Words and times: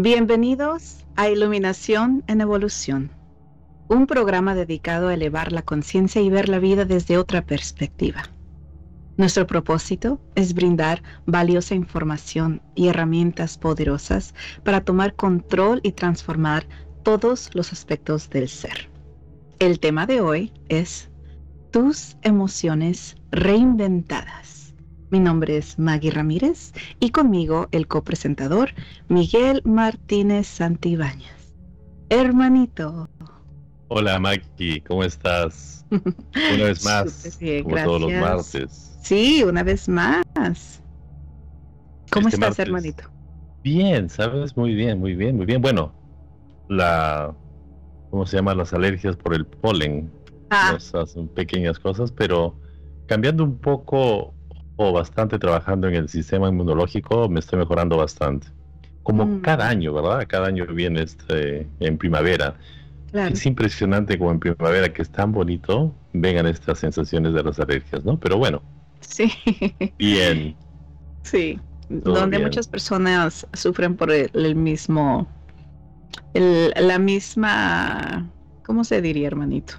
Bienvenidos 0.00 1.04
a 1.16 1.28
Iluminación 1.28 2.22
en 2.28 2.40
Evolución, 2.40 3.10
un 3.88 4.06
programa 4.06 4.54
dedicado 4.54 5.08
a 5.08 5.14
elevar 5.14 5.50
la 5.50 5.62
conciencia 5.62 6.22
y 6.22 6.30
ver 6.30 6.48
la 6.48 6.60
vida 6.60 6.84
desde 6.84 7.18
otra 7.18 7.44
perspectiva. 7.44 8.22
Nuestro 9.16 9.48
propósito 9.48 10.20
es 10.36 10.54
brindar 10.54 11.02
valiosa 11.26 11.74
información 11.74 12.62
y 12.76 12.86
herramientas 12.86 13.58
poderosas 13.58 14.34
para 14.62 14.82
tomar 14.82 15.16
control 15.16 15.80
y 15.82 15.90
transformar 15.90 16.68
todos 17.02 17.50
los 17.54 17.72
aspectos 17.72 18.30
del 18.30 18.48
ser. 18.48 18.88
El 19.58 19.80
tema 19.80 20.06
de 20.06 20.20
hoy 20.20 20.52
es 20.68 21.10
tus 21.78 22.16
emociones 22.22 23.14
reinventadas. 23.30 24.74
Mi 25.10 25.20
nombre 25.20 25.58
es 25.58 25.78
Maggie 25.78 26.10
Ramírez 26.10 26.72
y 26.98 27.10
conmigo 27.10 27.68
el 27.70 27.86
copresentador 27.86 28.70
Miguel 29.06 29.62
Martínez 29.64 30.48
Santibáñez. 30.48 31.54
Hermanito. 32.08 33.08
Hola 33.86 34.18
Maggie, 34.18 34.82
¿cómo 34.88 35.04
estás? 35.04 35.86
Una 35.92 36.64
vez 36.64 36.84
más, 36.84 37.38
como 37.62 37.76
todos 37.76 38.00
los 38.00 38.12
martes. 38.12 38.98
Sí, 39.00 39.44
una 39.44 39.62
vez 39.62 39.88
más. 39.88 40.24
¿Cómo 42.10 42.26
este 42.26 42.40
estás, 42.40 42.58
hermanito? 42.58 43.04
Bien, 43.62 44.08
sabes, 44.08 44.56
muy 44.56 44.74
bien, 44.74 44.98
muy 44.98 45.14
bien, 45.14 45.36
muy 45.36 45.46
bien. 45.46 45.62
Bueno, 45.62 45.92
la, 46.68 47.32
¿cómo 48.10 48.26
se 48.26 48.36
llama? 48.36 48.52
Las 48.56 48.72
alergias 48.72 49.14
por 49.14 49.32
el 49.32 49.46
polen. 49.46 50.17
Ah. 50.50 50.76
Pequeñas 51.34 51.78
cosas, 51.78 52.12
pero 52.12 52.54
cambiando 53.06 53.44
un 53.44 53.58
poco 53.58 54.34
o 54.76 54.92
bastante 54.92 55.38
trabajando 55.38 55.88
en 55.88 55.94
el 55.96 56.08
sistema 56.08 56.48
inmunológico, 56.48 57.28
me 57.28 57.40
estoy 57.40 57.58
mejorando 57.58 57.96
bastante. 57.96 58.46
Como 59.02 59.26
mm. 59.26 59.40
cada 59.40 59.68
año, 59.68 59.92
¿verdad? 59.92 60.24
Cada 60.28 60.46
año 60.46 60.66
viene 60.66 61.02
este, 61.02 61.66
en 61.80 61.98
primavera. 61.98 62.54
Es 63.12 63.44
impresionante 63.46 64.18
como 64.18 64.32
en 64.32 64.38
primavera, 64.38 64.92
que 64.92 65.02
es 65.02 65.10
tan 65.10 65.32
bonito, 65.32 65.94
vengan 66.12 66.46
estas 66.46 66.78
sensaciones 66.78 67.32
de 67.32 67.42
las 67.42 67.58
alergias, 67.58 68.04
¿no? 68.04 68.20
Pero 68.20 68.36
bueno. 68.38 68.62
Sí. 69.00 69.32
Bien. 69.98 70.54
Sí. 71.22 71.58
Donde 71.88 72.38
muchas 72.38 72.68
personas 72.68 73.46
sufren 73.54 73.96
por 73.96 74.12
el, 74.12 74.54
mismo, 74.54 75.26
el, 76.34 76.72
la 76.76 76.98
misma, 76.98 78.30
¿cómo 78.64 78.84
se 78.84 79.00
diría, 79.00 79.26
hermanito? 79.26 79.74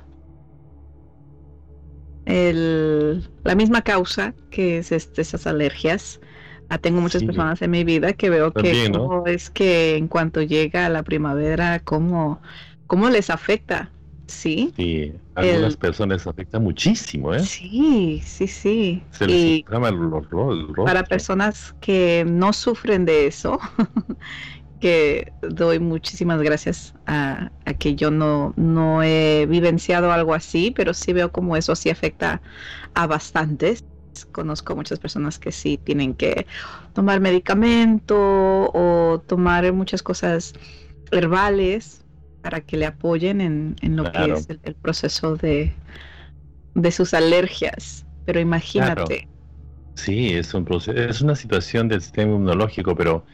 El, 2.30 3.28
la 3.44 3.56
misma 3.56 3.82
causa 3.82 4.34
que 4.52 4.78
es 4.78 4.92
este, 4.92 5.22
esas 5.22 5.48
alergias. 5.48 6.20
Ah, 6.70 6.78
tengo 6.78 7.02
muchas 7.02 7.24
personas 7.24 7.60
en 7.64 7.72
mi 7.72 7.84
vida 7.84 8.14
que 8.14 8.30
veo 8.30 8.54
que 8.54 8.92
es 9.26 9.50
que 9.50 9.96
en 9.98 10.08
cuanto 10.08 10.44
llega 10.44 10.88
la 10.90 11.02
primavera, 11.02 11.80
cómo, 11.80 12.40
cómo 12.86 13.10
les 13.10 13.32
afecta. 13.32 13.90
Sí. 14.28 14.72
Sí, 14.76 15.12
a 15.34 15.42
algunas 15.42 15.76
personas 15.76 16.28
afecta 16.28 16.60
muchísimo, 16.60 17.34
¿eh? 17.34 17.40
Sí, 17.40 18.22
sí, 18.24 18.48
sí. 18.48 19.04
Se 19.10 19.26
les 19.26 19.36
y 19.36 19.66
el, 19.68 20.68
Para 20.86 21.04
personas 21.04 21.74
que 21.82 22.24
no 22.28 22.54
sufren 22.54 23.06
de 23.06 23.26
eso, 23.26 23.60
que 24.80 25.34
doy 25.42 25.80
muchísimas 25.80 26.42
gracias 26.42 26.94
a, 27.06 27.52
que 27.80 27.96
yo 27.96 28.12
no, 28.12 28.54
no 28.56 29.04
he 29.04 29.46
vivenciado 29.48 30.12
algo 30.12 30.34
así, 30.34 30.72
pero 30.76 30.94
sí 30.94 31.14
veo 31.14 31.32
como 31.32 31.56
eso 31.56 31.76
sí 31.76 31.90
afecta 31.90 32.42
a 32.94 33.08
bastantes. 33.08 33.84
Conozco 34.32 34.76
muchas 34.76 35.00
personas 35.00 35.40
que 35.40 35.52
sí 35.52 35.78
tienen 35.78 36.14
que 36.14 36.46
tomar 36.94 37.20
medicamento 37.20 38.16
o 38.18 39.24
tomar 39.28 39.72
muchas 39.72 40.04
cosas 40.04 40.54
herbales 41.12 42.04
para 42.42 42.62
que 42.62 42.78
le 42.78 42.86
apoyen 42.86 43.42
en, 43.42 43.96
lo 43.96 44.12
que 44.12 44.32
es 44.32 44.48
el, 44.50 44.76
proceso 44.76 45.36
de, 45.36 45.74
de 46.74 46.92
sus 46.92 47.14
alergias. 47.14 48.06
Pero 48.26 48.40
imagínate. 48.40 49.28
Sí, 49.96 50.34
es, 50.34 50.54
un 50.54 50.64
proceso, 50.64 50.98
es 50.98 51.22
una 51.22 51.36
situación 51.36 51.90
del 51.90 52.02
sistema 52.02 52.32
inmunológico, 52.32 52.96
pero 52.96 53.26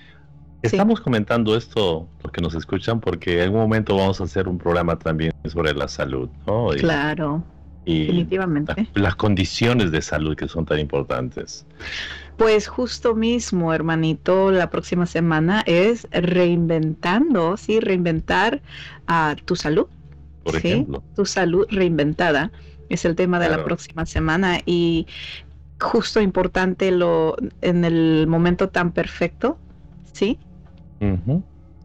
Estamos 0.65 1.01
comentando 1.01 1.55
esto 1.55 2.07
porque 2.21 2.41
nos 2.41 2.55
escuchan, 2.55 2.99
porque 2.99 3.37
en 3.37 3.43
algún 3.43 3.61
momento 3.61 3.95
vamos 3.95 4.21
a 4.21 4.25
hacer 4.25 4.47
un 4.47 4.57
programa 4.57 4.97
también 4.97 5.31
sobre 5.45 5.73
la 5.73 5.87
salud, 5.87 6.29
¿no? 6.47 6.69
claro, 6.77 7.43
definitivamente. 7.85 8.89
las 8.93 9.15
condiciones 9.15 9.91
de 9.91 10.01
salud 10.01 10.35
que 10.35 10.47
son 10.47 10.65
tan 10.65 10.79
importantes. 10.79 11.65
Pues 12.37 12.67
justo 12.67 13.15
mismo, 13.15 13.73
hermanito, 13.73 14.51
la 14.51 14.69
próxima 14.69 15.05
semana 15.05 15.63
es 15.65 16.07
reinventando, 16.11 17.55
sí, 17.55 17.79
reinventar 17.79 18.61
a 19.07 19.35
tu 19.45 19.55
salud. 19.55 19.87
Por 20.43 20.57
ejemplo. 20.57 21.03
Tu 21.15 21.25
salud 21.25 21.65
reinventada 21.69 22.51
es 22.89 23.05
el 23.05 23.15
tema 23.15 23.39
de 23.39 23.49
la 23.49 23.63
próxima 23.63 24.05
semana 24.05 24.59
y 24.65 25.07
justo 25.79 26.21
importante 26.21 26.91
lo 26.91 27.35
en 27.61 27.85
el 27.85 28.27
momento 28.27 28.69
tan 28.69 28.91
perfecto, 28.91 29.57
¿sí? 30.11 30.39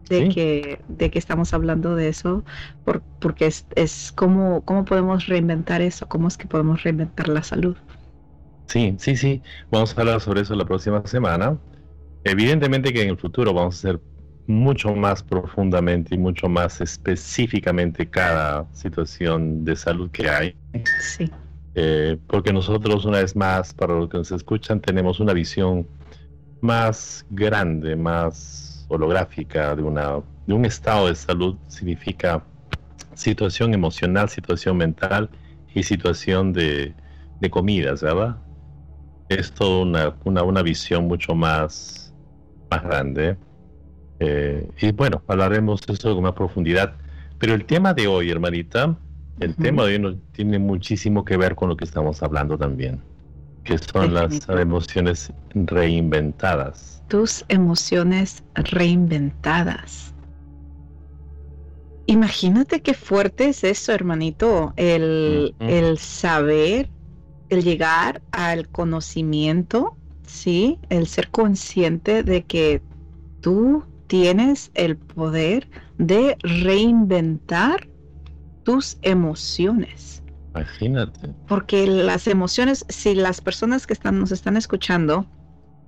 De, 0.08 0.28
que, 0.28 0.80
de 0.88 1.10
que 1.10 1.18
estamos 1.18 1.54
hablando 1.54 1.94
de 1.94 2.08
eso, 2.08 2.44
por, 2.84 3.02
porque 3.20 3.46
es, 3.46 3.66
es 3.76 4.12
cómo, 4.14 4.62
cómo 4.64 4.84
podemos 4.84 5.26
reinventar 5.26 5.80
eso, 5.82 6.08
cómo 6.08 6.28
es 6.28 6.36
que 6.36 6.46
podemos 6.46 6.82
reinventar 6.82 7.28
la 7.28 7.42
salud. 7.42 7.76
Sí, 8.66 8.94
sí, 8.98 9.16
sí. 9.16 9.42
Vamos 9.70 9.96
a 9.96 10.00
hablar 10.00 10.20
sobre 10.20 10.42
eso 10.42 10.54
la 10.54 10.64
próxima 10.64 11.04
semana. 11.06 11.58
Evidentemente 12.24 12.92
que 12.92 13.02
en 13.02 13.10
el 13.10 13.16
futuro 13.16 13.52
vamos 13.52 13.76
a 13.76 13.78
hacer 13.78 14.00
mucho 14.46 14.94
más 14.94 15.22
profundamente 15.22 16.14
y 16.14 16.18
mucho 16.18 16.48
más 16.48 16.80
específicamente 16.80 18.08
cada 18.08 18.66
situación 18.72 19.64
de 19.64 19.76
salud 19.76 20.10
que 20.10 20.28
hay. 20.28 20.56
Sí. 21.00 21.30
Eh, 21.74 22.18
porque 22.26 22.52
nosotros, 22.52 23.04
una 23.04 23.18
vez 23.18 23.36
más, 23.36 23.72
para 23.72 23.94
los 23.94 24.08
que 24.08 24.18
nos 24.18 24.32
escuchan, 24.32 24.80
tenemos 24.80 25.20
una 25.20 25.32
visión 25.32 25.86
más 26.60 27.24
grande, 27.30 27.96
más 27.96 28.69
holográfica 28.90 29.74
de, 29.74 29.82
una, 29.82 30.20
de 30.46 30.54
un 30.54 30.64
estado 30.64 31.06
de 31.06 31.14
salud 31.14 31.56
significa 31.68 32.44
situación 33.14 33.72
emocional, 33.72 34.28
situación 34.28 34.76
mental 34.76 35.30
y 35.74 35.82
situación 35.84 36.52
de, 36.52 36.92
de 37.40 37.50
comidas, 37.50 38.02
¿verdad? 38.02 38.36
Es 39.28 39.52
toda 39.52 39.82
una, 39.82 40.14
una, 40.24 40.42
una, 40.42 40.62
visión 40.62 41.06
mucho 41.06 41.34
más, 41.34 42.12
más 42.68 42.82
grande. 42.82 43.36
Eh, 44.18 44.68
y 44.80 44.90
bueno, 44.92 45.22
hablaremos 45.28 45.80
de 45.82 45.92
eso 45.92 46.12
con 46.14 46.24
más 46.24 46.32
profundidad. 46.32 46.94
Pero 47.38 47.54
el 47.54 47.64
tema 47.64 47.94
de 47.94 48.08
hoy, 48.08 48.30
hermanita, 48.30 48.96
el 49.38 49.54
tema 49.54 49.84
de 49.84 50.04
hoy 50.04 50.20
tiene 50.32 50.58
muchísimo 50.58 51.24
que 51.24 51.36
ver 51.36 51.54
con 51.54 51.68
lo 51.68 51.76
que 51.76 51.84
estamos 51.84 52.22
hablando 52.22 52.58
también, 52.58 53.00
que 53.62 53.78
son 53.78 54.12
las 54.12 54.48
emociones 54.48 55.32
reinventadas 55.54 56.99
tus 57.10 57.44
emociones 57.48 58.44
reinventadas. 58.54 60.14
Imagínate 62.06 62.80
qué 62.82 62.94
fuerte 62.94 63.48
es 63.48 63.64
eso, 63.64 63.92
hermanito, 63.92 64.72
el, 64.76 65.54
el 65.58 65.98
saber, 65.98 66.88
el 67.48 67.64
llegar 67.64 68.22
al 68.30 68.68
conocimiento, 68.68 69.96
¿sí? 70.24 70.78
El 70.88 71.08
ser 71.08 71.30
consciente 71.30 72.22
de 72.22 72.44
que 72.44 72.80
tú 73.40 73.84
tienes 74.06 74.70
el 74.74 74.96
poder 74.96 75.68
de 75.98 76.36
reinventar 76.42 77.88
tus 78.62 78.98
emociones. 79.02 80.22
Imagínate. 80.54 81.34
Porque 81.48 81.88
las 81.88 82.28
emociones, 82.28 82.84
si 82.88 83.14
las 83.16 83.40
personas 83.40 83.88
que 83.88 83.94
están, 83.94 84.20
nos 84.20 84.30
están 84.30 84.56
escuchando 84.56 85.26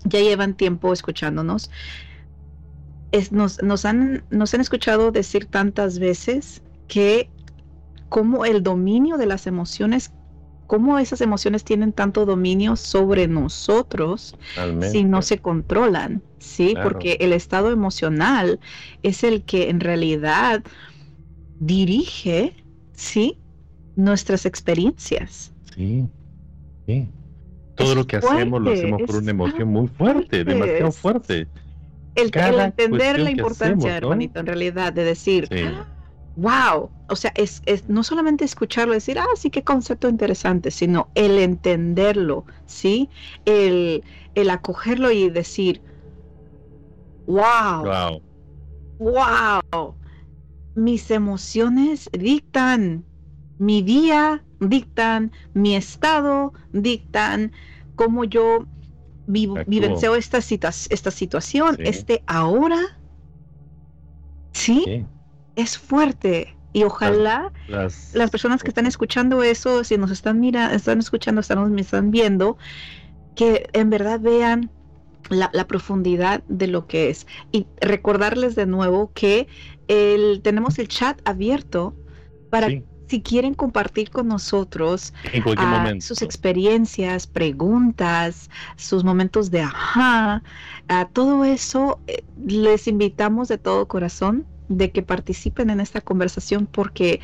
ya 0.05 0.21
llevan 0.21 0.55
tiempo 0.55 0.93
escuchándonos. 0.93 1.71
nos, 3.31 3.85
han, 3.85 4.25
nos 4.31 4.55
han 4.55 4.61
escuchado 4.61 5.13
decir 5.13 5.47
tantas 5.47 5.99
veces 5.99 6.63
que 6.89 7.31
como 8.09 8.45
el 8.45 8.63
dominio 8.63 9.17
de 9.17 9.27
las 9.27 9.47
emociones, 9.47 10.13
cómo 10.67 10.99
esas 10.99 11.21
emociones 11.21 11.65
tienen 11.65 11.93
tanto 11.93 12.27
dominio 12.27 12.77
sobre 12.77 13.27
nosotros 13.27 14.35
si 14.91 15.05
no 15.05 15.23
se 15.23 15.39
controlan, 15.39 16.23
¿sí? 16.39 16.75
Porque 16.83 17.17
el 17.21 17.33
estado 17.33 17.71
emocional 17.71 18.61
es 19.03 19.25
el 19.25 19.45
que 19.45 19.71
en 19.71 19.81
realidad 19.81 20.63
dirige, 21.59 22.55
¿sí? 22.93 23.39
Nuestras 23.97 24.47
experiencias. 24.47 25.53
Sí, 25.75 26.07
sí 26.87 27.09
todo 27.75 27.95
lo 27.95 28.07
que 28.07 28.17
hacemos 28.17 28.61
lo 28.61 28.73
hacemos 28.73 29.03
por 29.03 29.17
una 29.17 29.31
emoción 29.31 29.69
muy 29.69 29.89
fuerte, 29.89 30.45
demasiado 30.45 30.93
fuerte. 30.93 31.47
El, 32.15 32.31
entender 32.35 33.19
la 33.19 33.31
importancia, 33.31 33.97
hermanito, 33.97 34.41
en 34.41 34.47
realidad, 34.47 34.93
de 34.93 35.05
decir, 35.05 35.49
wow, 36.37 36.91
o 37.09 37.17
sea, 37.17 37.33
es, 37.35 37.63
no 37.89 38.05
solamente 38.05 38.45
escucharlo, 38.45 38.93
decir, 38.93 39.19
ah, 39.19 39.27
sí, 39.37 39.51
qué 39.51 39.63
concepto 39.63 40.09
interesante, 40.09 40.71
sino 40.71 41.09
el 41.15 41.39
entenderlo, 41.39 42.45
¿sí? 42.67 43.09
El, 43.45 44.05
el 44.35 44.51
acogerlo 44.51 45.11
y 45.11 45.31
decir, 45.31 45.81
wow, 47.27 47.85
wow, 47.85 48.23
wow, 48.99 49.95
mis 50.75 51.11
emociones 51.11 52.11
dictan 52.13 53.05
mi 53.59 53.83
día, 53.83 54.45
dictan 54.69 55.33
mi 55.55 55.77
estado, 55.77 56.53
dictan 56.73 57.53
cómo 57.97 58.25
yo 58.25 58.67
vivencio 59.27 60.17
esta, 60.17 60.39
esta 60.39 61.11
situación, 61.11 61.77
este 61.81 62.23
ahora. 62.27 62.99
¿Sí? 64.53 65.07
es 65.57 65.79
fuerte. 65.79 66.57
Y 66.75 66.85
ojalá 66.85 67.53
las, 67.69 68.15
personas 68.31 68.63
que 68.63 68.69
están 68.69 68.87
escuchando 68.87 69.43
eso, 69.43 69.85
si 69.85 69.99
nos 69.99 70.11
están 70.11 70.41
mirando, 70.41 70.75
están 70.75 71.01
escuchando, 71.01 71.43
están, 71.43 71.71
me 71.73 71.83
están 71.83 72.11
viendo, 72.11 72.57
que 73.35 73.69
en 73.75 73.91
verdad 73.91 74.21
vean 74.21 74.71
la, 75.29 75.67
profundidad 75.67 76.43
de 76.49 76.69
lo 76.69 76.87
que 76.87 77.11
es. 77.11 77.27
Y 77.53 77.67
recordarles 77.83 78.55
de 78.55 78.65
nuevo 78.65 79.13
que 79.13 79.49
el, 79.89 80.41
tenemos 80.43 80.79
el 80.79 80.89
chat 80.89 81.21
abierto 81.27 81.95
para 82.49 82.69
si 83.13 83.21
quieren 83.21 83.53
compartir 83.53 84.09
con 84.09 84.27
nosotros 84.27 85.13
ah, 85.59 85.93
sus 86.01 86.23
experiencias, 86.23 87.27
preguntas, 87.27 88.49
sus 88.77 89.05
momentos 89.05 89.51
de 89.51 89.61
ajá, 89.61 90.43
a 90.89 91.09
todo 91.09 91.45
eso, 91.45 92.01
eh, 92.07 92.25
les 92.47 92.89
invitamos 92.89 93.49
de 93.49 93.59
todo 93.59 93.87
corazón 93.87 94.47
de 94.71 94.93
que 94.93 95.03
participen 95.03 95.69
en 95.69 95.81
esta 95.81 96.01
conversación 96.01 96.67
porque 96.67 97.21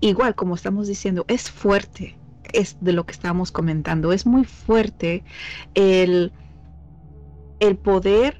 igual 0.00 0.34
como 0.34 0.54
estamos 0.54 0.86
diciendo, 0.86 1.24
es 1.28 1.50
fuerte, 1.50 2.14
es 2.52 2.76
de 2.82 2.92
lo 2.92 3.06
que 3.06 3.12
estábamos 3.12 3.50
comentando, 3.50 4.12
es 4.12 4.26
muy 4.26 4.44
fuerte 4.44 5.24
el, 5.72 6.30
el 7.58 7.78
poder 7.78 8.38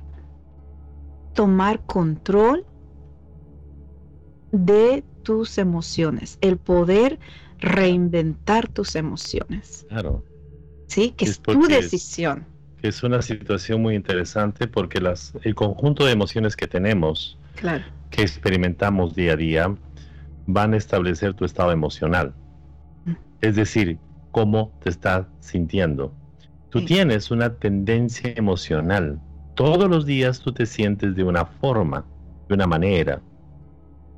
tomar 1.32 1.80
control 1.86 2.66
de 4.50 5.04
tus 5.22 5.58
emociones, 5.58 6.38
el 6.40 6.56
poder 6.56 7.18
reinventar 7.58 8.68
tus 8.68 8.96
emociones. 8.96 9.86
Claro. 9.88 10.24
Sí, 10.86 11.14
que 11.16 11.24
es, 11.24 11.40
tu 11.40 11.66
decisión. 11.66 12.44
Es, 12.82 13.02
una 13.02 13.22
situación 13.22 13.80
muy 13.80 13.94
interesante 13.94 14.66
porque 14.66 15.00
las, 15.00 15.32
el 15.42 15.54
conjunto 15.54 16.04
de 16.04 16.12
emociones 16.12 16.56
que 16.56 16.66
tenemos 16.66 17.38
claro 17.54 17.84
que 18.12 18.22
experimentamos 18.22 19.16
día 19.16 19.32
a 19.32 19.36
día 19.36 19.74
van 20.46 20.74
a 20.74 20.76
establecer 20.76 21.34
tu 21.34 21.44
estado 21.44 21.72
emocional. 21.72 22.34
Mm. 23.04 23.12
Es 23.40 23.56
decir, 23.56 23.98
cómo 24.30 24.72
te 24.82 24.90
estás 24.90 25.26
sintiendo. 25.40 26.14
Tú 26.70 26.84
tienes 26.84 27.30
una 27.30 27.54
tendencia 27.54 28.32
emocional. 28.36 29.20
Todos 29.54 29.90
los 29.90 30.06
días 30.06 30.40
tú 30.40 30.52
te 30.52 30.64
sientes 30.64 31.14
de 31.14 31.24
una 31.24 31.44
forma, 31.44 32.04
de 32.48 32.54
una 32.54 32.66
manera. 32.66 33.20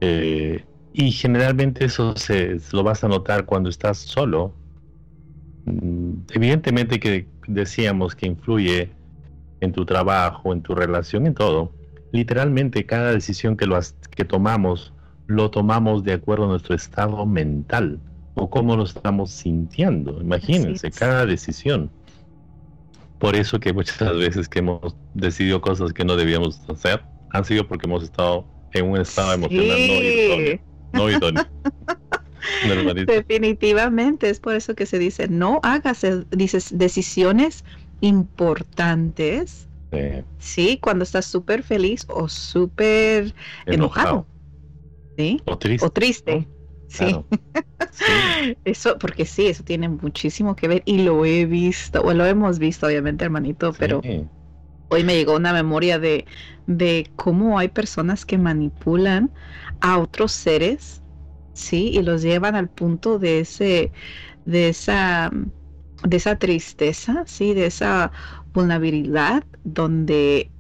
Eh, 0.01 0.65
y 0.95 1.13
generalmente 1.13 1.85
eso 1.85 2.17
se, 2.17 2.59
lo 2.73 2.83
vas 2.83 3.05
a 3.05 3.09
notar 3.09 3.45
cuando 3.45 3.69
estás 3.69 3.99
solo. 3.99 4.55
Mm, 5.67 6.13
evidentemente 6.33 6.99
que 6.99 7.27
decíamos 7.47 8.15
que 8.15 8.27
influye 8.27 8.91
en 9.61 9.73
tu 9.73 9.85
trabajo, 9.85 10.55
en 10.55 10.63
tu 10.63 10.75
relación, 10.75 11.27
en 11.27 11.35
todo 11.35 11.73
literalmente 12.15 12.87
cada 12.87 13.11
decisión 13.11 13.57
que, 13.57 13.67
lo, 13.67 13.77
que 14.15 14.25
tomamos 14.25 14.93
lo 15.27 15.51
tomamos 15.51 16.05
de 16.05 16.13
acuerdo 16.13 16.45
a 16.45 16.49
nuestro 16.49 16.77
estado 16.77 17.27
mental 17.27 17.99
o 18.35 18.49
cómo 18.49 18.77
nos 18.77 18.95
estamos 18.95 19.33
sintiendo. 19.33 20.21
Imagínense, 20.21 20.93
cada 20.93 21.27
decisión. 21.27 21.91
Por 23.19 23.35
eso 23.35 23.59
que 23.59 23.73
muchas 23.73 24.17
veces 24.17 24.49
que 24.49 24.61
hemos 24.61 24.95
decidido 25.15 25.61
cosas 25.61 25.93
que 25.93 26.05
no 26.05 26.15
debíamos 26.15 26.61
hacer, 26.69 27.03
han 27.31 27.45
sido 27.45 27.67
porque 27.67 27.87
hemos 27.87 28.05
estado 28.05 28.45
en 28.73 28.91
un 28.91 29.01
estado 29.01 29.33
emocional 29.33 29.79
no 29.89 30.74
idóneo. 30.95 31.45
Definitivamente, 33.07 34.29
es 34.31 34.39
por 34.41 34.55
eso 34.55 34.75
que 34.75 34.87
se 34.87 34.99
dice, 34.99 35.29
no 35.29 35.61
hagas, 35.63 36.07
dices, 36.31 36.69
decisiones 36.77 37.65
importantes 38.01 39.69
Sí, 40.39 40.79
cuando 40.83 41.05
estás 41.05 41.27
súper 41.27 41.63
feliz 41.63 42.05
o 42.09 42.29
súper 42.29 43.35
enojado. 43.67 44.27
¿Sí? 45.17 45.41
O 45.47 45.59
triste. 45.59 45.87
O 45.87 45.91
triste. 45.91 46.49
Sí. 46.89 47.25
eso, 48.65 48.99
porque 48.99 49.25
sí, 49.25 49.47
eso 49.47 49.65
tiene 49.65 49.89
muchísimo 49.89 50.55
que 50.57 50.69
ver 50.69 50.83
y 50.85 51.03
lo 51.03 51.25
he 51.25 51.47
visto, 51.47 52.03
o 52.03 52.13
lo 52.13 52.25
hemos 52.25 52.59
visto, 52.59 52.87
obviamente, 52.87 53.25
hermanito, 53.25 53.73
pero 53.79 54.01
hoy 54.89 55.05
me 55.05 55.15
llegó 55.15 55.37
una 55.37 55.53
memoria 55.53 55.99
de, 55.99 56.27
de 56.67 57.11
cómo 57.17 57.59
hay 57.59 57.69
personas 57.69 58.25
que 58.27 58.39
manipulan 58.39 59.31
a 59.85 59.99
otros 60.01 60.33
seres, 60.33 61.05
sí, 61.55 61.91
y 61.95 62.03
los 62.03 62.23
llevan 62.23 62.57
al 62.57 62.71
punto 62.71 63.19
de 63.21 63.41
ese, 63.41 63.93
de 64.47 64.69
esa, 64.71 65.31
de 66.05 66.17
esa 66.17 66.37
tristeza, 66.39 67.25
sí, 67.27 67.55
de 67.55 67.67
esa 67.67 68.13
vulnerabilidad 68.55 69.45
donde 69.65 70.53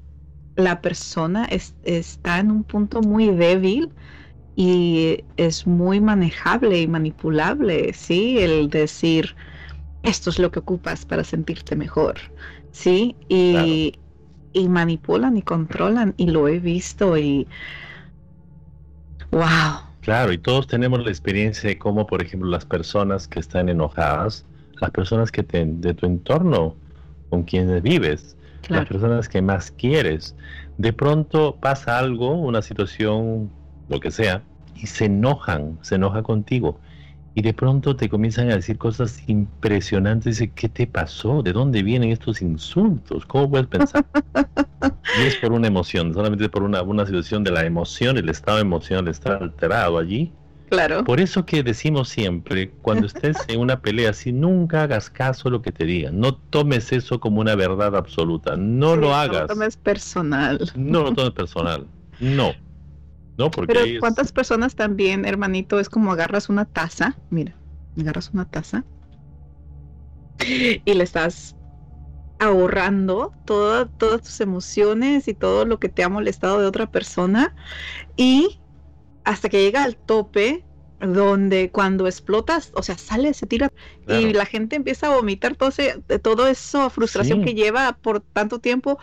la 0.57 0.81
persona 0.83 1.47
está 1.85 2.39
en 2.41 2.51
un 2.53 2.65
punto 2.65 3.03
muy 3.03 3.31
débil 3.31 3.95
y 4.57 5.25
es 5.37 5.67
muy 5.67 6.01
manejable 6.01 6.81
y 6.83 6.89
manipulable, 6.89 7.93
¿sí? 7.95 8.39
El 8.41 8.71
decir, 8.71 9.37
esto 10.03 10.31
es 10.31 10.39
lo 10.39 10.51
que 10.53 10.61
ocupas 10.61 11.07
para 11.07 11.25
sentirte 11.25 11.77
mejor, 11.77 12.17
¿sí? 12.73 13.17
Y, 13.29 13.95
y 14.53 14.69
manipulan 14.69 15.37
y 15.37 15.43
controlan 15.43 16.15
y 16.19 16.29
lo 16.31 16.49
he 16.49 16.61
visto 16.61 17.19
y... 17.19 17.49
¡Wow! 19.35 19.81
Claro, 20.03 20.33
y 20.33 20.39
todos 20.39 20.69
tenemos 20.69 21.03
la 21.03 21.11
experiencia 21.11 21.69
de 21.69 21.77
cómo, 21.77 22.07
por 22.07 22.23
ejemplo, 22.23 22.49
las 22.49 22.65
personas 22.65 23.27
que 23.27 23.41
están 23.41 23.69
enojadas, 23.69 24.47
las 24.81 24.93
personas 24.93 25.33
que 25.33 25.43
te, 25.43 25.65
de 25.67 25.93
tu 25.93 26.07
entorno 26.07 26.77
con 27.31 27.43
quienes 27.43 27.83
vives, 27.83 28.37
las 28.69 28.87
personas 28.87 29.29
que 29.29 29.43
más 29.43 29.73
quieres. 29.73 30.37
De 30.77 30.93
pronto 30.93 31.59
pasa 31.61 31.99
algo, 31.99 32.31
una 32.31 32.63
situación, 32.63 33.51
lo 33.89 33.99
que 33.99 34.13
sea, 34.13 34.45
y 34.77 34.87
se 34.87 35.07
enojan, 35.07 35.81
se 35.83 35.97
enoja 35.97 36.23
contigo. 36.23 36.79
Y 37.35 37.43
de 37.43 37.53
pronto 37.53 37.97
te 37.97 38.09
comienzan 38.09 38.51
a 38.51 38.57
decir 38.57 38.79
cosas 38.79 39.23
impresionantes. 39.27 40.39
Dice, 40.39 40.53
¿qué 40.55 40.69
te 40.69 40.87
pasó? 40.87 41.43
¿De 41.43 41.53
dónde 41.53 41.83
vienen 41.83 42.11
estos 42.11 42.41
insultos? 42.43 43.27
¿Cómo 43.27 43.51
puedes 43.51 43.67
pensar? 43.67 44.05
y 45.19 45.27
es 45.27 45.37
por 45.37 45.53
una 45.53 45.67
emoción, 45.67 46.15
solamente 46.15 46.49
por 46.49 46.63
una, 46.63 46.83
una 46.83 47.05
situación 47.07 47.43
de 47.43 47.51
la 47.51 47.65
emoción, 47.65 48.17
el 48.17 48.29
estado 48.29 48.59
emocional 48.59 49.09
está 49.09 49.37
alterado 49.37 49.99
allí 49.99 50.33
Claro. 50.71 51.05
Por 51.05 51.21
eso 51.21 51.45
que 51.45 51.63
decimos 51.63 52.09
siempre, 52.09 52.71
cuando 52.83 53.07
estés 53.07 53.37
en 53.49 53.61
una 53.61 53.81
pelea, 53.81 54.13
si 54.13 54.33
nunca 54.33 54.83
hagas 54.83 55.11
caso 55.11 55.49
a 55.49 55.51
lo 55.51 55.63
que 55.63 55.73
te 55.73 55.85
digan, 55.85 56.19
no 56.19 56.35
tomes 56.35 56.93
eso 56.93 57.21
como 57.21 57.41
una 57.41 57.55
verdad 57.55 57.95
absoluta, 57.95 58.57
no 58.57 58.97
lo 58.97 59.15
hagas. 59.15 59.35
No 59.35 59.41
lo 59.43 59.47
tomes 59.47 59.77
personal. 59.77 60.73
No 60.75 61.03
lo 61.03 61.15
tomes 61.15 61.33
personal, 61.33 61.87
no. 62.19 62.53
No, 63.37 63.51
porque 63.51 63.73
Pero 63.73 64.01
¿cuántas 64.01 64.33
personas 64.33 64.75
también, 64.75 65.25
hermanito, 65.25 65.81
es 65.81 65.89
como 65.89 66.13
agarras 66.13 66.49
una 66.49 66.65
taza, 66.65 67.19
mira, 67.31 67.57
agarras 67.99 68.31
una 68.33 68.45
taza. 68.45 68.85
Y 70.39 70.95
le 70.95 71.05
estás 71.05 71.57
ahorrando 72.39 73.33
todas 73.45 73.89
tus 74.23 74.41
emociones 74.41 75.29
y 75.29 75.35
todo 75.35 75.65
lo 75.65 75.79
que 75.79 75.89
te 75.89 76.03
ha 76.05 76.09
molestado 76.09 76.61
de 76.61 76.67
otra 76.67 76.87
persona. 76.87 77.55
Y 78.17 78.61
hasta 79.25 79.49
que 79.49 79.63
llega 79.63 79.85
al 79.85 79.97
tope 79.97 80.65
donde 81.01 81.71
cuando 81.71 82.07
explotas, 82.07 82.71
o 82.75 82.83
sea, 82.83 82.97
sale, 82.97 83.35
se 83.35 83.47
tira 83.47 83.71
y 84.07 84.33
la 84.33 84.47
gente 84.47 84.77
empieza 84.77 85.07
a 85.07 85.15
vomitar 85.15 85.57
todo, 85.57 85.71
ese, 85.71 86.01
todo 86.23 86.47
eso, 86.47 86.91
frustración 86.91 87.43
que 87.45 87.55
lleva 87.55 87.93
por 87.93 88.21
tanto 88.21 88.59
tiempo, 88.59 88.99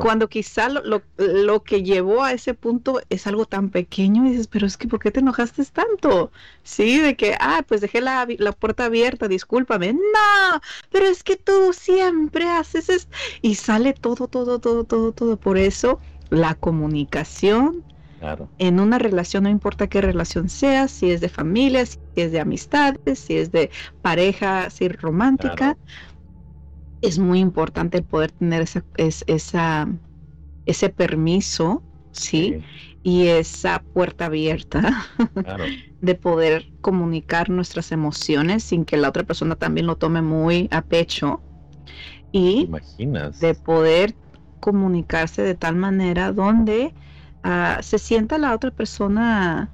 cuando 0.00 0.28
quizá 0.28 0.68
lo, 0.68 1.02
lo, 1.16 1.62
que 1.62 1.82
llevó 1.82 2.24
a 2.24 2.32
ese 2.32 2.54
punto 2.54 3.00
es 3.10 3.26
algo 3.26 3.46
tan 3.46 3.70
pequeño 3.70 4.26
y 4.26 4.30
dices, 4.30 4.48
pero 4.48 4.66
es 4.66 4.76
que 4.76 4.88
¿por 4.88 5.00
qué 5.00 5.10
te 5.10 5.20
enojaste 5.20 5.64
tanto? 5.66 6.30
Sí, 6.62 6.98
de 6.98 7.16
que, 7.16 7.36
ah, 7.40 7.64
pues 7.66 7.80
dejé 7.80 8.00
la, 8.00 8.26
la 8.38 8.52
puerta 8.52 8.86
abierta, 8.86 9.28
discúlpame, 9.28 9.92
no, 9.92 10.60
pero 10.90 11.06
es 11.06 11.22
que 11.22 11.36
tú 11.36 11.72
siempre 11.72 12.48
haces 12.48 12.88
esto 12.88 13.16
y 13.42 13.54
sale 13.54 13.92
todo, 13.92 14.28
todo, 14.28 14.58
todo, 14.58 14.84
todo, 14.84 15.12
todo, 15.12 15.36
por 15.36 15.58
eso 15.58 16.00
la 16.30 16.54
comunicación 16.54 17.84
en 18.58 18.80
una 18.80 18.98
relación, 18.98 19.44
no 19.44 19.50
importa 19.50 19.86
qué 19.86 20.00
relación 20.00 20.48
sea, 20.48 20.88
si 20.88 21.10
es 21.10 21.20
de 21.20 21.28
familia, 21.28 21.84
si 21.86 22.00
es 22.14 22.32
de 22.32 22.40
amistades, 22.40 23.18
si 23.18 23.36
es 23.36 23.52
de 23.52 23.70
pareja, 24.00 24.70
si 24.70 24.86
es 24.86 25.00
romántica, 25.00 25.78
es 27.00 27.18
muy 27.18 27.40
importante 27.40 27.98
el 27.98 28.04
poder 28.04 28.32
tener 28.32 28.62
esa, 28.62 28.84
esa, 28.96 29.88
ese 30.64 30.88
permiso, 30.88 31.84
¿sí? 32.12 32.64
y 33.02 33.28
esa 33.28 33.84
puerta 33.92 34.26
abierta 34.26 35.06
de 36.00 36.14
poder 36.14 36.66
comunicar 36.80 37.50
nuestras 37.50 37.92
emociones 37.92 38.64
sin 38.64 38.84
que 38.84 38.96
la 38.96 39.08
otra 39.10 39.22
persona 39.24 39.54
también 39.54 39.86
lo 39.86 39.96
tome 39.96 40.22
muy 40.22 40.68
a 40.72 40.82
pecho 40.82 41.42
y 42.32 42.68
de 43.40 43.54
poder 43.54 44.16
comunicarse 44.60 45.42
de 45.42 45.54
tal 45.54 45.76
manera 45.76 46.32
donde 46.32 46.94
ah, 47.46 47.78
se 47.82 47.98
sienta 47.98 48.38
la 48.38 48.54
otra 48.54 48.70
persona 48.70 49.70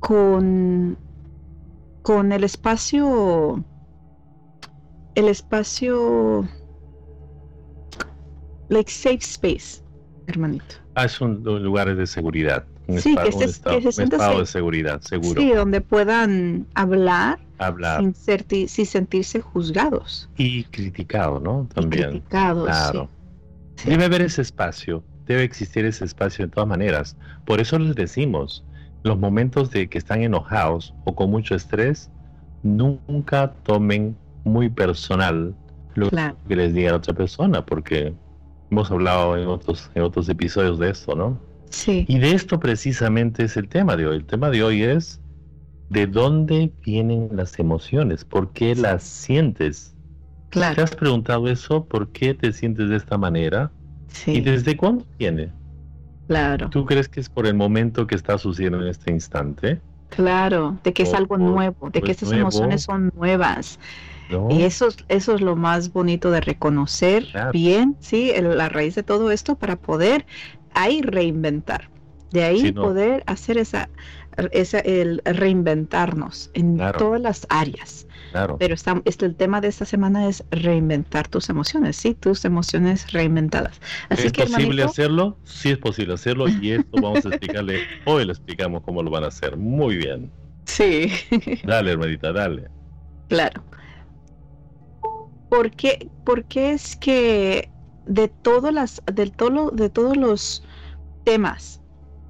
con 0.00 0.96
con 2.02 2.32
el 2.32 2.44
espacio 2.44 3.64
el 5.14 5.28
espacio 5.28 6.48
like 8.68 8.90
safe 8.90 9.18
space 9.22 9.82
hermanito 10.28 10.86
Ah, 10.96 11.08
son 11.08 11.42
lugares 11.44 11.98
de 11.98 12.06
seguridad. 12.06 12.64
Un 12.86 13.00
sí, 13.02 13.14
que, 13.16 13.30
se, 13.30 13.44
estado, 13.44 14.40
de 14.40 14.46
seguridad, 14.46 15.02
seguro. 15.02 15.42
Sí, 15.42 15.52
donde 15.52 15.82
puedan 15.82 16.66
hablar, 16.74 17.38
hablar. 17.58 18.02
Sin, 18.24 18.86
sentirse 18.86 19.42
juzgados. 19.42 20.30
Y 20.38 20.64
criticados, 20.64 21.42
¿no? 21.42 21.68
También. 21.74 22.10
criticados, 22.10 22.64
claro. 22.64 23.10
Debe 23.84 24.06
haber 24.06 24.22
ese 24.22 24.40
espacio, 24.40 25.04
debe 25.26 25.42
existir 25.42 25.84
ese 25.84 26.04
espacio 26.04 26.46
de 26.46 26.52
todas 26.52 26.68
maneras. 26.68 27.16
Por 27.44 27.60
eso 27.60 27.78
les 27.78 27.94
decimos, 27.94 28.64
los 29.02 29.18
momentos 29.18 29.70
de 29.70 29.88
que 29.88 29.98
están 29.98 30.22
enojados 30.22 30.94
o 31.04 31.14
con 31.14 31.30
mucho 31.30 31.54
estrés, 31.54 32.10
nunca 32.62 33.52
tomen 33.62 34.16
muy 34.44 34.68
personal 34.68 35.54
lo 35.94 36.10
que 36.10 36.56
les 36.56 36.74
diga 36.74 36.92
a 36.92 36.96
otra 36.96 37.14
persona, 37.14 37.64
porque 37.64 38.14
Hemos 38.70 38.90
hablado 38.90 39.36
en 39.36 39.46
otros, 39.46 39.90
en 39.94 40.02
otros 40.02 40.28
episodios 40.28 40.78
de 40.78 40.90
esto, 40.90 41.14
¿no? 41.14 41.38
Sí. 41.70 42.04
Y 42.08 42.18
de 42.18 42.32
esto 42.32 42.58
precisamente 42.58 43.44
es 43.44 43.56
el 43.56 43.68
tema 43.68 43.96
de 43.96 44.06
hoy. 44.06 44.16
El 44.16 44.24
tema 44.24 44.50
de 44.50 44.62
hoy 44.64 44.82
es 44.82 45.20
de 45.88 46.06
dónde 46.06 46.72
vienen 46.82 47.28
las 47.32 47.58
emociones, 47.60 48.24
por 48.24 48.52
qué 48.52 48.74
las 48.74 49.04
sientes. 49.04 49.94
Claro. 50.50 50.74
¿Te 50.74 50.82
has 50.82 50.96
preguntado 50.96 51.48
eso? 51.48 51.84
¿Por 51.84 52.08
qué 52.08 52.34
te 52.34 52.52
sientes 52.52 52.88
de 52.88 52.96
esta 52.96 53.18
manera? 53.18 53.70
Sí. 54.08 54.32
¿Y 54.32 54.40
desde 54.40 54.76
cuándo 54.76 55.04
viene? 55.18 55.50
Claro. 56.26 56.70
¿Tú 56.70 56.84
crees 56.84 57.08
que 57.08 57.20
es 57.20 57.28
por 57.28 57.46
el 57.46 57.54
momento 57.54 58.06
que 58.06 58.14
está 58.14 58.38
sucediendo 58.38 58.80
en 58.80 58.88
este 58.88 59.12
instante? 59.12 59.80
Claro, 60.08 60.78
de 60.82 60.92
que 60.92 61.02
es 61.02 61.14
algo 61.14 61.36
nuevo, 61.36 61.90
de 61.90 62.00
que 62.00 62.12
estas 62.12 62.32
emociones 62.32 62.82
son 62.82 63.12
nuevas. 63.16 63.78
Y 64.50 64.62
eso, 64.62 64.88
eso 65.08 65.34
es 65.34 65.40
lo 65.40 65.54
más 65.54 65.92
bonito 65.92 66.30
de 66.30 66.40
reconocer 66.40 67.26
bien, 67.52 67.96
sí, 68.00 68.32
la 68.40 68.68
raíz 68.68 68.94
de 68.94 69.02
todo 69.02 69.30
esto 69.30 69.54
para 69.56 69.76
poder 69.76 70.26
ahí 70.74 71.02
reinventar. 71.02 71.90
De 72.32 72.42
ahí 72.42 72.72
poder 72.72 73.22
hacer 73.26 73.56
esa, 73.56 73.88
esa, 74.50 74.80
el 74.80 75.22
reinventarnos 75.24 76.50
en 76.54 76.76
todas 76.98 77.20
las 77.20 77.46
áreas. 77.50 78.05
Claro. 78.36 78.58
Pero 78.58 78.74
está, 78.74 79.00
este, 79.06 79.24
el 79.24 79.34
tema 79.34 79.62
de 79.62 79.68
esta 79.68 79.86
semana 79.86 80.28
es 80.28 80.44
reinventar 80.50 81.26
tus 81.26 81.48
emociones, 81.48 81.96
sí, 81.96 82.12
tus 82.12 82.44
emociones 82.44 83.10
reinventadas. 83.10 83.80
¿Es 84.10 84.30
posible 84.30 84.82
hacerlo? 84.82 85.38
Sí 85.44 85.70
es 85.70 85.78
posible 85.78 86.12
hacerlo 86.12 86.46
y 86.46 86.72
esto 86.72 87.00
vamos 87.00 87.24
a 87.24 87.30
explicarle, 87.30 87.80
hoy 88.04 88.26
le 88.26 88.32
explicamos 88.32 88.82
cómo 88.82 89.02
lo 89.02 89.10
van 89.10 89.24
a 89.24 89.28
hacer. 89.28 89.56
Muy 89.56 89.96
bien. 89.96 90.30
Sí. 90.66 91.10
Dale, 91.64 91.92
hermanita, 91.92 92.30
dale. 92.30 92.68
Claro. 93.28 93.64
¿Por 95.48 95.70
qué, 95.70 96.10
es 96.54 96.96
que 96.96 97.70
de, 98.04 98.28
todas 98.28 98.74
las, 98.74 99.02
de, 99.10 99.30
todo, 99.30 99.70
de 99.70 99.88
todos 99.88 100.14
los 100.18 100.62
temas 101.24 101.80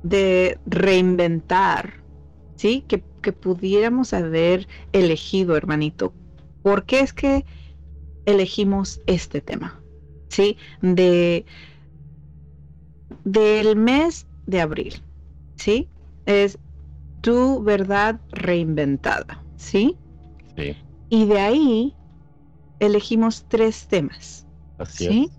de 0.05 0.57
reinventar, 0.67 1.95
¿sí? 2.55 2.85
Que, 2.87 3.03
que 3.27 3.33
pudiéramos 3.33 4.13
haber 4.13 4.69
elegido, 4.93 5.57
hermanito, 5.57 6.13
¿por 6.63 6.85
qué 6.85 7.01
es 7.01 7.13
que 7.13 7.45
elegimos 8.25 9.01
este 9.09 9.41
tema? 9.41 9.83
¿Sí? 10.29 10.57
De 10.81 11.45
del 13.25 13.75
mes 13.75 14.29
de 14.47 14.61
abril, 14.61 15.03
¿sí? 15.57 15.89
Es 16.25 16.57
tu 17.21 17.65
verdad 17.65 18.21
reinventada, 18.31 19.43
¿sí? 19.57 19.97
Sí. 20.57 20.77
Y 21.11 21.25
de 21.25 21.41
ahí 21.41 21.95
elegimos 22.79 23.45
tres 23.49 23.89
temas. 23.89 24.47
Así 24.79 25.09
¿sí? 25.09 25.31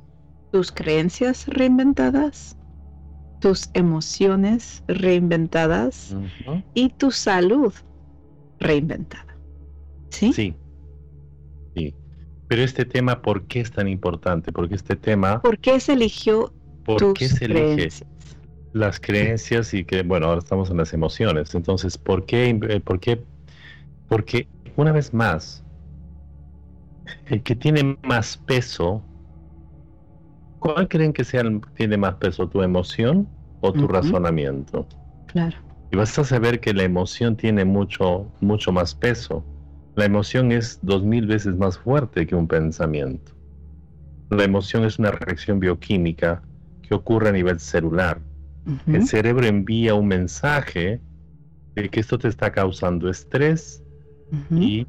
Tus 0.51 0.73
creencias 0.73 1.47
reinventadas, 1.47 2.56
tus 3.39 3.69
emociones 3.73 4.83
reinventadas 4.87 6.15
y 6.73 6.89
tu 6.89 7.11
salud 7.11 7.73
reinventada. 8.59 9.37
¿Sí? 10.09 10.33
Sí. 10.33 10.55
Sí. 11.75 11.93
Pero 12.47 12.63
este 12.63 12.85
tema, 12.85 13.21
¿por 13.21 13.45
qué 13.47 13.59
es 13.59 13.71
tan 13.71 13.87
importante? 13.87 14.51
Porque 14.51 14.75
este 14.75 14.95
tema... 14.95 15.41
¿Por 15.41 15.59
qué 15.59 15.79
se 15.79 15.93
eligió 15.93 16.53
¿Por 16.85 16.97
tus 16.97 17.13
qué 17.13 17.27
se 17.27 17.45
creencias? 17.45 18.05
Las 18.73 18.99
creencias 18.99 19.73
y 19.73 19.83
que, 19.83 20.03
bueno, 20.03 20.27
ahora 20.27 20.39
estamos 20.39 20.69
en 20.69 20.77
las 20.77 20.93
emociones. 20.93 21.53
Entonces, 21.55 21.97
¿por 21.97 22.25
qué? 22.25 22.49
Eh, 22.49 22.79
¿Por 22.79 22.99
qué? 22.99 23.23
Porque, 24.07 24.47
una 24.77 24.91
vez 24.91 25.13
más, 25.13 25.63
el 27.27 27.43
que 27.43 27.55
tiene 27.55 27.97
más 28.03 28.37
peso, 28.37 29.03
¿cuál 30.59 30.87
creen 30.87 31.13
que 31.13 31.23
sea 31.23 31.43
tiene 31.75 31.97
más 31.97 32.15
peso, 32.15 32.47
tu 32.47 32.61
emoción 32.61 33.27
o 33.61 33.73
tu 33.73 33.87
razonamiento? 33.87 34.87
Claro. 35.27 35.57
Y 35.91 35.97
vas 35.97 36.17
a 36.19 36.23
saber 36.23 36.59
que 36.59 36.73
la 36.73 36.83
emoción 36.83 37.35
tiene 37.35 37.65
mucho, 37.65 38.29
mucho 38.41 38.71
más 38.71 38.93
peso. 38.93 39.45
La 39.95 40.05
emoción 40.05 40.51
es 40.51 40.79
dos 40.81 41.03
mil 41.03 41.25
veces 41.25 41.55
más 41.55 41.77
fuerte 41.77 42.27
que 42.27 42.35
un 42.35 42.47
pensamiento. 42.47 43.31
La 44.29 44.43
emoción 44.43 44.83
es 44.83 44.99
una 44.99 45.11
reacción 45.11 45.59
bioquímica 45.59 46.43
que 46.81 46.93
ocurre 46.93 47.29
a 47.29 47.31
nivel 47.31 47.59
celular. 47.59 48.19
El 48.85 49.07
cerebro 49.07 49.45
envía 49.45 49.93
un 49.95 50.07
mensaje 50.07 50.99
de 51.75 51.89
que 51.89 52.01
esto 52.01 52.17
te 52.19 52.27
está 52.27 52.51
causando 52.51 53.09
estrés 53.09 53.81
y 54.51 54.85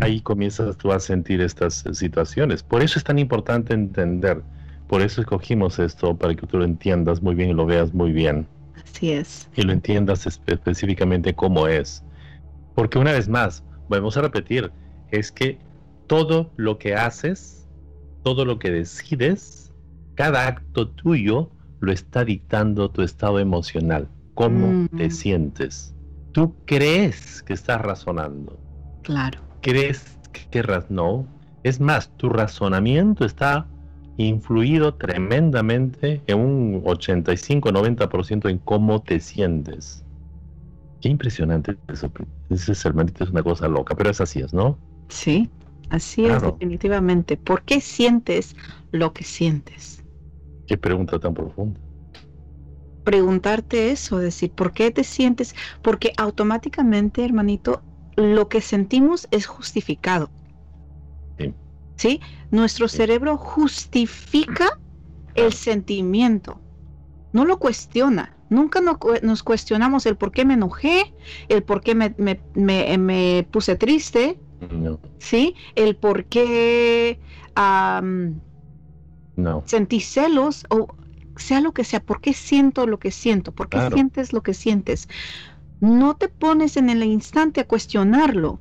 ahí 0.00 0.20
comienzas 0.20 0.76
tú 0.76 0.90
a 0.90 0.98
sentir 0.98 1.40
estas 1.40 1.84
situaciones. 1.92 2.62
Por 2.64 2.82
eso 2.82 2.98
es 2.98 3.04
tan 3.04 3.20
importante 3.20 3.72
entender, 3.72 4.42
por 4.90 5.02
eso 5.02 5.20
escogimos 5.20 5.78
esto, 5.78 6.16
para 6.16 6.34
que 6.34 6.44
tú 6.46 6.58
lo 6.58 6.64
entiendas 6.64 7.22
muy 7.22 7.36
bien 7.36 7.50
y 7.50 7.54
lo 7.54 7.64
veas 7.64 7.94
muy 7.94 8.10
bien. 8.10 8.48
Así 8.84 9.12
es. 9.12 9.48
Y 9.54 9.62
lo 9.62 9.72
entiendas 9.72 10.26
específicamente 10.26 11.32
cómo 11.32 11.68
es. 11.68 12.02
Porque 12.74 12.98
una 12.98 13.12
vez 13.12 13.28
más, 13.28 13.62
vamos 13.88 14.16
a 14.16 14.22
repetir, 14.22 14.72
es 15.12 15.30
que 15.30 15.58
todo 16.08 16.50
lo 16.56 16.76
que 16.78 16.96
haces, 16.96 17.68
todo 18.24 18.44
lo 18.44 18.58
que 18.58 18.72
decides, 18.72 19.72
cada 20.16 20.48
acto 20.48 20.88
tuyo 20.88 21.50
lo 21.78 21.92
está 21.92 22.24
dictando 22.24 22.90
tu 22.90 23.02
estado 23.02 23.38
emocional, 23.38 24.08
cómo 24.34 24.88
te 24.96 25.06
mm. 25.06 25.12
sientes. 25.12 25.94
Tú 26.32 26.54
crees 26.66 27.42
que 27.44 27.52
estás 27.52 27.80
razonando. 27.80 28.58
Claro 29.04 29.50
crees 29.60 30.18
que 30.50 30.82
no. 30.88 31.26
Es 31.62 31.80
más, 31.80 32.10
tu 32.16 32.28
razonamiento 32.28 33.24
está 33.24 33.66
influido 34.16 34.94
tremendamente 34.94 36.22
en 36.26 36.38
un 36.38 36.82
85-90% 36.84 38.48
en 38.48 38.58
cómo 38.58 39.02
te 39.02 39.20
sientes. 39.20 40.04
Qué 41.00 41.08
impresionante 41.08 41.78
eso. 41.88 42.12
Ese 42.48 42.88
hermanito 42.88 43.24
es 43.24 43.30
una 43.30 43.42
cosa 43.42 43.68
loca, 43.68 43.94
pero 43.94 44.10
es 44.10 44.20
así, 44.20 44.40
es, 44.40 44.52
¿no? 44.52 44.78
Sí, 45.08 45.50
así 45.90 46.26
es 46.26 46.42
definitivamente. 46.42 47.36
¿Por 47.36 47.62
qué 47.64 47.80
sientes 47.80 48.56
lo 48.92 49.12
que 49.12 49.24
sientes? 49.24 50.02
Qué 50.66 50.78
pregunta 50.78 51.18
tan 51.18 51.34
profunda. 51.34 51.80
Preguntarte 53.02 53.90
eso, 53.90 54.18
decir, 54.18 54.52
¿por 54.52 54.72
qué 54.72 54.90
te 54.90 55.04
sientes? 55.04 55.54
Porque 55.82 56.12
automáticamente, 56.16 57.24
hermanito, 57.24 57.82
lo 58.16 58.48
que 58.48 58.60
sentimos 58.60 59.26
es 59.30 59.46
justificado. 59.46 60.30
Sí. 62.00 62.18
Nuestro 62.50 62.88
cerebro 62.88 63.36
justifica 63.36 64.80
el 65.34 65.52
sentimiento, 65.52 66.58
no 67.34 67.44
lo 67.44 67.58
cuestiona. 67.58 68.34
Nunca 68.48 68.80
nos 68.80 69.42
cuestionamos 69.42 70.06
el 70.06 70.16
por 70.16 70.32
qué 70.32 70.46
me 70.46 70.54
enojé, 70.54 71.14
el 71.48 71.62
por 71.62 71.82
qué 71.82 71.94
me, 71.94 73.46
puse 73.50 73.76
triste, 73.76 74.40
¿sí? 75.18 75.54
El 75.74 75.94
por 75.94 76.24
qué 76.24 77.20
no. 79.36 79.62
sentí 79.66 80.00
celos, 80.00 80.64
o 80.70 80.88
sea 81.36 81.60
lo 81.60 81.72
que 81.72 81.84
sea, 81.84 82.00
por 82.00 82.22
qué 82.22 82.32
siento 82.32 82.86
lo 82.86 82.98
que 82.98 83.10
siento, 83.10 83.52
por 83.52 83.68
qué 83.68 83.90
sientes 83.90 84.32
lo 84.32 84.42
que 84.42 84.54
sientes 84.54 85.06
no 85.80 86.16
te 86.16 86.28
pones 86.28 86.76
en 86.76 86.90
el 86.90 87.02
instante 87.02 87.60
a 87.60 87.66
cuestionarlo. 87.66 88.60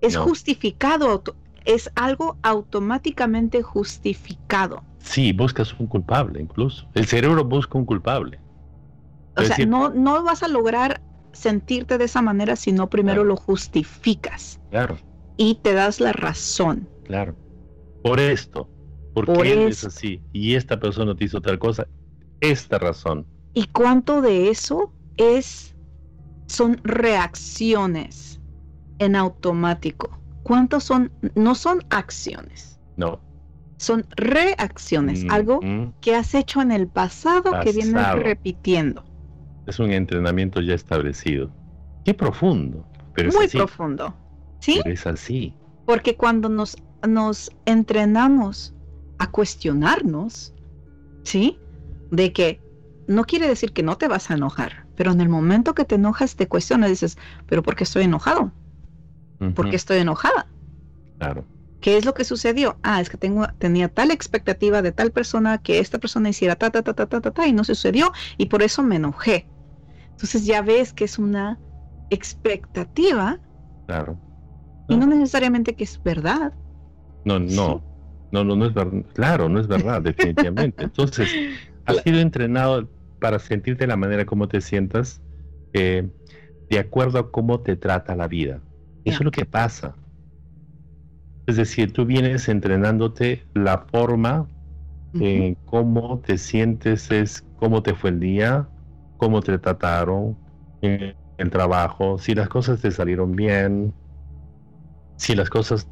Es 0.00 0.16
justificado, 0.16 1.22
es 1.68 1.90
algo 1.94 2.38
automáticamente 2.42 3.62
justificado. 3.62 4.82
Sí, 5.00 5.32
buscas 5.34 5.78
un 5.78 5.86
culpable 5.86 6.40
incluso. 6.40 6.88
El 6.94 7.04
cerebro 7.06 7.44
busca 7.44 7.76
un 7.76 7.84
culpable. 7.84 8.40
O 9.36 9.42
sea, 9.42 9.64
no, 9.66 9.90
no 9.90 10.24
vas 10.24 10.42
a 10.42 10.48
lograr 10.48 11.02
sentirte 11.32 11.98
de 11.98 12.06
esa 12.06 12.22
manera 12.22 12.56
si 12.56 12.72
no 12.72 12.88
primero 12.88 13.22
lo 13.22 13.36
justificas. 13.36 14.58
Claro. 14.70 14.96
Y 15.36 15.56
te 15.56 15.74
das 15.74 16.00
la 16.00 16.12
razón. 16.12 16.88
Claro. 17.04 17.36
Por 18.02 18.18
esto. 18.18 18.68
Porque 19.14 19.32
Por 19.34 19.46
él 19.46 19.68
es 19.68 19.84
así. 19.84 20.22
Y 20.32 20.54
esta 20.54 20.80
persona 20.80 21.14
te 21.14 21.24
hizo 21.26 21.40
tal 21.42 21.58
cosa. 21.58 21.86
Esta 22.40 22.78
razón. 22.78 23.26
¿Y 23.52 23.66
cuánto 23.66 24.22
de 24.22 24.48
eso 24.48 24.92
es 25.18 25.76
son 26.46 26.80
reacciones 26.82 28.40
en 28.98 29.16
automático? 29.16 30.18
¿Cuántos 30.48 30.82
son 30.82 31.12
no 31.34 31.54
son 31.54 31.84
acciones? 31.90 32.80
No. 32.96 33.20
Son 33.76 34.06
reacciones, 34.16 35.22
mm, 35.22 35.30
algo 35.30 35.60
mm. 35.62 35.92
que 36.00 36.14
has 36.14 36.34
hecho 36.34 36.62
en 36.62 36.72
el 36.72 36.88
pasado, 36.88 37.52
que 37.62 37.72
vienes 37.72 38.14
repitiendo. 38.14 39.04
Es 39.66 39.78
un 39.78 39.92
entrenamiento 39.92 40.62
ya 40.62 40.72
establecido. 40.72 41.50
Qué 42.06 42.14
profundo. 42.14 42.88
Pero 43.14 43.30
Muy 43.32 43.46
profundo. 43.46 44.14
¿Sí? 44.60 44.80
Pero 44.82 44.94
es 44.94 45.06
así. 45.06 45.54
Porque 45.84 46.16
cuando 46.16 46.48
nos, 46.48 46.78
nos 47.06 47.52
entrenamos 47.66 48.74
a 49.18 49.30
cuestionarnos, 49.30 50.54
¿sí? 51.24 51.58
De 52.10 52.32
que 52.32 52.62
no 53.06 53.24
quiere 53.24 53.46
decir 53.46 53.72
que 53.74 53.82
no 53.82 53.98
te 53.98 54.08
vas 54.08 54.30
a 54.30 54.34
enojar, 54.34 54.86
pero 54.96 55.12
en 55.12 55.20
el 55.20 55.28
momento 55.28 55.74
que 55.74 55.84
te 55.84 55.96
enojas 55.96 56.36
te 56.36 56.48
cuestionas, 56.48 56.88
dices, 56.88 57.18
pero 57.46 57.62
¿por 57.62 57.76
qué 57.76 57.84
estoy 57.84 58.04
enojado? 58.04 58.50
¿Por 59.38 59.70
qué 59.70 59.76
estoy 59.76 59.98
enojada? 59.98 60.48
Claro. 61.18 61.46
¿Qué 61.80 61.96
es 61.96 62.04
lo 62.04 62.14
que 62.14 62.24
sucedió? 62.24 62.78
Ah, 62.82 63.00
es 63.00 63.08
que 63.08 63.16
tengo, 63.16 63.46
tenía 63.58 63.88
tal 63.88 64.10
expectativa 64.10 64.82
de 64.82 64.92
tal 64.92 65.12
persona 65.12 65.58
que 65.58 65.78
esta 65.78 65.98
persona 65.98 66.28
hiciera 66.28 66.56
ta, 66.56 66.70
ta, 66.70 66.82
ta, 66.82 66.92
ta, 66.92 67.06
ta, 67.06 67.20
ta, 67.20 67.30
ta, 67.30 67.46
y 67.46 67.52
no 67.52 67.62
sucedió, 67.64 68.12
y 68.36 68.46
por 68.46 68.62
eso 68.62 68.82
me 68.82 68.96
enojé. 68.96 69.46
Entonces 70.12 70.44
ya 70.44 70.62
ves 70.62 70.92
que 70.92 71.04
es 71.04 71.18
una 71.18 71.60
expectativa. 72.10 73.38
Claro. 73.86 74.18
Y 74.88 74.96
no 74.96 75.06
necesariamente 75.06 75.76
que 75.76 75.84
es 75.84 76.00
verdad. 76.02 76.52
No, 77.24 77.38
no. 77.38 77.84
No, 78.30 78.44
no, 78.44 78.56
no 78.56 78.66
es 78.66 78.74
verdad. 78.74 79.04
Claro, 79.14 79.48
no 79.48 79.60
es 79.60 79.68
verdad, 79.68 80.02
definitivamente. 80.02 80.84
Entonces, 80.84 81.30
has 81.86 82.02
sido 82.02 82.18
entrenado 82.18 82.90
para 83.18 83.38
sentirte 83.38 83.84
de 83.84 83.88
la 83.88 83.96
manera 83.96 84.26
como 84.26 84.48
te 84.48 84.60
sientas, 84.60 85.22
eh, 85.72 86.10
de 86.68 86.78
acuerdo 86.78 87.18
a 87.18 87.30
cómo 87.30 87.62
te 87.62 87.76
trata 87.76 88.16
la 88.16 88.28
vida. 88.28 88.62
Eso 89.04 89.18
es 89.18 89.24
lo 89.24 89.30
que 89.30 89.44
pasa. 89.44 89.94
Es 91.46 91.56
decir, 91.56 91.92
tú 91.92 92.04
vienes 92.04 92.48
entrenándote 92.48 93.44
la 93.54 93.78
forma 93.90 94.46
en 95.14 95.54
cómo 95.64 96.18
te 96.18 96.36
sientes, 96.36 97.10
es 97.10 97.42
cómo 97.56 97.82
te 97.82 97.94
fue 97.94 98.10
el 98.10 98.20
día, 98.20 98.68
cómo 99.16 99.40
te 99.40 99.58
trataron 99.58 100.36
en 100.82 101.16
el 101.38 101.50
trabajo, 101.50 102.18
si 102.18 102.34
las 102.34 102.48
cosas 102.48 102.82
te 102.82 102.90
salieron 102.90 103.34
bien, 103.34 103.94
si 105.16 105.34
las 105.34 105.48
cosas 105.48 105.88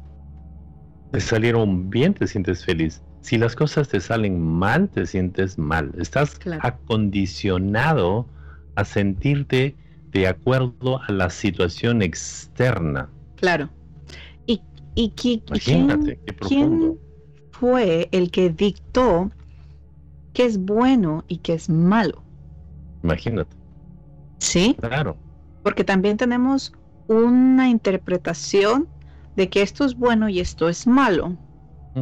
te 1.11 1.19
salieron 1.19 1.89
bien, 1.89 2.13
te 2.13 2.27
sientes 2.27 2.63
feliz. 2.63 3.01
Si 3.21 3.37
las 3.37 3.55
cosas 3.55 3.89
te 3.89 3.99
salen 3.99 4.39
mal, 4.41 4.89
te 4.89 5.05
sientes 5.05 5.57
mal. 5.57 5.91
Estás 5.97 6.39
acondicionado 6.61 8.27
a 8.75 8.85
sentirte 8.85 9.75
de 10.17 10.27
acuerdo 10.27 10.99
a 11.07 11.11
la 11.11 11.29
situación 11.29 12.01
externa. 12.01 13.07
Claro. 13.35 13.69
¿Y, 14.99 15.11
quién, 15.11 15.43
quién 16.39 16.97
fue 17.51 18.09
el 18.11 18.31
que 18.31 18.49
dictó 18.49 19.29
qué 20.33 20.45
es 20.45 20.57
bueno 20.57 21.23
y 21.27 21.37
qué 21.37 21.53
es 21.53 21.69
malo? 21.69 22.23
Imagínate. 23.03 23.55
Sí. 24.39 24.75
Claro. 24.79 25.15
Porque 25.61 25.83
también 25.83 26.17
tenemos 26.17 26.73
una 27.07 27.69
interpretación 27.69 28.87
de 29.35 29.49
que 29.49 29.61
esto 29.61 29.85
es 29.85 29.95
bueno 29.95 30.29
y 30.29 30.39
esto 30.39 30.67
es 30.67 30.87
malo. 30.87 31.37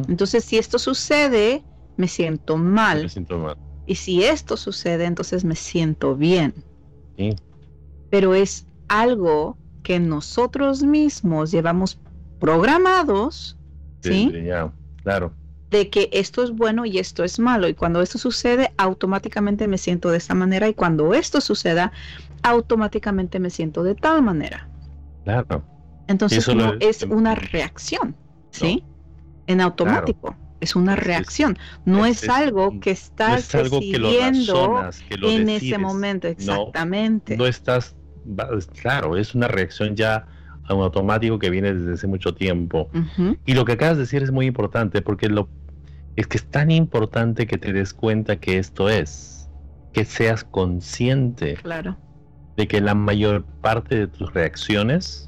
Entonces, 0.08 0.42
si 0.42 0.56
esto 0.56 0.78
sucede, 0.78 1.62
me 1.98 2.08
siento 2.08 2.56
mal. 2.56 3.02
Me 3.02 3.08
siento 3.10 3.36
mal. 3.38 3.58
Y 3.84 3.96
si 3.96 4.24
esto 4.24 4.56
sucede, 4.56 5.04
entonces 5.04 5.44
me 5.44 5.54
siento 5.54 6.16
bien. 6.16 6.54
Sí. 7.18 7.36
Pero 8.10 8.34
es 8.34 8.66
algo 8.88 9.56
que 9.82 10.00
nosotros 10.00 10.82
mismos 10.82 11.50
llevamos 11.50 11.98
programados, 12.40 13.56
¿sí? 14.00 14.32
claro. 15.02 15.32
De 15.70 15.90
que 15.90 16.08
esto 16.12 16.44
es 16.44 16.52
bueno 16.52 16.86
y 16.86 16.98
esto 16.98 17.24
es 17.24 17.38
malo. 17.38 17.68
Y 17.68 17.74
cuando 17.74 18.00
esto 18.00 18.18
sucede, 18.18 18.72
automáticamente 18.76 19.66
me 19.66 19.78
siento 19.78 20.10
de 20.10 20.18
esta 20.18 20.34
manera. 20.34 20.68
Y 20.68 20.74
cuando 20.74 21.12
esto 21.12 21.40
suceda, 21.40 21.92
automáticamente 22.42 23.40
me 23.40 23.50
siento 23.50 23.82
de 23.82 23.94
tal 23.94 24.22
manera. 24.22 24.68
Claro. 25.24 25.64
Entonces 26.06 26.46
no 26.54 26.74
es 26.78 27.02
una 27.02 27.34
reacción, 27.34 28.14
¿sí? 28.50 28.84
En 29.48 29.60
automático. 29.60 30.36
Es 30.60 30.74
una 30.74 30.96
reacción, 30.96 31.58
no 31.84 32.06
es, 32.06 32.28
algo 32.28 32.80
que 32.80 32.90
estás 32.90 33.52
decidiendo 33.52 34.88
en 35.10 35.48
ese 35.48 35.76
momento, 35.76 36.28
exactamente. 36.28 37.36
no 37.36 37.46
estás, 37.46 37.94
claro, 38.80 39.16
es 39.16 39.34
una 39.34 39.48
reacción 39.48 39.96
ya 39.96 40.26
a 40.64 40.74
un 40.74 40.82
automático 40.82 41.38
que 41.38 41.50
viene 41.50 41.74
desde 41.74 41.92
hace 41.92 42.06
mucho 42.06 42.34
tiempo. 42.34 42.90
Y 43.44 43.54
lo 43.54 43.64
que 43.64 43.72
acabas 43.72 43.96
de 43.96 44.04
decir 44.04 44.22
es 44.22 44.32
muy 44.32 44.46
importante 44.46 45.02
porque 45.02 45.28
lo 45.28 45.48
es 46.16 46.26
que 46.26 46.38
es 46.38 46.46
tan 46.46 46.70
importante 46.70 47.46
que 47.46 47.58
te 47.58 47.72
des 47.72 47.92
cuenta 47.92 48.36
que 48.36 48.58
esto 48.58 48.88
es, 48.88 49.48
que 49.92 50.04
seas 50.04 50.44
consciente 50.44 51.54
claro. 51.54 51.96
de 52.56 52.66
que 52.66 52.80
la 52.80 52.94
mayor 52.94 53.44
parte 53.60 53.96
de 53.96 54.06
tus 54.06 54.32
reacciones, 54.32 55.25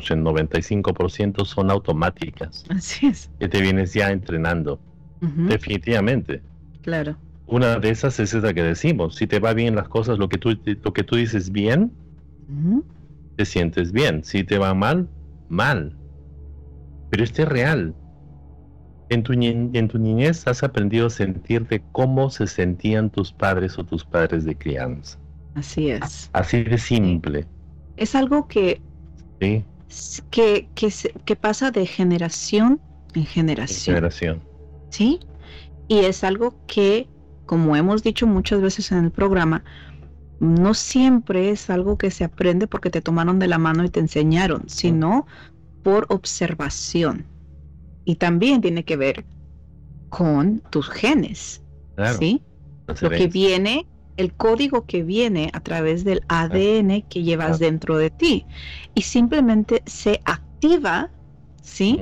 sea, 0.00 0.16
el 0.16 0.22
95% 0.22 1.44
son 1.44 1.70
automáticas. 1.70 2.64
Así 2.68 3.06
es. 3.06 3.30
Que 3.38 3.48
te 3.48 3.60
vienes 3.60 3.94
ya 3.94 4.10
entrenando. 4.10 4.80
Definitivamente. 5.20 6.42
Claro. 6.82 7.16
Una 7.46 7.78
de 7.78 7.90
esas 7.90 8.20
es 8.20 8.34
esa 8.34 8.52
que 8.54 8.62
decimos. 8.62 9.16
Si 9.16 9.26
te 9.26 9.40
va 9.40 9.54
bien 9.54 9.74
las 9.74 9.88
cosas, 9.88 10.18
lo 10.18 10.28
que 10.28 10.38
tú, 10.38 10.56
lo 10.82 10.92
que 10.92 11.02
tú 11.02 11.16
dices 11.16 11.50
bien, 11.50 11.92
te 13.36 13.44
sientes 13.44 13.92
bien. 13.92 14.22
Si 14.22 14.44
te 14.44 14.58
va 14.58 14.74
mal, 14.74 15.08
mal. 15.48 15.96
Pero 17.10 17.24
este 17.24 17.42
es 17.42 17.48
real. 17.48 17.94
En 19.08 19.22
tu, 19.22 19.32
en 19.32 19.88
tu 19.88 19.98
niñez 19.98 20.46
has 20.46 20.62
aprendido 20.62 21.06
a 21.06 21.10
sentirte 21.10 21.82
cómo 21.92 22.28
se 22.28 22.46
sentían 22.46 23.08
tus 23.08 23.32
padres 23.32 23.78
o 23.78 23.84
tus 23.84 24.04
padres 24.04 24.44
de 24.44 24.54
crianza. 24.54 25.18
Así 25.54 25.90
es. 25.90 26.30
Así 26.34 26.62
de 26.62 26.78
simple. 26.78 27.46
Es 27.96 28.14
algo 28.14 28.46
que, 28.46 28.80
que, 30.30 30.68
que, 30.74 30.92
que, 31.24 31.36
pasa 31.36 31.70
de 31.70 31.86
generación 31.86 32.80
en 33.14 33.26
generación. 33.26 33.94
generación. 33.94 34.42
¿Sí? 34.90 35.20
Y 35.88 36.00
es 36.00 36.24
algo 36.24 36.54
que, 36.66 37.08
como 37.46 37.76
hemos 37.76 38.02
dicho 38.02 38.26
muchas 38.26 38.60
veces 38.60 38.92
en 38.92 39.04
el 39.04 39.10
programa, 39.10 39.64
no 40.40 40.74
siempre 40.74 41.50
es 41.50 41.68
algo 41.70 41.98
que 41.98 42.10
se 42.10 42.24
aprende 42.24 42.66
porque 42.66 42.90
te 42.90 43.00
tomaron 43.00 43.38
de 43.38 43.48
la 43.48 43.58
mano 43.58 43.84
y 43.84 43.88
te 43.88 44.00
enseñaron, 44.00 44.68
sino 44.68 45.26
por 45.82 46.06
observación. 46.10 47.26
Y 48.04 48.16
también 48.16 48.60
tiene 48.60 48.84
que 48.84 48.96
ver 48.96 49.24
con 50.08 50.60
tus 50.70 50.88
genes. 50.88 51.62
¿Sí? 52.18 52.42
Lo 52.86 53.10
que 53.10 53.26
viene, 53.26 53.86
el 54.18 54.34
código 54.34 54.84
que 54.84 55.02
viene 55.02 55.50
a 55.54 55.60
través 55.60 56.04
del 56.04 56.22
ADN 56.28 57.02
que 57.08 57.22
llevas 57.22 57.58
dentro 57.58 57.96
de 57.96 58.10
ti. 58.10 58.44
Y 58.94 59.02
simplemente 59.02 59.82
se 59.86 60.20
activa, 60.24 61.10
¿sí? 61.62 62.00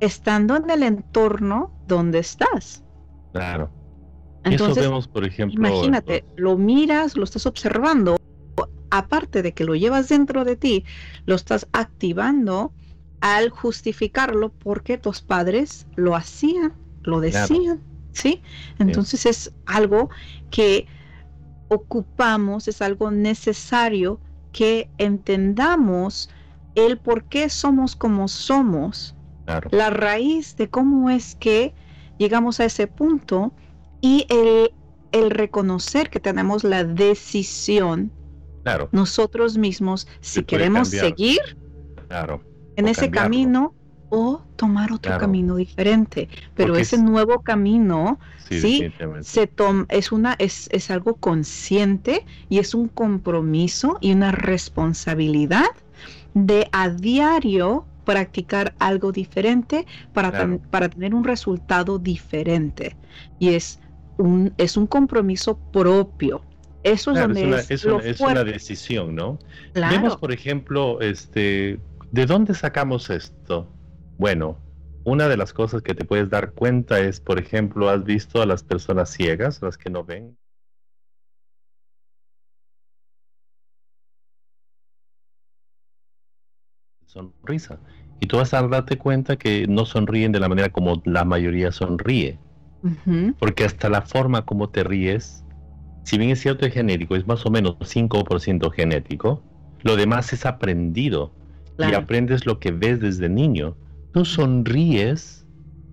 Estando 0.00 0.56
en 0.56 0.70
el 0.70 0.84
entorno 0.84 1.72
donde 1.88 2.20
estás. 2.20 2.84
Claro. 3.32 3.68
Entonces, 4.44 4.84
vemos, 4.84 5.08
por 5.08 5.24
ejemplo. 5.24 5.58
Imagínate, 5.58 6.24
lo 6.36 6.56
miras, 6.56 7.16
lo 7.16 7.24
estás 7.24 7.46
observando, 7.46 8.16
aparte 8.90 9.42
de 9.42 9.52
que 9.52 9.64
lo 9.64 9.74
llevas 9.74 10.08
dentro 10.08 10.44
de 10.44 10.54
ti, 10.54 10.84
lo 11.26 11.34
estás 11.34 11.66
activando 11.72 12.72
al 13.20 13.48
justificarlo 13.48 14.52
porque 14.52 14.98
tus 14.98 15.20
padres 15.20 15.88
lo 15.96 16.14
hacían, 16.14 16.74
lo 17.02 17.20
decían, 17.20 17.80
¿sí? 18.12 18.40
Entonces 18.78 19.26
es 19.26 19.52
algo 19.66 20.10
que 20.50 20.86
ocupamos, 21.74 22.68
es 22.68 22.82
algo 22.82 23.10
necesario 23.10 24.20
que 24.52 24.88
entendamos 24.98 26.30
el 26.74 26.98
por 26.98 27.24
qué 27.24 27.48
somos 27.48 27.96
como 27.96 28.28
somos, 28.28 29.14
la 29.70 29.90
raíz 29.90 30.56
de 30.56 30.68
cómo 30.70 31.10
es 31.10 31.34
que 31.34 31.74
llegamos 32.18 32.60
a 32.60 32.64
ese 32.64 32.86
punto 32.86 33.52
y 34.00 34.26
el, 34.30 34.72
el 35.12 35.30
reconocer 35.30 36.08
que 36.10 36.20
tenemos 36.20 36.64
la 36.64 36.84
decisión 36.84 38.10
nosotros 38.92 39.58
mismos 39.58 40.06
si 40.20 40.42
queremos 40.42 40.88
seguir 40.88 41.40
claro, 42.08 42.42
en 42.76 42.88
ese 42.88 43.10
camino 43.10 43.74
o 44.10 44.42
tomar 44.56 44.92
otro 44.92 45.18
camino 45.18 45.56
diferente. 45.56 46.28
Pero 46.54 46.76
ese 46.76 46.98
nuevo 46.98 47.40
camino, 47.40 48.18
sí, 48.48 48.92
se 49.20 49.46
toma, 49.46 49.86
es 49.88 50.12
una, 50.12 50.34
es, 50.38 50.68
es 50.72 50.90
algo 50.90 51.14
consciente 51.14 52.24
y 52.48 52.58
es 52.58 52.74
un 52.74 52.88
compromiso 52.88 53.98
y 54.00 54.12
una 54.12 54.32
responsabilidad 54.32 55.70
de 56.34 56.68
a 56.72 56.90
diario 56.90 57.86
practicar 58.04 58.74
algo 58.78 59.12
diferente 59.12 59.86
para, 60.12 60.58
para 60.70 60.88
tener 60.88 61.14
un 61.14 61.24
resultado 61.24 61.98
diferente. 61.98 62.96
Y 63.38 63.50
es 63.50 63.80
un, 64.18 64.52
es 64.58 64.76
un 64.76 64.86
compromiso 64.86 65.58
propio. 65.72 66.42
Eso 66.82 67.12
es 67.12 67.18
donde 67.18 67.64
es, 67.70 67.84
una, 67.86 68.02
es, 68.02 68.20
una, 68.20 68.44
decisión, 68.44 69.14
¿no? 69.14 69.38
Vemos, 69.72 70.18
por 70.18 70.32
ejemplo, 70.32 71.00
este, 71.00 71.80
¿de 72.12 72.26
dónde 72.26 72.54
sacamos 72.54 73.08
esto? 73.08 73.66
Bueno, 74.18 74.58
una 75.04 75.28
de 75.28 75.36
las 75.36 75.52
cosas 75.52 75.82
que 75.82 75.94
te 75.94 76.04
puedes 76.04 76.30
dar 76.30 76.52
cuenta 76.52 77.00
es, 77.00 77.20
por 77.20 77.38
ejemplo, 77.38 77.88
has 77.88 78.04
visto 78.04 78.40
a 78.42 78.46
las 78.46 78.62
personas 78.62 79.10
ciegas, 79.10 79.60
las 79.62 79.76
que 79.78 79.90
no 79.90 80.04
ven. 80.04 80.36
Sonrisa. 87.06 87.78
Y 88.20 88.26
tú 88.26 88.38
vas 88.38 88.54
a 88.54 88.66
darte 88.66 88.98
cuenta 88.98 89.36
que 89.36 89.66
no 89.68 89.84
sonríen 89.84 90.32
de 90.32 90.40
la 90.40 90.48
manera 90.48 90.70
como 90.70 91.02
la 91.04 91.24
mayoría 91.24 91.70
sonríe. 91.72 92.38
Porque 93.38 93.64
hasta 93.64 93.88
la 93.88 94.02
forma 94.02 94.44
como 94.44 94.70
te 94.70 94.84
ríes 94.84 95.44
si 96.04 96.18
bien 96.18 96.30
es 96.30 96.40
cierto 96.40 96.66
es 96.66 96.74
genético, 96.74 97.16
es 97.16 97.26
más 97.26 97.44
o 97.46 97.50
menos 97.50 97.76
5% 97.82 98.70
genético, 98.70 99.42
lo 99.82 99.96
demás 99.96 100.32
es 100.32 100.46
aprendido. 100.46 101.32
Y 101.76 101.92
aprendes 101.94 102.46
lo 102.46 102.60
que 102.60 102.70
ves 102.70 103.00
desde 103.00 103.28
niño. 103.28 103.76
Tú 104.14 104.24
sonríes 104.24 105.44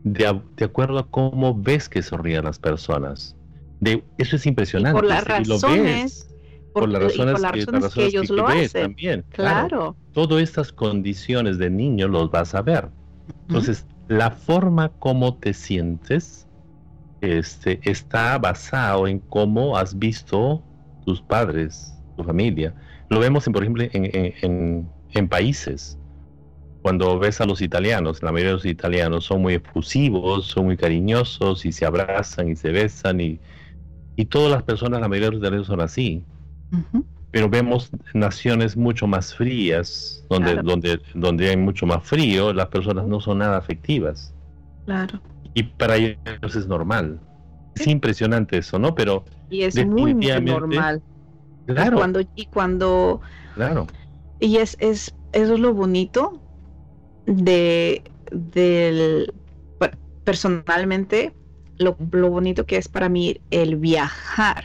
de, 0.04 0.28
acuerdo 0.64 1.00
a 1.00 1.08
cómo 1.10 1.60
ves 1.60 1.90
que 1.90 2.02
sonríen 2.02 2.46
las 2.46 2.60
personas. 2.60 3.36
De, 3.80 4.04
eso 4.20 4.36
es 4.36 4.46
impresionante. 4.46 5.00
por 5.00 5.10
las 5.10 5.26
razones. 5.26 6.30
por, 6.72 6.88
las 6.88 7.02
razones, 7.02 7.94
que, 7.94 8.06
ellos 8.06 8.30
lo 8.30 8.48
hacen. 8.48 8.84
También, 8.84 9.26
claro. 9.30 9.96
Todas 10.14 10.42
estas 10.44 10.72
condiciones 10.72 11.58
de 11.58 11.72
niño 11.72 12.08
los 12.08 12.30
vas 12.30 12.54
a 12.54 12.62
ver. 12.62 12.90
Entonces, 13.48 13.88
la 14.08 14.30
forma 14.30 14.90
como 15.00 15.38
te 15.38 15.54
sientes 15.54 16.48
este, 17.22 17.80
está 17.84 18.38
basado 18.38 19.08
en 19.08 19.20
cómo 19.20 19.78
has 19.78 19.98
visto 19.98 20.64
tus 21.06 21.22
padres, 21.22 21.94
tu 22.18 22.24
familia. 22.24 22.74
Lo 23.10 23.20
vemos, 23.20 23.48
en, 23.48 23.54
por 23.54 23.64
ejemplo, 23.64 23.84
en, 23.92 25.28
países. 25.28 25.98
Cuando 26.82 27.20
ves 27.20 27.42
a 27.42 27.46
los 27.46 27.62
italianos, 27.62 28.24
la 28.24 28.32
mayoría 28.32 28.50
de 28.50 28.56
los 28.56 28.66
italianos 28.66 29.26
son 29.26 29.42
muy 29.42 29.56
efusivos, 29.56 30.48
son 30.48 30.66
muy 30.66 30.78
cariñosos 30.78 31.66
y 31.66 31.72
se 31.72 31.86
abrazan 31.86 32.50
y 32.50 32.56
se 32.56 32.72
besan 32.72 33.22
y, 33.22 33.40
y 34.16 34.26
todas 34.26 34.52
las 34.52 34.64
personas, 34.64 35.00
la 35.00 35.08
mayoría 35.08 35.28
de 35.28 35.36
los 35.36 35.42
italianos 35.42 35.68
son 35.68 35.82
así. 35.82 36.24
Pero 37.32 37.50
vemos 37.50 37.92
naciones 38.14 38.76
mucho 38.76 39.06
más 39.08 39.36
frías, 39.36 40.26
donde, 40.30 40.56
donde, 40.56 41.00
donde 41.14 41.50
hay 41.50 41.58
mucho 41.58 41.86
más 41.86 42.04
frío, 42.04 42.54
las 42.54 42.68
personas 42.68 43.06
no 43.08 43.20
son 43.22 43.40
nada 43.40 43.58
afectivas. 43.58 44.34
Claro 44.86 45.22
y 45.54 45.64
para 45.64 45.96
ellos 45.98 46.56
es 46.56 46.68
normal. 46.68 47.20
Es 47.76 47.88
impresionante 47.88 48.58
eso, 48.58 48.80
¿no? 48.80 48.96
Pero 48.96 49.24
y 49.50 49.64
es 49.64 49.86
muy 49.86 50.14
normal. 50.14 51.02
Claro. 51.68 51.98
Y 51.98 52.00
cuando 52.00 52.22
y 52.36 52.46
cuando 52.48 53.22
claro. 53.56 53.88
Y 54.40 54.58
es 54.58 54.76
es 54.80 55.16
eso 55.32 55.54
es 55.54 55.60
lo 55.60 55.74
bonito 55.74 56.41
de 57.32 58.04
del 58.32 59.34
personalmente 60.24 61.34
lo, 61.78 61.98
lo 62.12 62.30
bonito 62.30 62.66
que 62.66 62.78
es 62.78 62.88
para 62.88 63.10
mí 63.10 63.42
el 63.50 63.76
viajar 63.78 64.64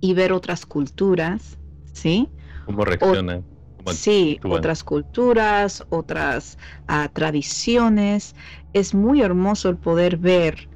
y 0.00 0.14
ver 0.14 0.32
otras 0.32 0.66
culturas, 0.66 1.58
¿sí? 1.92 2.28
¿Cómo 2.64 2.84
reaccionan? 2.84 3.44
sí, 3.92 4.40
otras 4.44 4.82
culturas, 4.82 5.84
otras 5.90 6.58
ah, 6.88 7.08
tradiciones. 7.12 8.34
Es 8.72 8.94
muy 8.94 9.22
hermoso 9.22 9.68
el 9.68 9.76
poder 9.76 10.16
ver 10.16 10.68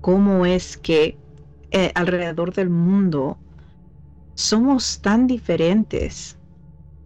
cómo 0.00 0.46
es 0.46 0.76
que 0.76 1.16
eh, 1.70 1.92
alrededor 1.94 2.54
del 2.54 2.70
mundo 2.70 3.38
somos 4.34 5.00
tan 5.00 5.26
diferentes, 5.26 6.36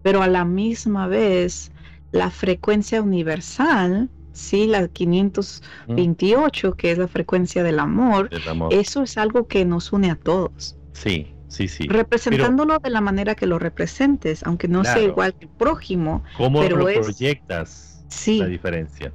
pero 0.03 0.23
a 0.23 0.29
la 0.29 0.45
misma 0.45 1.07
vez 1.07 1.71
la 2.13 2.31
frecuencia 2.31 3.03
universal, 3.03 4.11
sí, 4.33 4.67
la 4.67 4.89
528, 4.89 6.75
que 6.75 6.91
es 6.93 6.99
la 6.99 7.09
frecuencia 7.09 7.63
del 7.63 7.79
amor, 7.79 8.31
eso 8.71 9.03
es 9.03 9.17
algo 9.17 9.47
que 9.47 9.65
nos 9.65 9.93
une 9.93 10.11
a 10.11 10.17
todos. 10.17 10.77
Sí, 10.93 11.35
sí, 11.49 11.69
sí. 11.69 11.87
Representándolo 11.89 12.79
de 12.79 12.91
la 12.91 13.01
manera 13.01 13.35
que 13.35 13.47
lo 13.47 13.59
representes, 13.59 14.43
aunque 14.45 14.69
no 14.69 14.85
sea 14.85 15.03
igual 15.03 15.35
que 15.35 15.47
el 15.47 15.51
prójimo. 15.51 16.25
¿Cómo 16.37 16.63
lo 16.63 16.77
proyectas? 16.77 18.05
Sí. 18.09 18.39
La 18.39 18.47
diferencia. 18.47 19.13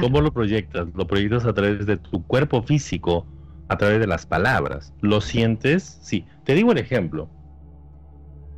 ¿Cómo 0.00 0.20
lo 0.20 0.32
proyectas? 0.32 0.88
Lo 0.94 1.06
proyectas 1.06 1.46
a 1.46 1.52
través 1.54 1.86
de 1.86 1.96
tu 1.96 2.22
cuerpo 2.26 2.62
físico, 2.62 3.26
a 3.68 3.78
través 3.78 4.00
de 4.00 4.06
las 4.06 4.26
palabras. 4.26 4.92
¿Lo 5.00 5.20
sientes? 5.20 5.98
Sí. 6.02 6.26
Te 6.44 6.54
digo 6.54 6.72
el 6.72 6.78
ejemplo. 6.78 7.28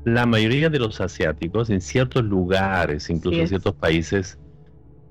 La 0.04 0.26
mayoría 0.26 0.70
de 0.70 0.78
los 0.78 1.00
asiáticos 1.00 1.70
en 1.70 1.80
ciertos 1.80 2.24
lugares, 2.24 3.10
incluso 3.10 3.40
en 3.40 3.48
ciertos 3.48 3.74
países, 3.74 4.38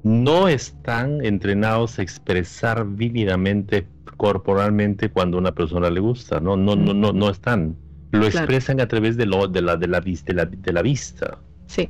no 0.04 0.48
están 0.48 1.24
entrenados 1.24 2.00
a 2.00 2.02
expresar 2.02 2.86
vívidamente 2.86 3.88
corporalmente 4.18 5.10
cuando 5.10 5.38
una 5.38 5.54
persona 5.54 5.90
le 5.90 6.00
gusta, 6.00 6.40
no, 6.40 6.58
no, 6.58 6.76
no, 6.76 6.94
no, 6.94 7.14
no 7.14 7.30
están. 7.30 7.76
Lo 8.12 8.26
expresan 8.26 8.82
a 8.82 8.88
través 8.88 9.18
de 9.18 9.26
lo, 9.26 9.48
de 9.48 9.62
la, 9.62 9.78
de 9.78 9.88
la, 9.88 10.02
de 10.02 10.34
la, 10.34 10.46
de 10.46 10.74
la 10.74 10.82
vista. 10.82 11.38
Sí. 11.68 11.90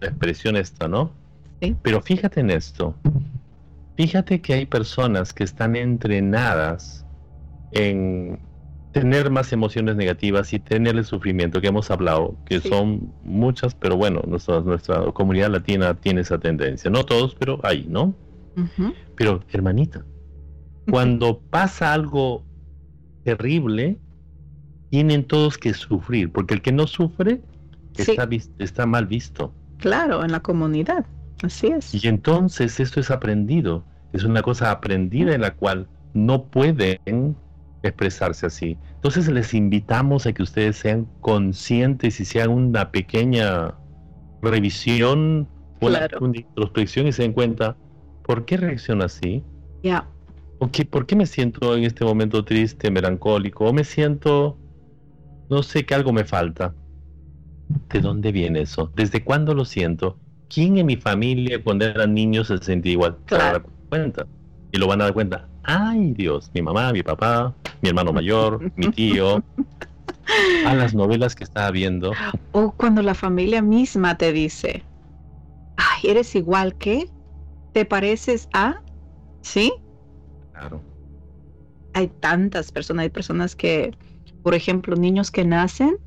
La 0.00 0.08
expresión 0.08 0.56
esta, 0.56 0.88
¿no? 0.88 1.12
Sí. 1.60 1.76
Pero 1.82 2.00
fíjate 2.00 2.40
en 2.40 2.50
esto. 2.50 2.94
Fíjate 3.96 4.40
que 4.40 4.54
hay 4.54 4.66
personas 4.66 5.34
que 5.34 5.44
están 5.44 5.76
entrenadas 5.76 7.04
en 7.72 8.40
tener 8.92 9.30
más 9.30 9.52
emociones 9.52 9.96
negativas 9.96 10.52
y 10.52 10.58
tener 10.58 10.96
el 10.96 11.04
sufrimiento 11.04 11.60
que 11.60 11.68
hemos 11.68 11.90
hablado, 11.90 12.36
que 12.44 12.60
son 12.60 13.12
muchas, 13.22 13.74
pero 13.74 13.96
bueno, 13.96 14.22
nuestra, 14.26 14.60
nuestra 14.60 15.12
comunidad 15.12 15.50
latina 15.50 15.94
tiene 15.94 16.22
esa 16.22 16.38
tendencia. 16.38 16.90
No 16.90 17.04
todos, 17.04 17.34
pero 17.34 17.60
hay, 17.62 17.86
¿no? 17.88 18.14
Pero, 19.16 19.42
hermanita, 19.52 20.04
cuando 20.90 21.40
pasa 21.40 21.92
algo 21.92 22.44
terrible, 23.24 23.98
tienen 24.90 25.24
todos 25.24 25.56
que 25.56 25.72
sufrir, 25.72 26.32
porque 26.32 26.54
el 26.54 26.62
que 26.62 26.72
no 26.72 26.86
sufre 26.86 27.40
está, 27.96 28.28
está 28.58 28.86
mal 28.86 29.06
visto. 29.06 29.54
Claro, 29.78 30.24
en 30.24 30.32
la 30.32 30.40
comunidad, 30.40 31.06
así 31.42 31.68
es. 31.68 31.94
Y 31.94 32.08
entonces 32.08 32.80
esto 32.80 33.00
es 33.00 33.10
aprendido, 33.10 33.84
es 34.12 34.24
una 34.24 34.42
cosa 34.42 34.72
aprendida 34.72 35.34
en 35.34 35.42
la 35.42 35.54
cual 35.54 35.88
no 36.12 36.44
pueden 36.46 37.36
expresarse 37.82 38.46
así. 38.46 38.78
Entonces 38.94 39.28
les 39.28 39.54
invitamos 39.54 40.26
a 40.26 40.32
que 40.32 40.42
ustedes 40.42 40.76
sean 40.76 41.06
conscientes 41.20 42.20
y 42.20 42.24
sean 42.24 42.50
una 42.50 42.90
pequeña 42.90 43.74
revisión, 44.42 45.48
una, 45.80 46.06
introspección 46.34 47.06
y 47.06 47.12
se 47.12 47.22
den 47.22 47.32
cuenta, 47.32 47.76
¿por 48.24 48.44
qué 48.44 48.56
reacciona 48.56 49.06
así? 49.06 49.42
Ya. 49.82 50.06
¿Por 50.58 51.06
qué 51.06 51.16
me 51.16 51.24
siento 51.24 51.74
en 51.74 51.84
este 51.84 52.04
momento 52.04 52.44
triste, 52.44 52.90
melancólico? 52.90 53.64
¿O 53.64 53.72
me 53.72 53.84
siento, 53.84 54.58
no 55.48 55.62
sé, 55.62 55.86
que 55.86 55.94
algo 55.94 56.12
me 56.12 56.24
falta? 56.24 56.74
¿De 57.88 58.00
dónde 58.00 58.30
viene 58.30 58.62
eso? 58.62 58.92
¿Desde 58.94 59.24
cuándo 59.24 59.54
lo 59.54 59.64
siento? 59.64 60.18
¿Quién 60.50 60.76
en 60.76 60.86
mi 60.86 60.96
familia 60.96 61.62
cuando 61.62 61.86
eran 61.86 62.12
niños 62.12 62.48
se 62.48 62.58
sentía 62.58 62.92
igual? 62.92 63.16
Claro. 63.24 63.64
cuenta. 63.88 64.26
Y 64.72 64.78
lo 64.78 64.86
van 64.86 65.00
a 65.00 65.04
dar 65.04 65.14
cuenta. 65.14 65.48
Ay 65.72 66.14
Dios, 66.14 66.50
mi 66.52 66.62
mamá, 66.62 66.92
mi 66.92 67.04
papá, 67.04 67.54
mi 67.80 67.90
hermano 67.90 68.12
mayor, 68.12 68.72
mi 68.74 68.90
tío. 68.90 69.44
A 70.64 70.74
las 70.74 70.94
novelas 70.94 71.36
que 71.36 71.44
estaba 71.44 71.70
viendo. 71.70 72.10
O 72.50 72.72
cuando 72.72 73.02
la 73.02 73.14
familia 73.14 73.62
misma 73.62 74.18
te 74.18 74.32
dice, 74.32 74.84
ay, 75.76 76.10
eres 76.10 76.34
igual 76.34 76.74
que, 76.74 77.08
te 77.72 77.84
pareces 77.84 78.48
a, 78.52 78.82
¿sí? 79.42 79.72
Hay 81.92 82.08
tantas 82.18 82.72
personas, 82.72 83.04
hay 83.04 83.10
personas 83.10 83.54
que, 83.54 83.96
por 84.42 84.54
ejemplo, 84.54 84.96
niños 84.96 85.30
que 85.30 85.44
nacen 85.44 85.98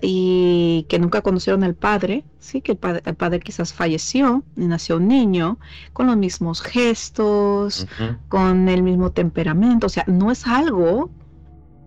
y 0.00 0.86
que 0.88 0.98
nunca 0.98 1.22
conocieron 1.22 1.64
al 1.64 1.74
padre, 1.74 2.24
sí, 2.38 2.60
que 2.60 2.72
el 2.72 2.78
padre, 3.16 3.40
quizás 3.40 3.72
falleció 3.72 4.44
y 4.56 4.66
nació 4.66 4.96
un 4.96 5.08
niño 5.08 5.58
con 5.92 6.06
los 6.06 6.16
mismos 6.16 6.62
gestos, 6.62 7.86
con 8.28 8.68
el 8.68 8.82
mismo 8.82 9.10
temperamento, 9.10 9.86
o 9.86 9.90
sea, 9.90 10.04
no 10.06 10.30
es 10.30 10.46
algo 10.46 11.10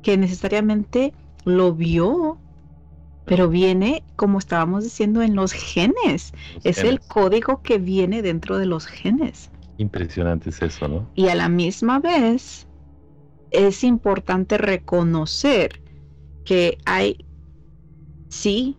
que 0.04 0.18
necesariamente 0.18 1.14
lo 1.46 1.74
vio 1.74 2.38
pero 3.26 3.48
viene, 3.48 4.04
como 4.16 4.40
estábamos 4.40 4.84
diciendo, 4.84 5.22
en 5.22 5.36
los 5.36 5.54
genes. 5.54 6.34
es 6.64 6.80
el 6.80 7.00
código 7.00 7.62
que 7.62 7.78
viene 7.78 8.22
dentro 8.22 8.58
de 8.58 8.66
los 8.66 8.88
genes. 8.88 9.52
Impresionante 9.78 10.50
es 10.50 10.62
eso, 10.62 10.88
¿no? 10.88 11.08
Y 11.16 11.28
a 11.28 11.36
la 11.36 11.48
misma 11.48 12.00
vez, 12.00 12.68
es 13.52 13.84
importante 13.84 14.58
reconocer 14.58 15.82
que 16.44 16.78
hay, 16.86 17.26
sí, 18.32 18.78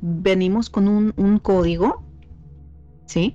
venimos 0.00 0.70
con 0.70 0.88
un, 0.88 1.12
un 1.16 1.38
código, 1.38 2.04
¿sí? 3.06 3.34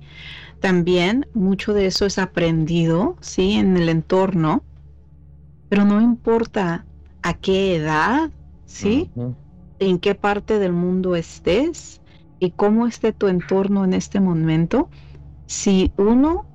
También 0.60 1.28
mucho 1.34 1.74
de 1.74 1.86
eso 1.86 2.06
es 2.06 2.18
aprendido, 2.18 3.16
¿sí? 3.20 3.52
En 3.54 3.76
el 3.76 3.88
entorno, 3.88 4.64
pero 5.68 5.84
no 5.84 6.00
importa 6.00 6.86
a 7.22 7.34
qué 7.34 7.76
edad, 7.76 8.30
¿sí? 8.66 9.10
En 9.78 9.98
qué 9.98 10.14
parte 10.14 10.58
del 10.58 10.72
mundo 10.72 11.16
estés 11.16 12.00
y 12.40 12.52
cómo 12.52 12.86
esté 12.86 13.12
tu 13.12 13.28
entorno 13.28 13.84
en 13.84 13.94
este 13.94 14.20
momento, 14.20 14.90
si 15.46 15.92
uno 15.96 16.46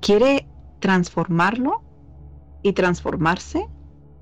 quiere 0.00 0.48
transformarlo 0.80 1.82
y 2.62 2.72
transformarse 2.72 3.66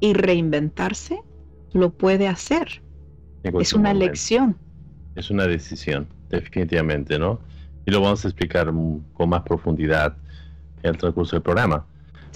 y 0.00 0.12
reinventarse, 0.14 1.20
lo 1.72 1.90
puede 1.90 2.28
hacer. 2.28 2.82
Es 3.60 3.72
una 3.72 3.90
elección. 3.90 4.56
Es 5.14 5.30
una 5.30 5.46
decisión, 5.46 6.06
definitivamente, 6.28 7.18
¿no? 7.18 7.40
Y 7.86 7.90
lo 7.90 8.00
vamos 8.00 8.24
a 8.24 8.28
explicar 8.28 8.72
con 9.14 9.28
más 9.28 9.42
profundidad 9.42 10.16
en 10.82 10.90
el 10.90 10.98
transcurso 10.98 11.36
del 11.36 11.42
programa. 11.42 11.86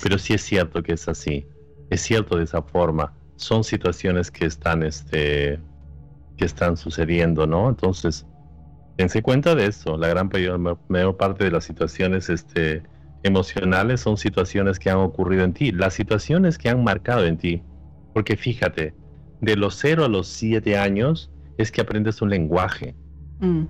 Pero 0.03 0.19
sí 0.19 0.35
es 0.35 0.43
cierto 0.43 0.83
que 0.83 0.95
es 0.95 1.09
así. 1.09 1.47
Es 1.91 2.01
cierto 2.01 2.37
de 2.37 2.45
esa 2.45 2.63
forma. 2.63 3.13
Son 3.37 3.65
situaciones 3.65 4.31
que 4.31 4.47
están, 4.47 4.83
este, 4.83 5.61
que 6.37 6.45
están 6.45 6.77
sucediendo, 6.77 7.47
¿no? 7.47 7.69
Entonces, 7.69 8.27
dense 8.97 9.23
cuenta 9.23 9.55
de 9.55 9.67
eso. 9.67 9.97
La 9.97 10.09
gran 10.09 10.31
mayor, 10.89 11.17
parte 11.17 11.45
de 11.45 11.51
las 11.51 11.65
situaciones, 11.65 12.31
este, 12.31 12.83
emocionales 13.23 14.01
son 14.01 14.17
situaciones 14.17 14.79
que 14.79 14.91
han 14.91 14.99
ocurrido 14.99 15.45
en 15.45 15.53
ti, 15.53 15.73
las 15.73 15.95
situaciones 15.95 16.59
que 16.59 16.69
han 16.69 16.83
marcado 16.83 17.25
en 17.27 17.37
ti. 17.37 17.63
Porque 18.13 18.37
fíjate, 18.37 18.95
de 19.43 19.57
los 19.57 19.75
0 19.77 20.05
a 20.07 20.09
los 20.09 20.29
7 20.29 20.79
años 20.79 21.31
es 21.59 21.71
que 21.71 21.83
aprendes 21.83 22.23
un 22.23 22.31
lenguaje. 22.31 22.95
Mm. 23.41 23.65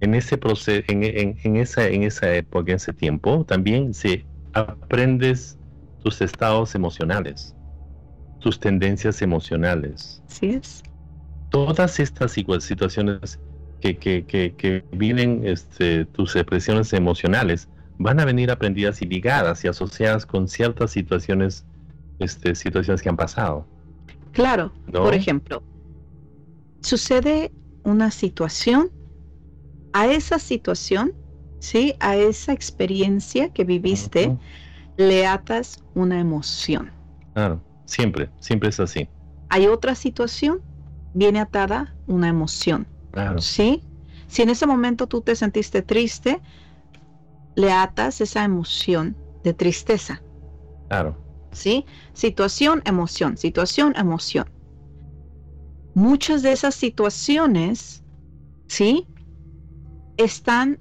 En 0.00 0.14
ese 0.14 0.38
proceso, 0.38 0.84
en, 0.88 1.56
esa, 1.56 1.88
en 1.88 2.04
esa 2.04 2.34
época, 2.34 2.72
en 2.72 2.76
ese 2.76 2.92
tiempo, 2.92 3.44
también 3.44 3.92
se 3.92 4.24
aprendes 4.52 5.58
tus 6.02 6.20
estados 6.22 6.74
emocionales, 6.74 7.54
tus 8.40 8.58
tendencias 8.58 9.22
emocionales. 9.22 10.22
Sí 10.28 10.50
es. 10.50 10.82
Todas 11.50 12.00
estas 12.00 12.32
situaciones 12.32 13.38
que, 13.80 13.96
que, 13.96 14.24
que, 14.24 14.54
que 14.56 14.84
vienen, 14.92 15.42
este, 15.44 16.04
tus 16.06 16.34
expresiones 16.36 16.92
emocionales, 16.92 17.68
van 17.98 18.18
a 18.20 18.24
venir 18.24 18.50
aprendidas 18.50 19.02
y 19.02 19.06
ligadas 19.06 19.64
y 19.64 19.68
asociadas 19.68 20.26
con 20.26 20.48
ciertas 20.48 20.92
situaciones, 20.92 21.64
este, 22.18 22.54
situaciones 22.54 23.02
que 23.02 23.08
han 23.08 23.16
pasado. 23.16 23.66
Claro, 24.32 24.72
por 24.90 25.14
ejemplo, 25.14 25.62
sucede 26.82 27.52
una 27.84 28.10
situación, 28.10 28.90
a 29.92 30.06
esa 30.06 30.38
situación, 30.38 31.12
¿sí? 31.58 31.94
A 32.00 32.16
esa 32.16 32.52
experiencia 32.52 33.50
que 33.50 33.64
viviste, 33.64 34.36
le 34.96 35.26
atas 35.26 35.82
una 35.94 36.18
emoción. 36.18 36.92
Claro, 37.34 37.60
siempre, 37.84 38.30
siempre 38.40 38.70
es 38.70 38.80
así. 38.80 39.08
Hay 39.48 39.66
otra 39.66 39.94
situación, 39.94 40.60
viene 41.12 41.40
atada 41.40 41.94
una 42.06 42.28
emoción. 42.28 42.86
Claro. 43.10 43.40
¿Sí? 43.40 43.84
Si 44.28 44.40
en 44.40 44.48
ese 44.48 44.66
momento 44.66 45.06
tú 45.06 45.20
te 45.20 45.36
sentiste 45.36 45.82
triste, 45.82 46.40
le 47.54 47.70
atas 47.70 48.22
esa 48.22 48.44
emoción 48.44 49.14
de 49.44 49.52
tristeza. 49.52 50.22
Claro. 50.88 51.18
¿Sí? 51.52 51.84
Situación, 52.14 52.82
emoción, 52.84 53.36
situación, 53.36 53.94
emoción. 53.96 54.50
Muchas 55.94 56.42
de 56.42 56.52
esas 56.52 56.74
situaciones, 56.74 58.02
¿sí? 58.66 59.06
Están 60.16 60.80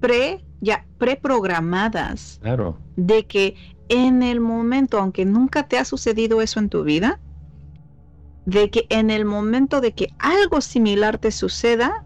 pre, 0.00 0.44
ya 0.60 0.84
preprogramadas. 0.98 2.38
Claro. 2.42 2.78
De 2.96 3.26
que 3.26 3.54
en 3.88 4.22
el 4.22 4.40
momento, 4.40 4.98
aunque 4.98 5.24
nunca 5.24 5.68
te 5.68 5.78
ha 5.78 5.84
sucedido 5.84 6.42
eso 6.42 6.58
en 6.58 6.68
tu 6.68 6.82
vida, 6.82 7.20
de 8.44 8.70
que 8.70 8.86
en 8.88 9.10
el 9.10 9.24
momento 9.24 9.80
de 9.80 9.92
que 9.92 10.08
algo 10.18 10.60
similar 10.60 11.18
te 11.18 11.30
suceda, 11.30 12.04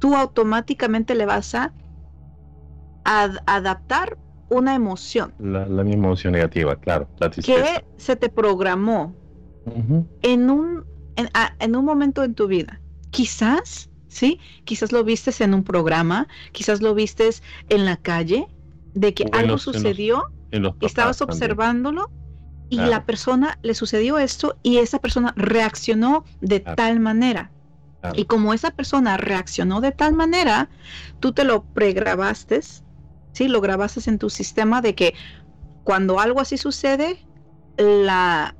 tú 0.00 0.16
automáticamente 0.16 1.14
le 1.14 1.26
vas 1.26 1.54
a 1.54 1.72
adaptar 3.04 4.18
una 4.48 4.74
emoción. 4.74 5.32
La, 5.38 5.66
misma 5.66 6.06
emoción 6.06 6.32
negativa, 6.32 6.76
claro. 6.76 7.08
que 7.44 7.84
se 7.96 8.16
te 8.16 8.28
programó 8.28 9.14
en, 10.22 10.50
un, 10.50 10.84
en, 11.16 11.76
un 11.76 11.84
momento 11.84 12.24
en 12.24 12.34
tu 12.34 12.46
vida. 12.46 12.80
Quizás, 13.10 13.90
¿sí? 14.08 14.40
Quizás 14.64 14.92
lo 14.92 15.04
vistes 15.04 15.40
en 15.40 15.54
un 15.54 15.64
programa, 15.64 16.28
quizás 16.52 16.80
lo 16.80 16.94
vistes 16.94 17.42
en 17.68 17.84
la 17.84 17.96
calle, 17.96 18.46
de 18.94 19.14
que 19.14 19.26
algo 19.32 19.58
sucedió, 19.58 20.24
estabas 20.80 21.20
observándolo 21.20 22.10
y 22.70 22.76
la 22.76 23.04
persona 23.04 23.58
le 23.62 23.74
sucedió 23.74 24.18
esto 24.18 24.56
y 24.62 24.78
esa 24.78 24.98
persona 24.98 25.32
reaccionó 25.36 26.24
de 26.40 26.60
tal 26.60 27.00
manera. 27.00 27.50
Y 28.14 28.26
como 28.26 28.54
esa 28.54 28.70
persona 28.70 29.16
reaccionó 29.16 29.80
de 29.80 29.90
tal 29.90 30.14
manera, 30.14 30.70
tú 31.20 31.32
te 31.32 31.44
lo 31.44 31.64
pregrabaste, 31.64 32.60
¿sí? 33.38 33.46
Lo 33.46 33.60
grabaste 33.60 34.10
en 34.10 34.18
tu 34.18 34.30
sistema 34.30 34.82
de 34.82 34.96
que 34.96 35.14
cuando 35.84 36.18
algo 36.18 36.40
así 36.40 36.58
sucede, 36.58 37.24
la 37.76 38.56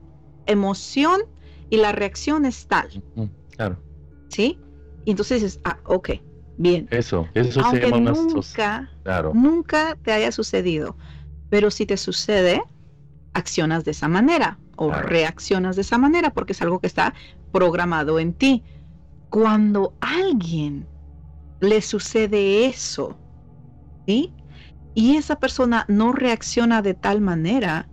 emoción 0.46 1.20
y 1.68 1.78
la 1.78 1.90
reacción 1.90 2.44
es 2.44 2.68
tal. 2.68 2.88
Claro. 3.50 3.82
¿Sí? 4.28 4.58
Y 5.04 5.10
entonces 5.10 5.42
dices, 5.42 5.60
ah, 5.64 5.78
ok, 5.84 6.10
bien. 6.56 6.86
Eso, 6.90 7.26
eso 7.34 7.60
Aunque 7.60 7.86
se 7.86 7.90
llama 7.90 8.12
nunca, 8.12 8.90
claro. 9.02 9.32
nunca 9.34 9.98
te 10.00 10.12
haya 10.12 10.30
sucedido. 10.30 10.96
Pero 11.50 11.72
si 11.72 11.84
te 11.84 11.96
sucede, 11.96 12.62
accionas 13.34 13.84
de 13.84 13.90
esa 13.90 14.06
manera 14.06 14.58
o 14.76 14.92
reaccionas 14.92 15.74
de 15.74 15.82
esa 15.82 15.98
manera 15.98 16.30
porque 16.30 16.52
es 16.52 16.62
algo 16.62 16.78
que 16.78 16.86
está 16.86 17.14
programado 17.52 18.20
en 18.20 18.32
ti 18.32 18.62
cuando 19.28 19.92
a 20.00 20.18
alguien 20.18 20.86
le 21.60 21.82
sucede 21.82 22.66
eso, 22.66 23.18
¿sí? 24.06 24.32
Y 24.98 25.16
esa 25.16 25.36
persona 25.36 25.84
no 25.86 26.10
reacciona 26.10 26.82
de 26.82 26.92
tal 26.92 27.20
manera, 27.20 27.88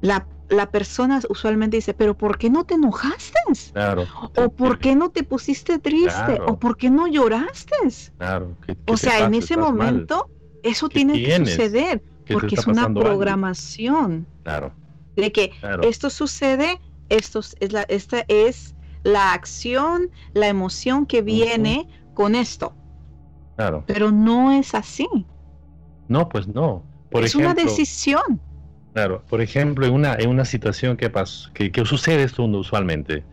la, 0.00 0.26
persona 0.72 1.20
usualmente 1.28 1.76
dice, 1.76 1.94
pero 1.94 2.18
¿por 2.18 2.36
qué 2.36 2.50
no 2.50 2.64
te 2.64 2.74
enojaste? 2.74 3.38
Claro. 3.72 4.04
O 4.36 4.48
¿por 4.48 4.80
qué 4.80 4.96
no 4.96 5.10
te 5.10 5.22
pusiste 5.22 5.78
triste? 5.78 6.40
O 6.48 6.58
¿por 6.58 6.76
qué 6.76 6.90
no 6.90 7.06
lloraste? 7.06 7.76
Claro. 8.18 8.56
o 8.88 8.96
sea, 8.96 9.24
en 9.24 9.34
ese 9.34 9.56
momento 9.56 10.28
eso 10.64 10.88
tiene 10.88 11.12
que 11.22 11.38
suceder 11.46 12.02
porque 12.28 12.56
es 12.56 12.66
una 12.66 12.92
programación. 12.92 14.26
Claro. 14.42 14.72
De 15.14 15.30
que 15.30 15.52
esto 15.82 16.10
sucede, 16.10 16.80
esto 17.08 17.38
es 17.38 17.72
la, 17.72 17.82
esta 17.82 18.24
es 18.26 18.74
la 19.04 19.32
acción, 19.32 20.10
la 20.32 20.48
emoción 20.48 21.06
que 21.06 21.22
viene 21.22 21.86
con 22.14 22.34
esto. 22.34 22.74
Claro. 23.54 23.84
Pero 23.86 24.10
no 24.10 24.50
es 24.50 24.74
así. 24.74 25.06
No, 26.08 26.28
pues 26.28 26.46
no. 26.46 26.84
Por 27.10 27.24
es 27.24 27.34
una 27.34 27.54
decisión. 27.54 28.40
Claro, 28.92 29.22
por 29.28 29.40
ejemplo, 29.40 29.86
en 29.86 29.92
una, 29.92 30.14
en 30.14 30.28
una 30.28 30.44
situación 30.44 30.96
que, 30.96 31.10
pasó, 31.10 31.50
que, 31.52 31.72
sucede 31.84 32.22
esto 32.22 32.44
usualmente, 32.44 33.24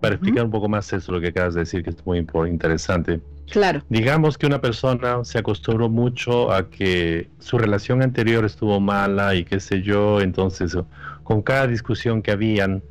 para 0.00 0.16
explicar 0.16 0.44
un 0.44 0.50
poco 0.50 0.68
más 0.68 0.92
eso, 0.92 1.12
lo 1.12 1.20
que 1.20 1.28
acabas 1.28 1.54
de 1.54 1.60
decir, 1.60 1.82
que 1.82 1.90
es 1.90 2.04
muy 2.04 2.18
interesante. 2.48 3.20
Claro. 3.50 3.82
Digamos 3.88 4.36
que 4.36 4.46
una 4.46 4.60
persona 4.60 5.24
se 5.24 5.38
acostumbró 5.38 5.88
mucho 5.88 6.52
a 6.52 6.68
que 6.68 7.30
su 7.38 7.58
relación 7.58 8.02
anterior 8.02 8.44
estuvo 8.44 8.80
mala 8.80 9.34
y 9.36 9.44
qué 9.44 9.60
sé 9.60 9.82
yo, 9.82 10.20
entonces 10.20 10.76
con 11.22 11.42
cada 11.42 11.66
discusión 11.66 12.22
que 12.22 12.32
habían, 12.32 12.82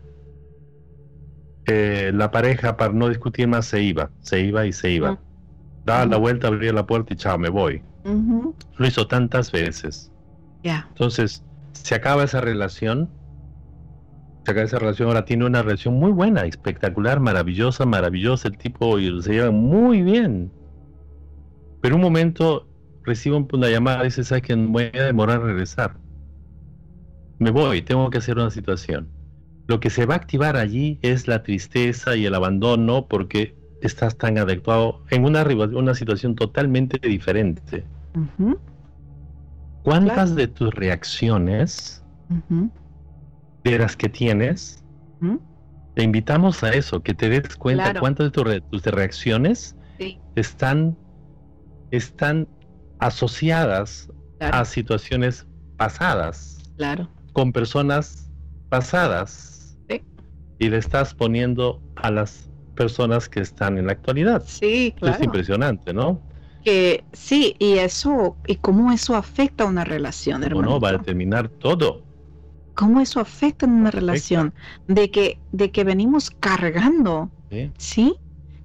eh, 1.66 2.12
la 2.14 2.32
pareja 2.32 2.78
para 2.78 2.94
no 2.94 3.10
discutir 3.10 3.48
más 3.48 3.66
se 3.66 3.82
iba, 3.82 4.10
se 4.22 4.42
iba 4.42 4.66
y 4.66 4.72
se 4.72 4.92
iba. 4.92 5.20
Daba 5.84 6.06
la 6.06 6.18
vuelta, 6.18 6.48
abría 6.48 6.72
la 6.72 6.86
puerta 6.86 7.14
y 7.14 7.18
chao, 7.18 7.38
me 7.38 7.50
voy. 7.50 7.82
Lo 8.06 8.88
hizo 8.88 9.08
tantas 9.08 9.52
veces. 9.52 10.12
Ya. 10.64 10.86
Entonces, 10.90 11.44
se 11.74 11.96
acaba 11.96 12.24
esa 12.24 12.42
relación. 12.42 13.10
Se 14.46 14.52
acaba 14.52 14.66
esa 14.66 14.80
relación, 14.80 15.08
ahora 15.08 15.26
tiene 15.26 15.46
una 15.46 15.64
relación 15.64 15.96
muy 15.96 16.12
buena, 16.12 16.46
espectacular, 16.46 17.20
maravillosa, 17.20 17.86
maravillosa. 17.86 18.48
El 18.48 18.58
tipo 18.58 19.00
y 19.00 19.22
se 19.22 19.34
lleva 19.34 19.52
muy 19.52 20.02
bien. 20.02 20.52
Pero 21.82 21.96
un 21.96 22.02
momento 22.02 22.68
recibo 23.04 23.46
una 23.54 23.70
llamada 23.70 24.02
y 24.02 24.06
dice, 24.06 24.24
¿sabes 24.24 24.44
que 24.44 24.56
voy 24.56 24.92
a 24.94 25.04
demorar 25.04 25.42
a 25.42 25.46
regresar? 25.46 25.98
Me 27.40 27.52
voy, 27.52 27.82
tengo 27.82 28.10
que 28.10 28.20
hacer 28.20 28.38
una 28.38 28.52
situación 28.52 29.10
lo 29.68 29.80
que 29.80 29.90
se 29.90 30.06
va 30.06 30.16
a 30.16 30.18
activar 30.18 30.58
allí 30.58 31.00
es 31.02 31.28
la 31.28 31.44
tristeza 31.44 32.16
y 32.16 32.26
el 32.26 32.36
abandono 32.36 33.08
porque 33.08 33.56
estás 33.82 34.18
tan 34.18 34.38
adecuado 34.38 35.04
en 35.10 35.26
una, 35.26 35.44
una 35.44 35.96
situación 35.96 36.36
totalmente 36.36 37.00
diferente. 37.08 37.84
¿Cuántas 39.84 40.36
de 40.36 40.48
tus 40.48 40.74
reacciones, 40.74 42.04
de 43.64 43.80
las 43.80 43.96
que 43.96 44.10
tienes, 44.10 44.84
te 45.96 46.04
invitamos 46.04 46.64
a 46.64 46.70
eso, 46.70 47.02
que 47.02 47.14
te 47.14 47.30
des 47.30 47.56
cuenta 47.56 48.00
cuántas 48.00 48.32
de 48.32 48.62
tus 48.62 48.84
reacciones 48.86 49.76
están, 50.36 50.98
están 51.92 52.48
asociadas 53.00 54.10
a 54.40 54.66
situaciones 54.66 55.48
pasadas, 55.78 56.72
claro. 56.78 57.10
con 57.34 57.52
personas 57.52 58.32
pasadas. 58.70 59.78
Y 60.58 60.70
le 60.70 60.78
estás 60.78 61.14
poniendo 61.14 61.82
a 61.98 62.10
las 62.12 62.50
personas 62.76 63.28
que 63.28 63.42
están 63.42 63.78
en 63.78 63.88
la 63.88 63.92
actualidad. 63.92 64.42
Sí, 64.46 64.94
claro. 64.98 65.18
Es 65.18 65.22
impresionante, 65.22 65.94
¿no? 65.94 66.22
Que 66.66 67.04
sí, 67.14 67.56
y 67.60 67.78
eso, 67.78 68.36
y 68.48 68.56
cómo 68.56 68.92
eso 68.92 69.16
afecta 69.16 69.64
a 69.64 69.68
una 69.68 69.86
relación, 69.86 70.44
hermano. 70.44 70.72
No, 70.72 70.80
va 70.80 70.90
a 70.90 71.48
todo. 71.48 72.02
¿Cómo 72.74 73.00
eso 73.00 73.22
afecta 73.22 73.66
en 73.66 73.72
una 73.72 73.92
relación? 73.92 74.54
De 74.88 75.10
que, 75.10 75.40
de 75.54 75.72
que 75.72 75.84
venimos 75.86 76.30
cargando, 76.30 77.30
¿sí? 77.78 78.16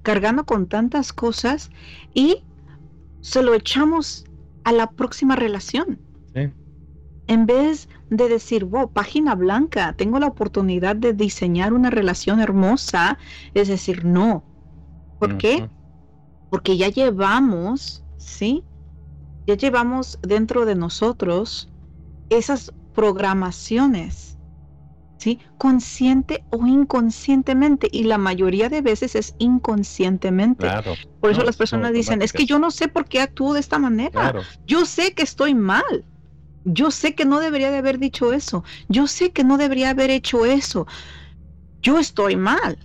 Cargando 0.02 0.44
con 0.44 0.66
tantas 0.66 1.12
cosas 1.12 1.70
y 2.14 2.42
se 3.20 3.42
lo 3.42 3.54
echamos 3.54 4.24
a 4.64 4.72
la 4.72 4.90
próxima 4.90 5.36
relación. 5.36 6.00
Sí 6.34 6.50
en 7.30 7.46
vez 7.46 7.88
de 8.08 8.28
decir, 8.28 8.64
wow, 8.64 8.90
página 8.90 9.36
blanca, 9.36 9.92
tengo 9.92 10.18
la 10.18 10.26
oportunidad 10.26 10.96
de 10.96 11.12
diseñar 11.12 11.72
una 11.72 11.88
relación 11.88 12.40
hermosa, 12.40 13.18
es 13.54 13.68
decir, 13.68 14.04
no. 14.04 14.42
¿Por 15.20 15.38
qué? 15.38 15.70
Porque 16.50 16.76
ya 16.76 16.88
llevamos, 16.88 18.04
¿sí? 18.16 18.66
Ya 19.46 19.56
llevamos 19.56 20.18
dentro 20.22 20.64
de 20.66 20.74
nosotros 20.76 21.70
esas 22.30 22.74
programaciones, 22.92 24.38
¿sí? 25.18 25.40
Consciente 25.58 26.46
o 26.50 26.66
inconscientemente, 26.66 27.88
y 27.92 28.04
la 28.04 28.18
mayoría 28.18 28.68
de 28.68 28.82
veces 28.82 29.16
es 29.16 29.34
inconscientemente. 29.38 30.76
Por 31.20 31.30
eso 31.30 31.44
las 31.44 31.56
personas 31.56 31.92
dicen, 31.92 32.22
es 32.22 32.32
que 32.34 32.46
yo 32.46 32.58
no 32.58 32.70
sé 32.70 32.88
por 32.88 33.06
qué 33.08 33.20
actúo 33.20 33.54
de 33.54 33.60
esta 33.60 33.78
manera. 33.78 34.34
Yo 34.66 34.86
sé 34.86 35.14
que 35.14 35.22
estoy 35.24 35.54
mal. 35.54 36.06
Yo 36.64 36.90
sé 36.90 37.14
que 37.14 37.24
no 37.26 37.40
debería 37.40 37.70
de 37.70 37.78
haber 37.78 37.98
dicho 37.98 38.32
eso. 38.32 38.64
Yo 38.88 39.06
sé 39.06 39.32
que 39.32 39.44
no 39.44 39.58
debería 39.58 39.90
haber 39.90 40.10
hecho 40.10 40.46
eso. 40.46 40.86
Yo 41.82 41.98
estoy 41.98 42.36
mal. 42.36 42.78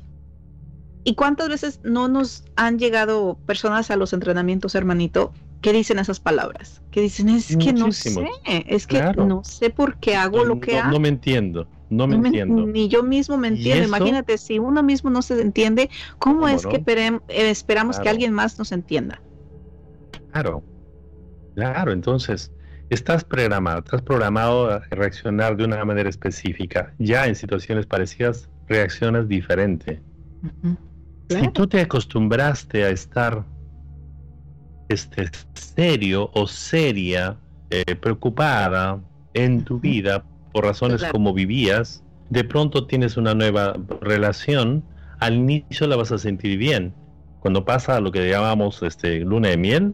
¿Y 1.08 1.14
cuántas 1.14 1.50
veces 1.50 1.80
no 1.84 2.08
nos 2.08 2.44
han 2.56 2.80
llegado 2.80 3.38
personas 3.46 3.92
a 3.92 3.96
los 3.96 4.12
entrenamientos, 4.12 4.74
hermanito, 4.74 5.34
que 5.62 5.72
dicen 5.72 6.00
esas 6.00 6.20
palabras? 6.20 6.82
Que 6.90 7.00
dicen, 7.00 7.30
es 7.30 7.56
que 7.56 7.74
no 7.74 7.92
sé, 7.92 8.28
es 8.46 8.88
que 8.88 9.04
no 9.16 9.44
sé 9.44 9.70
por 9.70 9.98
qué 9.98 10.16
hago 10.16 10.44
lo 10.44 10.60
que 10.60 10.80
hago. 10.80 10.92
No 10.92 11.00
me 11.00 11.10
entiendo, 11.10 11.68
no 11.92 12.08
me 12.08 12.16
entiendo. 12.16 12.66
ni 12.66 12.88
yo 12.88 13.04
mismo 13.04 13.38
me 13.38 13.50
entiendo. 13.50 13.88
Imagínate, 13.88 14.40
si 14.40 14.58
uno 14.58 14.82
mismo 14.82 15.12
no 15.12 15.22
se 15.22 15.40
entiende, 15.40 15.92
¿cómo, 16.18 16.48
es 16.48 16.66
que 16.66 16.84
eh, 16.88 17.20
esperamos 17.52 18.00
que 18.00 18.10
alguien 18.10 18.34
más 18.34 18.58
nos 18.58 18.72
entienda? 18.72 19.22
Claro, 20.32 20.64
claro, 21.54 21.92
entonces 21.92 22.52
estás 22.90 23.24
programado, 23.24 23.78
estás 23.80 24.02
programado 24.02 24.72
a 24.72 24.80
reaccionar 24.90 25.56
de 25.56 25.66
una 25.66 25.86
manera 25.86 26.10
específica. 26.10 26.96
Ya 26.98 27.28
en 27.28 27.36
situaciones 27.36 27.86
parecidas 27.86 28.50
reaccionas 28.68 29.28
diferente. 29.28 30.02
Si 31.30 31.48
tú 31.50 31.68
te 31.68 31.82
acostumbraste 31.82 32.84
a 32.84 32.90
estar 32.90 33.46
este, 34.90 35.30
serio 35.54 36.30
o 36.34 36.48
seria, 36.48 37.38
eh, 37.72 37.96
preocupada 37.96 39.00
en 39.34 39.64
tu 39.64 39.80
vida 39.80 40.24
por 40.54 40.66
razones 40.66 41.04
como 41.12 41.34
vivías, 41.34 42.04
de 42.30 42.44
pronto 42.44 42.86
tienes 42.86 43.18
una 43.18 43.34
nueva 43.34 43.76
relación, 44.02 44.84
al 45.20 45.36
inicio 45.36 45.88
la 45.88 45.96
vas 45.96 46.12
a 46.12 46.18
sentir 46.18 46.58
bien. 46.58 46.94
Cuando 47.40 47.66
pasa 47.66 48.00
lo 48.00 48.12
que 48.12 48.30
llamamos 48.30 48.82
este, 48.84 49.20
luna 49.20 49.50
de 49.50 49.58
miel, 49.58 49.94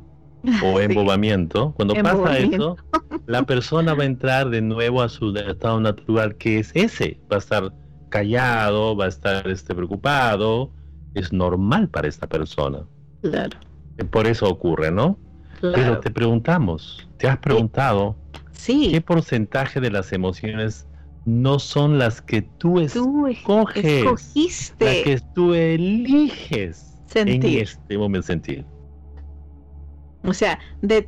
o 0.64 0.80
embobamiento, 0.80 1.74
cuando 1.76 1.94
pasa 1.96 2.38
eso, 2.38 2.78
la 3.26 3.44
persona 3.46 3.94
va 3.94 4.04
a 4.04 4.06
entrar 4.06 4.50
de 4.50 4.62
nuevo 4.62 5.02
a 5.02 5.10
su 5.10 5.36
estado 5.36 5.80
natural, 5.80 6.36
que 6.36 6.60
es 6.60 6.72
ese. 6.74 7.20
Va 7.32 7.38
a 7.38 7.40
estar 7.40 7.74
callado, 8.10 8.96
va 8.96 9.06
a 9.06 9.10
estar 9.10 9.48
este, 9.48 9.74
preocupado. 9.74 10.72
Es 11.14 11.34
normal 11.34 11.90
para 11.90 12.08
esta 12.08 12.28
persona. 12.28 12.86
Claro. 13.22 13.58
Eh, 13.98 14.04
por 14.04 14.28
eso 14.28 14.48
ocurre, 14.48 14.92
¿no? 14.92 15.18
Pero 15.62 16.00
te 16.00 16.10
preguntamos, 16.10 17.08
¿te 17.18 17.28
has 17.28 17.38
preguntado 17.38 18.16
sí. 18.52 18.90
qué 18.92 19.00
porcentaje 19.00 19.80
de 19.80 19.92
las 19.92 20.12
emociones 20.12 20.88
no 21.26 21.60
son 21.60 22.00
las 22.00 22.20
que 22.20 22.42
tú, 22.42 22.80
escoges? 22.80 23.86
Escogiste. 23.86 24.86
Las 24.86 24.96
que 25.04 25.22
tú 25.36 25.54
eliges 25.54 26.98
sentir. 27.06 27.46
en 27.46 27.62
este 27.62 27.98
momento 27.98 28.26
sentir. 28.26 28.66
O 30.24 30.34
sea, 30.34 30.60
de, 30.82 31.08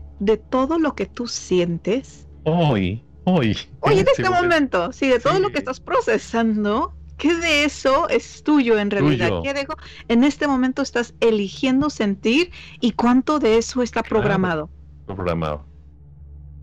todo 0.50 0.80
lo 0.80 0.96
que 0.96 1.06
tú 1.06 1.28
sientes. 1.28 2.28
Hoy, 2.44 3.04
hoy. 3.26 3.58
Hoy 3.80 4.00
en 4.00 4.08
este 4.08 4.30
momento, 4.30 4.92
sí, 4.92 5.08
de 5.08 5.20
todo 5.20 5.39
lo 5.39 5.52
que 5.52 5.60
estás 5.60 5.80
procesando, 5.80 6.94
¿qué 7.17 7.34
de 7.36 7.63
eso 7.65 8.10
es 8.10 8.43
tuyo 8.43 8.78
en 8.78 8.91
realidad? 8.91 9.32
¿Qué 9.43 9.54
dejo? 9.54 9.76
En 10.08 10.23
este 10.23 10.47
momento 10.47 10.82
estás 10.82 11.13
eligiendo 11.19 11.89
sentir 11.89 12.52
y 12.80 12.91
cuánto 12.91 13.39
de 13.39 13.58
eso 13.58 13.82
está 13.82 14.04
programado. 14.04 14.69
Programado. 15.06 15.65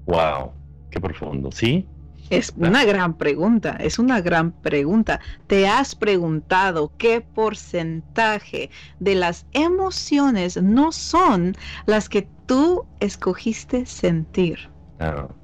Wow, 0.07 0.53
qué 0.91 1.01
profundo, 1.01 1.51
¿sí? 1.53 1.87
Es 2.31 2.53
una 2.57 2.85
gran 2.85 3.15
pregunta, 3.15 3.77
es 3.81 3.99
una 3.99 4.21
gran 4.21 4.53
pregunta. 4.53 5.21
¿Te 5.49 5.67
has 5.67 5.97
preguntado 5.97 6.93
qué 6.97 7.21
porcentaje 7.21 8.71
de 9.01 9.17
las 9.17 9.47
emociones 9.53 10.57
no 10.57 10.93
son 10.93 11.55
las 11.87 12.09
que 12.09 12.29
tú 12.47 12.85
escogiste 13.01 13.85
sentir? 13.85 14.59
Claro, 14.97 15.37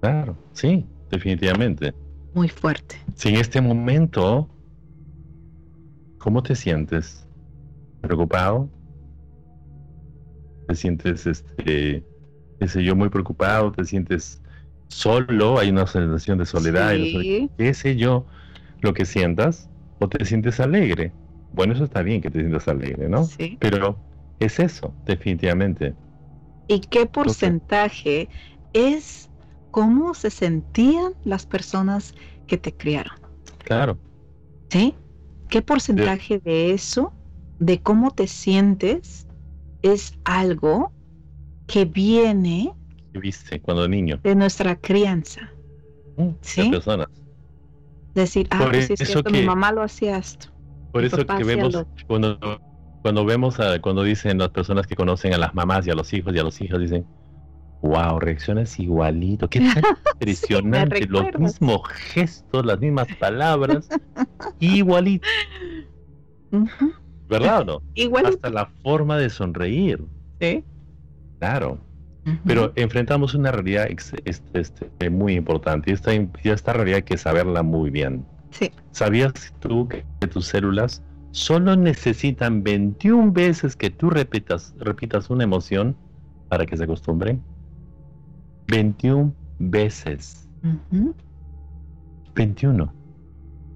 claro, 0.00 0.36
sí, 0.52 0.86
definitivamente. 1.10 1.94
Muy 2.34 2.48
fuerte. 2.48 2.96
Si 3.14 3.28
en 3.28 3.36
este 3.36 3.60
momento, 3.60 4.48
¿cómo 6.18 6.42
te 6.42 6.54
sientes? 6.54 7.26
¿Preocupado? 8.00 8.68
¿Te 10.68 10.74
sientes, 10.74 11.26
este, 11.26 12.04
ese 12.60 12.84
yo, 12.84 12.94
muy 12.94 13.08
preocupado? 13.08 13.72
¿Te 13.72 13.84
sientes 13.84 14.40
solo, 14.90 15.58
hay 15.58 15.70
una 15.70 15.86
sensación 15.86 16.38
de 16.38 16.46
soledad, 16.46 16.94
y 16.94 17.48
qué 17.56 17.74
sé 17.74 17.96
yo, 17.96 18.26
lo 18.80 18.92
que 18.92 19.04
sientas, 19.04 19.68
o 19.98 20.08
te 20.08 20.24
sientes 20.24 20.60
alegre. 20.60 21.12
Bueno, 21.52 21.72
eso 21.72 21.84
está 21.84 22.02
bien 22.02 22.20
que 22.20 22.30
te 22.30 22.40
sientas 22.40 22.68
alegre, 22.68 23.08
¿no? 23.08 23.24
Sí. 23.24 23.56
Pero 23.60 23.96
es 24.38 24.58
eso, 24.58 24.92
definitivamente. 25.06 25.94
¿Y 26.68 26.80
qué 26.80 27.06
porcentaje 27.06 28.28
es 28.72 29.29
cómo 29.70 30.14
se 30.14 30.30
sentían 30.30 31.12
las 31.24 31.46
personas 31.46 32.14
que 32.46 32.58
te 32.58 32.74
criaron? 32.74 33.14
Claro. 33.64 33.98
¿Sí? 34.68 34.94
¿Qué 35.48 35.62
porcentaje 35.62 36.38
de 36.38 36.72
eso, 36.72 37.12
de 37.58 37.80
cómo 37.80 38.12
te 38.12 38.26
sientes, 38.26 39.26
es 39.82 40.14
algo 40.24 40.92
que 41.66 41.84
viene 41.84 42.72
viste 43.18 43.60
cuando 43.60 43.88
niño? 43.88 44.20
De 44.22 44.34
nuestra 44.34 44.76
crianza. 44.76 45.50
Mm, 46.16 46.30
¿Sí? 46.40 46.70
personas. 46.70 47.08
Decir, 48.14 48.46
ah, 48.50 48.68
pues 48.70 48.90
es 48.90 49.22
que... 49.22 49.30
mi 49.30 49.42
mamá 49.42 49.72
lo 49.72 49.82
hacía 49.82 50.18
esto. 50.18 50.48
Por 50.92 51.04
eso 51.04 51.24
que 51.24 51.44
vemos 51.44 51.84
cuando, 52.06 52.60
cuando 53.02 53.24
vemos 53.24 53.60
a, 53.60 53.80
cuando 53.80 54.02
dicen 54.02 54.38
las 54.38 54.50
personas 54.50 54.86
que 54.86 54.96
conocen 54.96 55.32
a 55.34 55.38
las 55.38 55.54
mamás 55.54 55.86
y 55.86 55.90
a 55.90 55.94
los 55.94 56.12
hijos 56.12 56.34
y 56.34 56.38
a 56.38 56.42
los 56.42 56.60
hijos 56.60 56.80
dicen, 56.80 57.06
wow, 57.82 58.18
reaccionas 58.18 58.78
igualito, 58.78 59.48
qué 59.48 59.60
tan 59.60 59.82
impresionante, 60.14 61.06
los 61.06 61.26
mismos 61.38 61.86
gestos, 61.88 62.64
las 62.64 62.80
mismas 62.80 63.08
palabras, 63.18 63.88
igualito. 64.58 65.26
¿Verdad 67.28 67.60
o 67.60 67.64
no? 67.64 67.82
Igualito. 67.94 68.34
Hasta 68.34 68.50
la 68.50 68.66
forma 68.82 69.16
de 69.16 69.30
sonreír. 69.30 70.04
Sí. 70.40 70.64
Claro. 71.38 71.78
Pero 72.44 72.72
enfrentamos 72.76 73.34
una 73.34 73.50
realidad 73.50 73.88
este, 73.88 74.50
este, 74.52 75.10
muy 75.10 75.34
importante 75.34 75.90
y 75.90 75.94
esta, 75.94 76.12
esta 76.12 76.72
realidad 76.72 76.96
hay 76.96 77.02
que 77.02 77.16
saberla 77.16 77.62
muy 77.62 77.90
bien. 77.90 78.24
Sí. 78.50 78.70
¿Sabías 78.90 79.32
tú 79.60 79.88
que, 79.88 80.04
tus 80.28 80.46
células 80.46 81.02
solo 81.30 81.76
necesitan 81.76 82.62
21 82.62 83.32
veces 83.32 83.74
que 83.74 83.90
tú 83.90 84.10
repitas, 84.10 84.74
repitas 84.78 85.30
una 85.30 85.44
emoción 85.44 85.96
para 86.48 86.66
que 86.66 86.76
se 86.76 86.84
acostumbren? 86.84 87.42
21 88.70 89.34
veces. 89.58 90.48
21. 92.34 92.92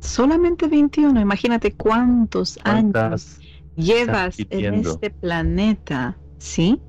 Solamente 0.00 0.68
21. 0.68 1.20
Imagínate 1.20 1.72
cuántos 1.74 2.58
años 2.64 2.92
¿Cuántas 2.92 3.40
llevas 3.76 4.36
en 4.50 4.74
este 4.74 5.10
planeta, 5.10 6.16
¿sí? 6.38 6.80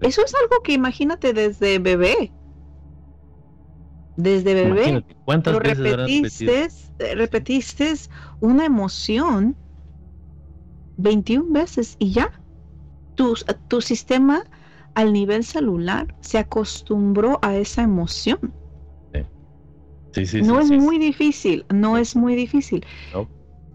Eso 0.00 0.22
es 0.24 0.34
algo 0.34 0.62
que 0.62 0.72
imagínate 0.72 1.32
desde 1.32 1.78
bebé. 1.78 2.32
Desde 4.16 4.54
bebé 4.54 4.80
Imagínate, 4.80 5.16
¿Cuántas 5.24 5.54
lo 5.54 5.60
veces 5.60 5.78
repetiste, 5.78 6.68
repetiste 7.14 7.94
una 8.40 8.66
emoción 8.66 9.56
21 10.98 11.52
veces 11.52 11.96
y 11.98 12.12
ya. 12.12 12.32
Tu, 13.14 13.34
tu 13.68 13.80
sistema 13.80 14.44
al 14.94 15.12
nivel 15.12 15.44
celular 15.44 16.14
se 16.20 16.38
acostumbró 16.38 17.38
a 17.42 17.56
esa 17.56 17.82
emoción. 17.82 18.52
Sí, 20.12 20.26
sí, 20.26 20.42
no 20.42 20.62
sí, 20.62 20.74
es 20.74 20.82
muy 20.82 20.98
difícil, 20.98 21.64
no 21.72 21.98
es 21.98 22.16
muy 22.16 22.34
difícil. 22.34 22.84
No. 23.12 23.28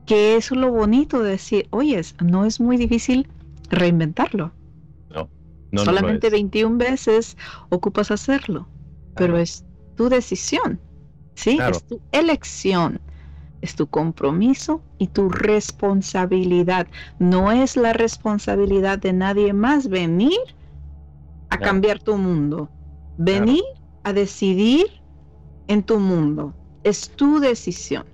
Que 0.06 0.36
es 0.36 0.52
lo 0.52 0.72
bonito 0.72 1.22
de 1.22 1.32
decir, 1.32 1.68
oyes, 1.70 2.16
no 2.22 2.46
es 2.46 2.60
muy 2.60 2.76
difícil 2.78 3.28
reinventarlo. 3.70 4.52
No, 5.10 5.30
no 5.72 5.86
Solamente 5.86 6.28
es. 6.28 6.34
21 6.34 6.78
veces 6.78 7.38
ocupas 7.70 8.12
hacerlo, 8.12 8.68
pero 9.16 9.38
es 9.38 9.64
tu 9.96 10.10
decisión, 10.10 10.80
¿sí? 11.36 11.56
Claro. 11.56 11.78
Es 11.78 11.84
tu 11.84 12.02
elección, 12.12 13.00
es 13.62 13.76
tu 13.76 13.88
compromiso 13.88 14.82
y 14.98 15.08
tu 15.08 15.30
responsabilidad. 15.30 16.88
No 17.20 17.52
es 17.52 17.78
la 17.78 17.94
responsabilidad 17.94 19.00
de 19.00 19.14
nadie 19.14 19.54
más 19.54 19.88
venir 19.88 20.40
a 21.54 21.58
Claro. 21.58 21.72
cambiar 21.72 22.00
tu 22.00 22.18
mundo, 22.18 22.70
venir 23.18 23.64
a 24.04 24.12
decidir 24.12 24.88
en 25.68 25.84
tu 25.84 26.00
mundo. 26.00 26.54
Es 26.84 27.10
tu 27.10 27.40
decisión. 27.40 28.06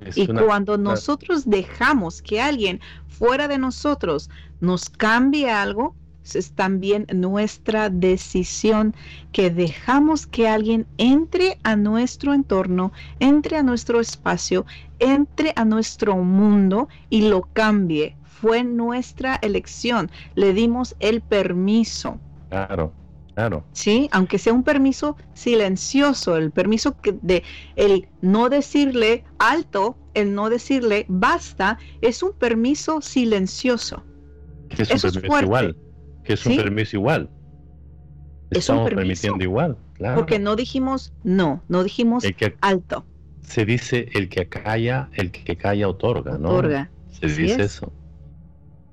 Es 0.00 0.16
Y 0.16 0.28
una- 0.30 0.42
cuando 0.44 0.76
nosotros 0.76 1.44
dejamos 1.48 2.22
que 2.22 2.40
alguien 2.40 2.80
fuera 3.06 3.46
de 3.48 3.58
nosotros 3.58 4.28
nos 4.60 4.88
cambie 4.90 5.48
algo, 5.50 5.94
es 6.34 6.52
también 6.52 7.06
nuestra 7.14 7.88
decisión 7.88 8.94
que 9.32 9.50
dejamos 9.50 10.26
que 10.26 10.46
alguien 10.46 10.86
entre 10.98 11.58
a 11.62 11.74
nuestro 11.76 12.34
entorno, 12.34 12.92
entre 13.18 13.56
a 13.56 13.62
nuestro 13.62 13.98
espacio, 14.00 14.66
entre 14.98 15.52
a 15.56 15.64
nuestro 15.64 16.16
mundo 16.16 16.88
y 17.08 17.28
lo 17.28 17.48
cambie. 17.54 18.16
Fue 18.22 18.62
nuestra 18.62 19.36
elección. 19.40 20.10
Le 20.34 20.52
dimos 20.52 20.94
el 21.00 21.22
permiso. 21.22 22.20
Claro, 22.50 22.92
claro. 23.34 23.64
¿sí? 23.72 24.08
Aunque 24.12 24.38
sea 24.38 24.52
un 24.52 24.62
permiso 24.62 25.16
silencioso, 25.34 26.36
el 26.36 26.50
permiso 26.50 26.98
que 27.00 27.12
de 27.20 27.42
el 27.76 28.08
no 28.20 28.48
decirle 28.48 29.24
alto, 29.38 29.96
el 30.14 30.34
no 30.34 30.48
decirle 30.50 31.04
basta, 31.08 31.78
es 32.00 32.22
un 32.22 32.32
permiso 32.32 33.00
silencioso. 33.00 34.02
Que 34.68 34.82
es 34.82 34.90
un 35.04 35.12
permiso 35.12 35.42
igual. 35.42 35.76
Que 36.24 36.32
es 36.34 36.44
un 36.46 36.52
¿Sí? 36.52 36.58
permiso 36.58 36.96
igual. 36.96 37.30
Es 38.50 38.68
un 38.68 38.76
Estamos 38.76 38.84
permiso. 38.90 38.96
permitiendo 38.98 39.44
igual, 39.44 39.76
claro. 39.94 40.16
Porque 40.16 40.38
no 40.38 40.56
dijimos 40.56 41.12
no, 41.22 41.62
no 41.68 41.82
dijimos 41.84 42.24
que 42.36 42.56
alto, 42.62 43.04
se 43.42 43.64
dice 43.66 44.08
el 44.14 44.28
que 44.30 44.46
calla, 44.48 45.10
el 45.14 45.30
que 45.30 45.56
calla 45.56 45.86
otorga, 45.88 46.38
¿no? 46.38 46.48
otorga. 46.50 46.90
Se 47.10 47.26
Así 47.26 47.42
dice 47.42 47.54
es. 47.62 47.72
eso. 47.74 47.92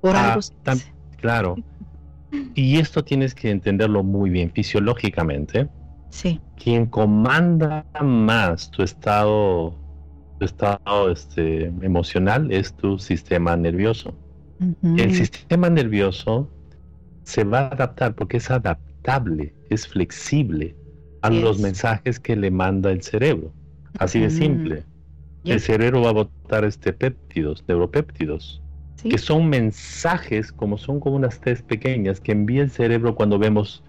Por 0.02 0.14
Ah, 0.14 0.28
algo 0.28 0.42
se 0.42 0.52
tam- 0.64 0.74
dice. 0.74 0.92
Claro. 1.18 1.56
Y 2.54 2.78
esto 2.78 3.04
tienes 3.04 3.34
que 3.34 3.50
entenderlo 3.50 4.02
muy 4.02 4.30
bien 4.30 4.50
fisiológicamente. 4.50 5.68
Sí. 6.10 6.40
Quien 6.56 6.86
comanda 6.86 7.84
más 8.02 8.70
tu 8.70 8.82
estado, 8.82 9.74
tu 10.38 10.44
estado 10.44 11.10
este, 11.10 11.66
emocional 11.82 12.50
es 12.50 12.72
tu 12.74 12.98
sistema 12.98 13.56
nervioso. 13.56 14.14
El 14.82 15.14
sistema 15.14 15.68
nervioso 15.68 16.48
se 17.24 17.44
va 17.44 17.60
a 17.60 17.68
adaptar 17.68 18.14
porque 18.14 18.38
es 18.38 18.50
adaptable, 18.50 19.54
es 19.68 19.86
flexible 19.86 20.74
a 21.22 21.30
Yes. 21.30 21.42
los 21.42 21.58
mensajes 21.60 22.20
que 22.20 22.36
le 22.36 22.50
manda 22.50 22.90
el 22.90 23.02
cerebro. 23.02 23.52
Así 23.98 24.20
de 24.20 24.30
simple. 24.30 24.84
El 25.44 25.60
cerebro 25.60 26.02
va 26.02 26.10
a 26.10 26.12
botar 26.12 26.64
este 26.64 26.92
péptidos, 26.92 27.64
neuropéptidos, 27.68 28.62
Sí. 28.96 29.08
que 29.10 29.18
son 29.18 29.48
mensajes 29.48 30.52
como 30.52 30.78
son 30.78 31.00
como 31.00 31.16
unas 31.16 31.40
test 31.40 31.66
pequeñas 31.66 32.20
que 32.20 32.32
envía 32.32 32.62
el 32.62 32.70
cerebro 32.70 33.14
cuando 33.14 33.38
vemos 33.38 33.84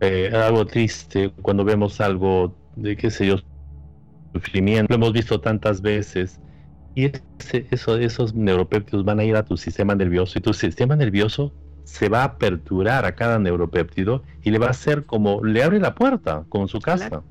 eh, 0.00 0.30
algo 0.34 0.66
triste, 0.66 1.32
cuando 1.42 1.64
vemos 1.64 2.00
algo 2.00 2.56
de 2.76 2.96
qué 2.96 3.10
sé 3.10 3.26
yo, 3.26 3.36
sufrimiento, 4.32 4.86
lo 4.92 4.96
hemos 4.96 5.12
visto 5.12 5.40
tantas 5.40 5.80
veces. 5.80 6.40
Y 6.94 7.06
ese- 7.06 7.66
eso, 7.70 7.98
esos 7.98 8.34
neuropéptidos 8.34 9.04
van 9.04 9.20
a 9.20 9.24
ir 9.24 9.36
a 9.36 9.44
tu 9.44 9.56
sistema 9.56 9.94
nervioso 9.94 10.38
y 10.38 10.42
tu 10.42 10.52
sistema 10.54 10.96
nervioso 10.96 11.52
se 11.84 12.08
va 12.08 12.22
a 12.22 12.24
aperturar 12.24 13.04
a 13.04 13.14
cada 13.14 13.38
neuropéptido 13.38 14.22
y 14.42 14.50
le 14.50 14.58
va 14.58 14.68
a 14.68 14.70
hacer 14.70 15.04
como, 15.06 15.44
le 15.44 15.62
abre 15.62 15.80
la 15.80 15.94
puerta 15.94 16.46
con 16.48 16.68
su 16.68 16.80
casa 16.80 17.08
Claro. 17.10 17.24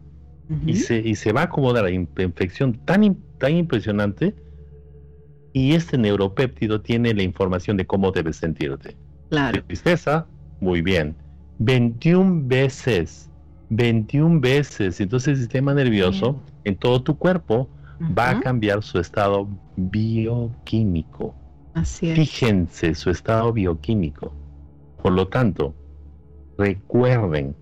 y, 0.65 0.75
se, 0.75 0.97
y 0.99 1.15
se 1.15 1.33
va 1.33 1.41
a 1.41 1.43
acomodar 1.45 1.83
la 1.85 1.91
in- 1.91 2.09
infección 2.19 2.73
tan, 2.85 3.17
tan 3.37 3.55
impresionante 3.55 4.35
y 5.53 5.73
este 5.73 5.97
neuropéptido 5.97 6.81
tiene 6.81 7.13
la 7.13 7.23
información 7.23 7.77
de 7.77 7.85
cómo 7.85 8.11
debes 8.11 8.37
sentirte. 8.37 8.97
Claro. 9.29 9.63
Tristeza, 9.63 10.25
muy 10.59 10.81
bien. 10.81 11.15
21 11.59 12.41
veces, 12.45 13.29
21 13.69 14.41
veces. 14.41 14.99
Entonces 14.99 15.29
el 15.29 15.37
sistema 15.37 15.73
nervioso 15.73 16.41
en 16.63 16.75
todo 16.75 17.03
tu 17.03 17.17
cuerpo 17.17 17.69
va 18.17 18.31
a 18.31 18.39
cambiar 18.41 18.83
su 18.83 18.99
estado 18.99 19.47
bioquímico. 19.77 21.35
Así 21.75 22.09
es. 22.09 22.15
Fíjense 22.15 22.95
su 22.95 23.11
estado 23.11 23.53
bioquímico. 23.53 24.33
Por 25.01 25.13
lo 25.13 25.27
tanto, 25.27 25.75
recuerden, 26.57 27.55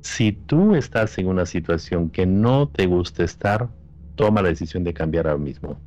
si 0.00 0.32
tú 0.32 0.74
estás 0.74 1.18
en 1.18 1.28
una 1.28 1.46
situación 1.46 2.10
que 2.10 2.26
no 2.26 2.68
te 2.68 2.86
gusta 2.86 3.24
estar, 3.24 3.68
toma 4.14 4.42
la 4.42 4.48
decisión 4.48 4.84
de 4.84 4.92
cambiar 4.92 5.26
ahora 5.26 5.42
mismo. 5.42 5.78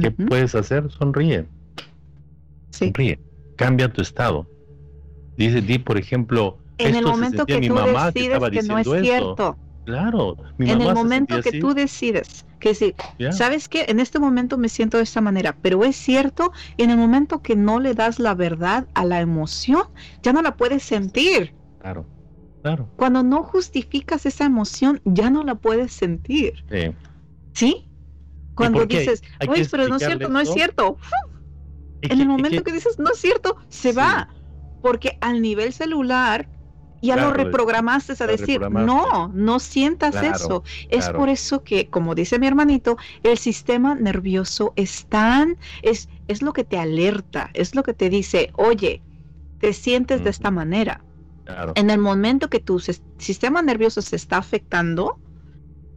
¿Qué 0.00 0.10
puedes 0.10 0.54
hacer? 0.54 0.90
Sonríe, 0.90 1.46
Sí. 2.70 2.86
sonríe, 2.86 3.18
cambia 3.56 3.92
tu 3.92 4.02
estado. 4.02 4.46
Dice, 5.36 5.60
di 5.62 5.78
por 5.78 5.98
ejemplo, 5.98 6.58
En 6.78 6.88
el 6.90 6.96
esto 6.96 7.08
momento 7.10 7.46
que 7.46 7.58
mi 7.60 7.68
tú 7.68 7.74
mamá 7.74 8.12
que 8.12 8.28
decides 8.28 8.50
que 8.50 8.62
no 8.62 8.78
es 8.78 8.88
cierto, 9.02 9.56
Claro, 9.84 10.36
mi 10.58 10.70
en 10.70 10.78
mamá 10.78 10.90
el 10.90 10.94
momento 10.96 11.40
que 11.40 11.48
así, 11.48 11.60
tú 11.60 11.72
decides, 11.72 12.44
que 12.60 12.70
decir, 12.70 12.94
ya, 13.18 13.32
¿sabes 13.32 13.68
qué? 13.70 13.86
En 13.88 14.00
este 14.00 14.18
momento 14.18 14.58
me 14.58 14.68
siento 14.68 14.98
de 14.98 15.04
esta 15.04 15.22
manera, 15.22 15.56
pero 15.62 15.82
es 15.84 15.96
cierto, 15.96 16.52
en 16.76 16.90
el 16.90 16.98
momento 16.98 17.40
que 17.40 17.56
no 17.56 17.80
le 17.80 17.94
das 17.94 18.18
la 18.18 18.34
verdad 18.34 18.86
a 18.94 19.04
la 19.06 19.20
emoción, 19.20 19.84
ya 20.22 20.34
no 20.34 20.42
la 20.42 20.56
puedes 20.56 20.82
sentir. 20.82 21.54
Claro, 21.78 22.04
claro. 22.62 22.86
Cuando 22.96 23.22
no 23.22 23.42
justificas 23.44 24.26
esa 24.26 24.44
emoción, 24.44 25.00
ya 25.04 25.30
no 25.30 25.42
la 25.42 25.54
puedes 25.54 25.92
sentir. 25.92 26.52
sí. 26.68 26.92
¿Sí? 27.54 27.87
Cuando 28.58 28.86
dices, 28.86 29.22
oye, 29.48 29.66
pero 29.70 29.88
no 29.88 29.96
es 29.96 30.02
cierto, 30.04 30.28
no 30.28 30.40
es 30.40 30.52
cierto. 30.52 30.98
En 32.02 32.20
el 32.20 32.28
momento 32.28 32.62
que- 32.62 32.72
dices, 32.72 32.98
no 32.98 33.10
es 33.10 33.18
cierto, 33.18 33.56
se 33.68 33.90
Sí. 33.92 33.96
va. 33.96 34.28
Porque 34.80 35.18
al 35.20 35.42
nivel 35.42 35.72
celular 35.72 36.48
ya 37.00 37.16
lo 37.16 37.32
reprogramaste 37.32 38.12
a 38.12 38.26
lo 38.26 38.32
decir, 38.32 38.60
reprogramaste. 38.60 38.86
no, 38.86 39.28
no 39.34 39.58
sientas 39.60 40.12
Claro, 40.12 40.34
eso. 40.34 40.64
Es 40.88 41.04
claro. 41.06 41.18
por 41.18 41.28
eso 41.28 41.62
que, 41.64 41.88
como 41.90 42.14
dice 42.14 42.38
mi 42.38 42.46
hermanito, 42.46 42.96
el 43.22 43.38
sistema 43.38 43.94
nervioso 43.94 44.72
es 44.76 45.06
tan, 45.06 45.56
es, 45.82 46.08
es 46.26 46.42
lo 46.42 46.52
que 46.52 46.64
te 46.64 46.78
alerta, 46.78 47.50
es 47.54 47.74
lo 47.74 47.82
que 47.82 47.94
te 47.94 48.08
dice, 48.10 48.50
oye, 48.54 49.02
te 49.58 49.72
sientes 49.72 50.22
de 50.22 50.30
esta 50.30 50.50
manera. 50.50 51.04
En 51.74 51.90
el 51.90 51.98
momento 51.98 52.48
que 52.50 52.60
tu 52.60 52.78
sis- 52.78 53.02
sistema 53.18 53.62
nervioso 53.62 54.02
se 54.02 54.16
está 54.16 54.36
afectando 54.36 55.18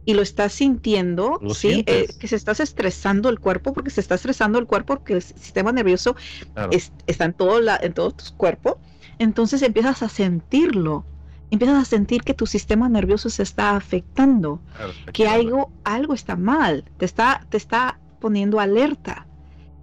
y 0.04 0.14
lo 0.14 0.22
estás 0.22 0.52
sintiendo, 0.54 1.40
Lo 1.40 1.54
sí, 1.54 1.84
Eh, 1.86 2.08
que 2.18 2.28
se 2.28 2.36
estás 2.36 2.60
estresando 2.60 3.28
el 3.28 3.40
cuerpo, 3.40 3.72
porque 3.72 3.90
se 3.90 4.00
está 4.00 4.14
estresando 4.16 4.58
el 4.58 4.66
cuerpo, 4.66 4.94
porque 4.96 5.14
el 5.14 5.22
sistema 5.22 5.72
nervioso 5.72 6.16
claro. 6.54 6.72
es- 6.72 6.92
está 7.06 7.24
en 7.26 7.34
todo, 7.34 7.60
la, 7.60 7.78
en 7.82 7.92
todo 7.94 8.12
tu 8.12 8.24
cuerpo, 8.36 8.80
entonces 9.18 9.62
empiezas 9.62 10.02
a 10.02 10.08
sentirlo, 10.08 11.06
empiezas 11.50 11.82
a 11.82 11.84
sentir 11.84 12.22
que 12.22 12.34
tu 12.34 12.46
sistema 12.46 12.88
nervioso 12.88 13.30
se 13.30 13.42
está 13.42 13.76
afectando, 13.76 14.62
claro, 14.72 14.94
que 15.12 15.28
algo, 15.28 15.72
algo 15.84 16.14
está 16.14 16.36
mal, 16.36 16.84
te 16.96 17.04
está, 17.04 17.46
te 17.50 17.56
está 17.56 18.00
poniendo 18.18 18.60
alerta. 18.60 19.28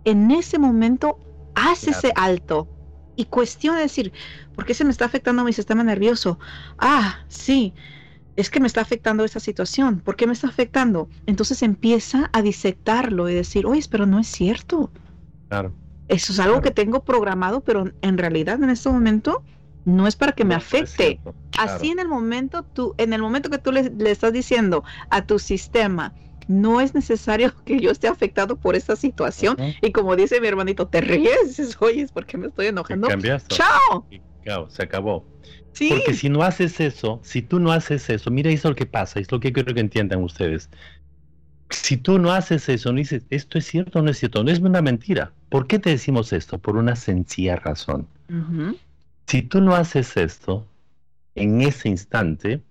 En 0.04 0.32
ese 0.32 0.60
momento, 0.60 1.20
haz 1.56 1.88
Claro. 1.88 1.98
ese 1.98 2.14
alto 2.16 2.70
y 3.16 3.26
cuestiona 3.26 3.80
decir, 3.80 4.14
¿por 4.56 4.66
qué 4.66 4.74
se 4.74 4.86
me 4.86 4.92
está 4.92 5.06
afectando 5.06 5.44
mi 5.44 5.54
sistema 5.54 5.84
nervioso? 5.84 6.40
Ah, 6.78 7.20
sí, 7.28 7.76
es 8.40 8.50
que 8.50 8.60
me 8.60 8.68
está 8.68 8.82
afectando 8.82 9.24
esa 9.24 9.40
situación. 9.40 10.00
¿Por 10.00 10.16
qué 10.16 10.28
me 10.28 10.34
está 10.34 10.48
afectando? 10.48 11.10
Entonces 11.26 11.62
empieza 11.64 12.30
a 12.34 12.42
disectarlo 12.42 13.30
y 13.30 13.34
decir, 13.34 13.66
oye, 13.66 13.84
pero 13.90 14.06
no 14.06 14.20
es 14.20 14.28
cierto. 14.28 14.92
Claro. 15.48 15.74
Eso 16.08 16.34
es 16.34 16.40
algo 16.40 16.56
Claro. 16.56 16.64
que 16.64 16.72
tengo 16.72 17.04
programado, 17.04 17.62
pero 17.62 17.92
en 18.02 18.18
realidad 18.18 18.62
en 18.64 18.70
este 18.70 18.90
momento 18.90 19.44
no 19.86 20.08
es 20.08 20.16
para 20.16 20.32
que 20.32 20.44
me 20.46 20.56
No, 20.56 20.58
afecte. 20.58 21.20
claro. 21.24 21.38
Así 21.76 21.90
en 21.92 22.00
el 22.00 22.08
momento 22.08 22.64
tú, 22.64 22.96
en 22.98 23.14
el 23.14 23.22
momento 23.22 23.50
que 23.50 23.58
tú 23.58 23.72
le, 23.72 23.84
le 23.90 24.12
estás 24.12 24.34
diciendo 24.34 24.84
a 25.10 25.26
tu 25.26 25.40
sistema, 25.40 26.14
no 26.48 26.82
es 26.82 26.96
necesario 26.96 27.54
que 27.66 27.80
yo 27.80 27.92
esté 27.92 28.08
afectado 28.08 28.56
por 28.56 28.76
esta 28.76 28.96
situación. 28.96 29.58
Y 29.82 29.92
como 29.92 30.16
dice 30.16 30.42
mi 30.42 30.48
hermanito, 30.48 30.88
te 30.88 31.02
ríes, 31.02 31.38
dices, 31.58 31.78
oye, 31.80 32.08
¿por 32.12 32.26
qué 32.26 32.38
me 32.38 32.48
estoy 32.48 32.68
enojando? 32.68 33.08
Chao. 33.48 34.08
Chao, 34.44 34.70
se 34.70 34.84
acabó. 34.84 35.26
¿Sí? 35.74 35.90
Porque 35.90 36.14
si 36.14 36.30
no 36.30 36.44
haces 36.44 36.80
eso, 36.80 37.22
si 37.24 37.42
tú 37.42 37.60
no 37.60 37.72
haces 37.72 38.10
eso, 38.10 38.32
mira 38.32 38.50
eso 38.50 38.68
es 38.68 38.72
lo 38.72 38.76
que 38.76 38.86
pasa, 38.86 39.20
es 39.20 39.32
lo 39.32 39.40
que 39.40 39.54
quiero 39.54 39.74
que 39.74 39.80
entiendan 39.80 40.24
ustedes. 40.24 40.70
Si 41.70 41.98
tú 41.98 42.18
no 42.18 42.32
haces 42.32 42.68
eso, 42.70 42.92
no 42.92 42.98
dices, 42.98 43.26
esto 43.30 43.58
es 43.58 43.66
cierto 43.66 44.00
o 44.00 44.02
no 44.02 44.10
es 44.10 44.18
cierto, 44.18 44.44
no 44.44 44.52
es 44.52 44.60
una 44.60 44.82
mentira. 44.82 45.34
¿Por 45.50 45.68
qué 45.68 45.80
te 45.80 45.92
decimos 45.92 46.34
esto? 46.34 46.58
Por 46.58 46.78
una 46.78 46.96
sencilla 46.96 47.56
razón. 47.56 48.08
Si 49.28 49.44
tú 49.44 49.62
no 49.62 49.76
haces 49.76 50.18
esto, 50.18 50.66
en 51.36 51.62
ese 51.62 51.90
instante, 51.90 52.62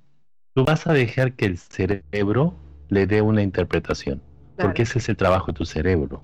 tú 0.55 0.65
vas 0.65 0.87
a 0.87 0.93
dejar 0.93 1.35
que 1.35 1.47
el 1.47 1.59
cerebro 1.59 2.55
le 2.89 3.07
dé 3.07 3.23
una 3.23 3.43
interpretación, 3.43 4.21
porque 4.57 4.83
ese 4.83 4.99
es 4.99 5.09
el 5.09 5.17
trabajo 5.17 5.53
de 5.53 5.53
tu 5.55 5.65
cerebro. 5.65 6.23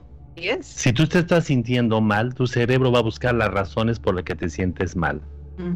Si 0.60 0.92
tú 0.92 1.06
te 1.06 1.20
estás 1.20 1.44
sintiendo 1.44 2.00
mal, 2.00 2.34
tu 2.34 2.46
cerebro 2.48 2.90
va 2.90 2.98
a 2.98 3.02
buscar 3.02 3.34
las 3.34 3.50
razones 3.50 4.00
por 4.00 4.14
las 4.16 4.24
que 4.24 4.34
te 4.34 4.48
sientes 4.48 4.96
mal, 4.96 5.22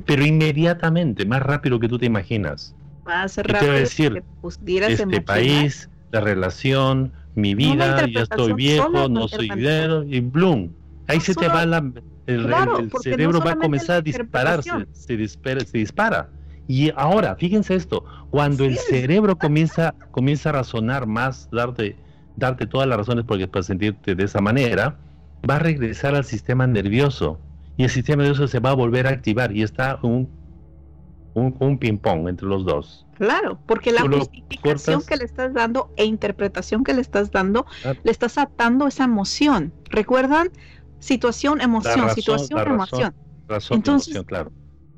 pero 0.06 0.24
inmediatamente, 0.24 1.24
más 1.26 1.42
rápido 1.42 1.78
que 1.78 1.88
tú 1.88 1.98
te 1.98 2.06
imaginas. 2.06 2.74
Más 3.04 3.36
rápido 3.38 3.72
decir, 3.72 4.22
este 4.62 5.20
país, 5.20 5.88
la 6.10 6.20
relación, 6.20 7.12
mi 7.34 7.54
vida, 7.54 8.06
ya 8.06 8.22
estoy 8.22 8.52
viejo, 8.52 9.08
no 9.08 9.28
soy 9.28 9.48
dinero, 9.48 10.04
y 10.04 10.20
bloom. 10.20 10.70
Ahí 11.06 11.20
se 11.20 11.34
te 11.34 11.48
va 11.48 11.64
la, 11.64 11.82
el, 12.26 12.90
cerebro 13.02 13.40
va 13.40 13.52
a 13.52 13.56
comenzar 13.56 13.96
a 13.96 14.00
dispararse, 14.02 14.70
se 14.92 15.16
dispara, 15.16 15.60
se 15.60 15.78
dispara. 15.78 16.28
Y 16.66 16.90
ahora, 16.96 17.34
fíjense 17.36 17.74
esto, 17.74 18.04
cuando 18.30 18.66
el 18.66 18.76
cerebro 18.76 19.38
comienza, 19.38 19.94
comienza 20.10 20.50
a 20.50 20.52
razonar 20.52 21.06
más, 21.06 21.48
darte, 21.50 21.96
darte 22.36 22.66
todas 22.66 22.86
las 22.86 22.98
razones 22.98 23.24
porque 23.24 23.48
para 23.48 23.62
sentirte 23.62 24.14
de 24.14 24.24
esa 24.24 24.42
manera, 24.42 24.98
va 25.48 25.56
a 25.56 25.58
regresar 25.60 26.14
al 26.14 26.24
sistema 26.24 26.66
nervioso 26.66 27.40
y 27.78 27.84
el 27.84 27.90
sistema 27.90 28.24
nervioso 28.24 28.48
se 28.48 28.58
va 28.58 28.70
a 28.70 28.74
volver 28.74 29.06
a 29.06 29.10
activar 29.10 29.56
y 29.56 29.62
está 29.62 30.00
un, 30.02 30.28
un, 31.34 31.78
ping-pong 31.78 32.28
entre 32.28 32.48
los 32.48 32.66
dos. 32.66 33.06
Claro, 33.16 33.60
porque 33.66 33.92
la 33.92 34.02
justificación 34.02 35.02
que 35.06 35.16
le 35.16 35.24
estás 35.24 35.54
dando 35.54 35.92
e 35.96 36.04
interpretación 36.04 36.82
que 36.82 36.92
le 36.92 37.00
estás 37.00 37.30
dando, 37.30 37.66
ah. 37.84 37.94
le 38.02 38.10
estás 38.10 38.36
atando 38.36 38.88
esa 38.88 39.04
emoción. 39.04 39.72
¿Recuerdan? 39.90 40.50
Situación, 40.98 41.60
emoción, 41.60 42.10
situación, 42.10 42.66
emoción. 42.66 43.14
Entonces, 43.70 44.24
claro. 44.24 44.50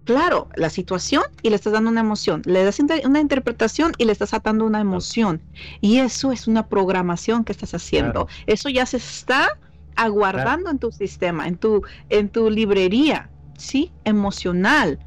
Claro, 0.05 0.49
la 0.57 0.71
situación 0.71 1.25
y 1.43 1.51
le 1.51 1.57
estás 1.57 1.75
dando 1.75 1.91
una 1.91 2.01
emoción. 2.01 2.41
Le 2.47 2.65
das 2.65 2.81
una 2.81 3.21
interpretación 3.21 3.93
y 3.99 4.07
le 4.07 4.13
estás 4.13 4.33
atando 4.33 4.65
una 4.65 4.81
emoción. 4.81 5.43
Y 5.83 5.99
eso 5.99 6.33
es 6.33 6.49
una 6.49 6.67
programación 6.67 7.45
que 7.45 7.53
estás 7.53 7.75
haciendo. 7.75 8.27
Eso 8.47 8.71
ya 8.71 8.87
se 8.87 8.97
está 8.97 9.59
aguardando 10.01 10.71
en 10.71 10.79
tu 10.79 10.91
sistema, 10.91 11.47
en 11.47 11.57
tu, 11.57 11.83
en 12.09 12.29
tu 12.29 12.51
librería, 12.51 13.31
¿sí? 13.59 13.93
Emocional. 14.05 14.99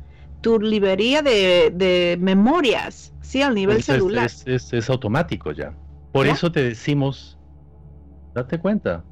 Tu 0.41 0.59
librería 0.59 1.21
de, 1.21 2.17
memorias, 2.19 3.13
¿sí? 3.21 3.41
Al 3.41 3.55
nivel 3.55 3.81
celular. 3.81 4.29
Es, 4.45 4.89
automático 4.89 5.51
ya. 5.51 5.75
Por 6.11 6.27
eso 6.27 6.51
te 6.51 6.63
decimos, 6.63 7.39
date 8.35 8.59
cuenta, 8.59 9.03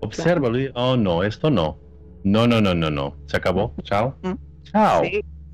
observa, 0.00 0.50
oh 0.74 0.96
no, 0.96 1.22
esto 1.22 1.50
no. 1.50 1.78
No, 2.24 2.46
no, 2.46 2.60
no, 2.60 2.74
no, 2.74 2.90
no. 2.90 3.16
Se 3.26 3.36
acabó. 3.36 3.74
Chao. 3.82 4.18
Chao. 4.64 5.02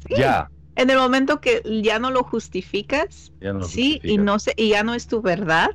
Ya. 0.08 0.48
En 0.76 0.90
el 0.90 0.98
momento 0.98 1.40
que 1.40 1.62
ya 1.82 1.98
no 1.98 2.10
lo 2.10 2.24
justificas, 2.24 3.32
sí, 3.62 4.00
y 4.02 4.18
no 4.18 4.38
sé, 4.38 4.54
y 4.56 4.70
ya 4.70 4.82
no 4.82 4.94
es 4.94 5.06
tu 5.06 5.22
verdad, 5.22 5.70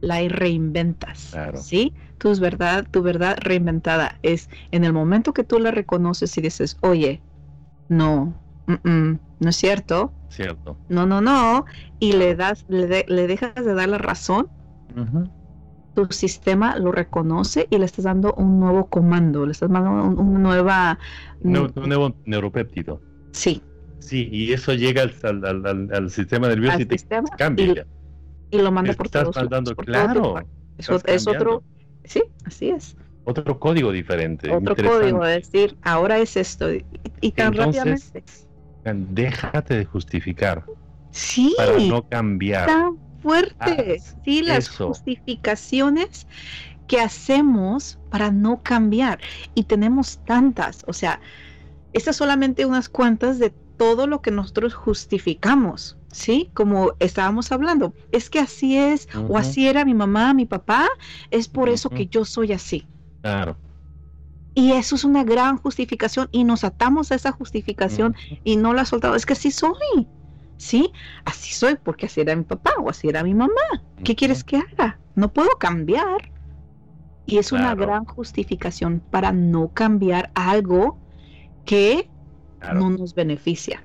la 0.00 0.20
reinventas. 0.28 1.34
Sí, 1.54 1.92
tu 2.18 2.34
verdad, 2.38 2.86
tu 2.90 3.02
verdad 3.02 3.36
reinventada 3.40 4.18
es 4.22 4.48
en 4.70 4.84
el 4.84 4.92
momento 4.92 5.32
que 5.32 5.44
tú 5.44 5.58
la 5.58 5.70
reconoces 5.70 6.36
y 6.36 6.40
dices, 6.40 6.76
oye, 6.80 7.20
no, 7.88 8.34
no 8.84 9.48
es 9.48 9.56
cierto. 9.56 10.12
Cierto. 10.28 10.76
No, 10.88 11.06
no, 11.06 11.20
no. 11.20 11.64
Y 12.00 12.12
le 12.12 12.34
das, 12.34 12.64
le, 12.68 12.86
dejas 13.26 13.54
de 13.54 13.74
dar 13.74 13.88
la 13.88 13.98
razón. 13.98 14.48
Tu 15.94 16.06
sistema 16.10 16.76
lo 16.76 16.92
reconoce 16.92 17.66
y 17.70 17.78
le 17.78 17.84
estás 17.84 18.04
dando 18.04 18.34
un 18.34 18.60
nuevo 18.60 18.86
comando, 18.86 19.46
le 19.46 19.52
estás 19.52 19.70
dando 19.70 19.90
una 19.90 20.38
nueva 20.38 20.98
un 21.40 21.72
nuevo 21.74 22.14
neuropéptido. 22.24 23.00
Sí. 23.32 23.62
Sí, 23.98 24.28
y 24.30 24.52
eso 24.52 24.72
llega 24.74 25.02
al, 25.02 25.90
al, 25.92 26.10
sistema 26.10 26.48
nervioso 26.48 26.80
y 26.80 26.86
te 26.86 26.96
cambia. 27.36 27.64
Y, 27.66 27.97
lo 28.52 28.72
manda 28.72 28.94
por 28.94 29.08
todos 29.08 29.36
mandando, 29.36 29.76
claro. 29.76 30.42
es 30.78 31.26
otro, 31.26 31.62
sí, 32.04 32.22
así 32.44 32.70
es. 32.70 32.96
Otro 33.24 33.60
código 33.60 33.92
diferente. 33.92 34.50
Otro 34.50 34.74
código, 34.74 35.26
es 35.26 35.50
decir, 35.50 35.76
ahora 35.82 36.18
es 36.18 36.34
esto. 36.36 36.66
Y, 37.20 37.32
tan 37.32 37.52
rápidamente. 37.52 38.24
Déjate 38.84 39.76
de 39.76 39.84
justificar. 39.84 40.64
Sí. 41.10 41.54
Para 41.58 41.78
no 41.78 42.08
cambiar. 42.08 42.66
Tan 42.66 42.96
fuerte. 43.20 44.00
sí, 44.24 44.40
las 44.40 44.70
justificaciones 44.70 46.26
que 46.86 47.00
hacemos 47.00 47.98
para 48.08 48.30
no 48.30 48.62
cambiar. 48.62 49.20
Y 49.54 49.64
tenemos 49.64 50.20
tantas, 50.24 50.84
o 50.86 50.94
sea, 50.94 51.20
estas 51.92 52.16
solamente 52.16 52.64
unas 52.64 52.88
cuantas 52.88 53.38
de 53.38 53.50
todo 53.76 54.06
lo 54.06 54.22
que 54.22 54.30
nosotros 54.30 54.72
justificamos, 54.72 55.97
¿sí? 56.12 56.50
Como 56.54 56.92
estábamos 56.98 57.52
hablando, 57.52 57.94
es 58.12 58.30
que 58.30 58.38
así 58.38 58.76
es, 58.76 59.08
o 59.28 59.38
así 59.38 59.68
era 59.68 59.84
mi 59.84 59.94
mamá, 59.94 60.34
mi 60.34 60.46
papá, 60.46 60.88
es 61.30 61.48
por 61.48 61.68
eso 61.68 61.90
que 61.90 62.06
yo 62.06 62.24
soy 62.24 62.52
así. 62.52 62.86
Claro. 63.22 63.56
Y 64.54 64.72
eso 64.72 64.96
es 64.96 65.04
una 65.04 65.22
gran 65.22 65.56
justificación 65.58 66.28
y 66.32 66.42
nos 66.44 66.64
atamos 66.64 67.12
a 67.12 67.14
esa 67.14 67.30
justificación 67.32 68.16
y 68.42 68.56
no 68.56 68.74
la 68.74 68.84
soltamos. 68.84 69.18
Es 69.18 69.26
que 69.26 69.34
así 69.34 69.50
soy, 69.50 70.08
¿sí? 70.56 70.92
Así 71.24 71.52
soy 71.54 71.76
porque 71.76 72.06
así 72.06 72.20
era 72.20 72.34
mi 72.34 72.44
papá 72.44 72.72
o 72.78 72.90
así 72.90 73.08
era 73.08 73.22
mi 73.22 73.34
mamá. 73.34 73.52
¿Qué 74.02 74.16
quieres 74.16 74.42
que 74.42 74.56
haga? 74.56 74.98
No 75.14 75.32
puedo 75.32 75.50
cambiar. 75.58 76.32
Y 77.24 77.38
es 77.38 77.52
una 77.52 77.74
gran 77.74 78.04
justificación 78.06 79.00
para 79.10 79.32
no 79.32 79.68
cambiar 79.68 80.32
algo 80.34 80.98
que 81.64 82.10
no 82.74 82.90
nos 82.90 83.14
beneficia. 83.14 83.84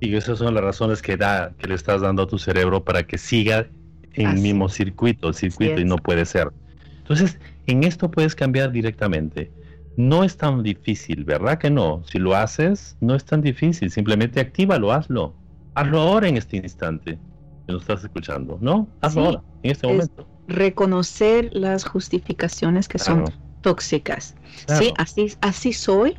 Y 0.00 0.14
esas 0.14 0.38
son 0.38 0.54
las 0.54 0.62
razones 0.62 1.02
que 1.02 1.16
da, 1.16 1.52
que 1.58 1.68
le 1.68 1.74
estás 1.74 2.00
dando 2.00 2.22
a 2.22 2.26
tu 2.26 2.38
cerebro 2.38 2.84
para 2.84 3.06
que 3.06 3.18
siga 3.18 3.66
en 4.12 4.28
el 4.28 4.40
mismo 4.40 4.68
circuito, 4.68 5.28
el 5.28 5.34
circuito, 5.34 5.80
y 5.80 5.84
no 5.84 5.96
puede 5.96 6.24
ser. 6.24 6.50
Entonces, 6.98 7.38
en 7.66 7.84
esto 7.84 8.10
puedes 8.10 8.34
cambiar 8.34 8.72
directamente. 8.72 9.50
No 9.96 10.24
es 10.24 10.36
tan 10.36 10.62
difícil, 10.62 11.24
¿verdad 11.24 11.58
que 11.58 11.70
no? 11.70 12.02
Si 12.04 12.18
lo 12.18 12.34
haces, 12.34 12.96
no 13.00 13.14
es 13.14 13.24
tan 13.24 13.40
difícil. 13.40 13.90
Simplemente 13.90 14.40
actívalo, 14.40 14.92
hazlo. 14.92 15.34
Hazlo 15.74 16.00
ahora 16.00 16.28
en 16.28 16.36
este 16.36 16.58
instante. 16.58 17.18
Que 17.66 17.72
lo 17.72 17.78
estás 17.78 18.04
escuchando, 18.04 18.58
¿no? 18.60 18.86
Hazlo 19.00 19.24
ahora, 19.24 19.42
en 19.62 19.70
este 19.70 19.86
momento 19.86 20.36
reconocer 20.48 21.50
las 21.52 21.84
justificaciones 21.84 22.88
que 22.88 22.98
son 22.98 23.24
tóxicas. 23.62 24.34
Sí, 24.78 24.92
así, 24.96 25.36
así 25.40 25.72
soy. 25.72 26.16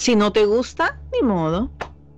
Si 0.00 0.16
no 0.16 0.32
te 0.32 0.46
gusta, 0.46 0.98
ni 1.12 1.26
modo. 1.26 1.70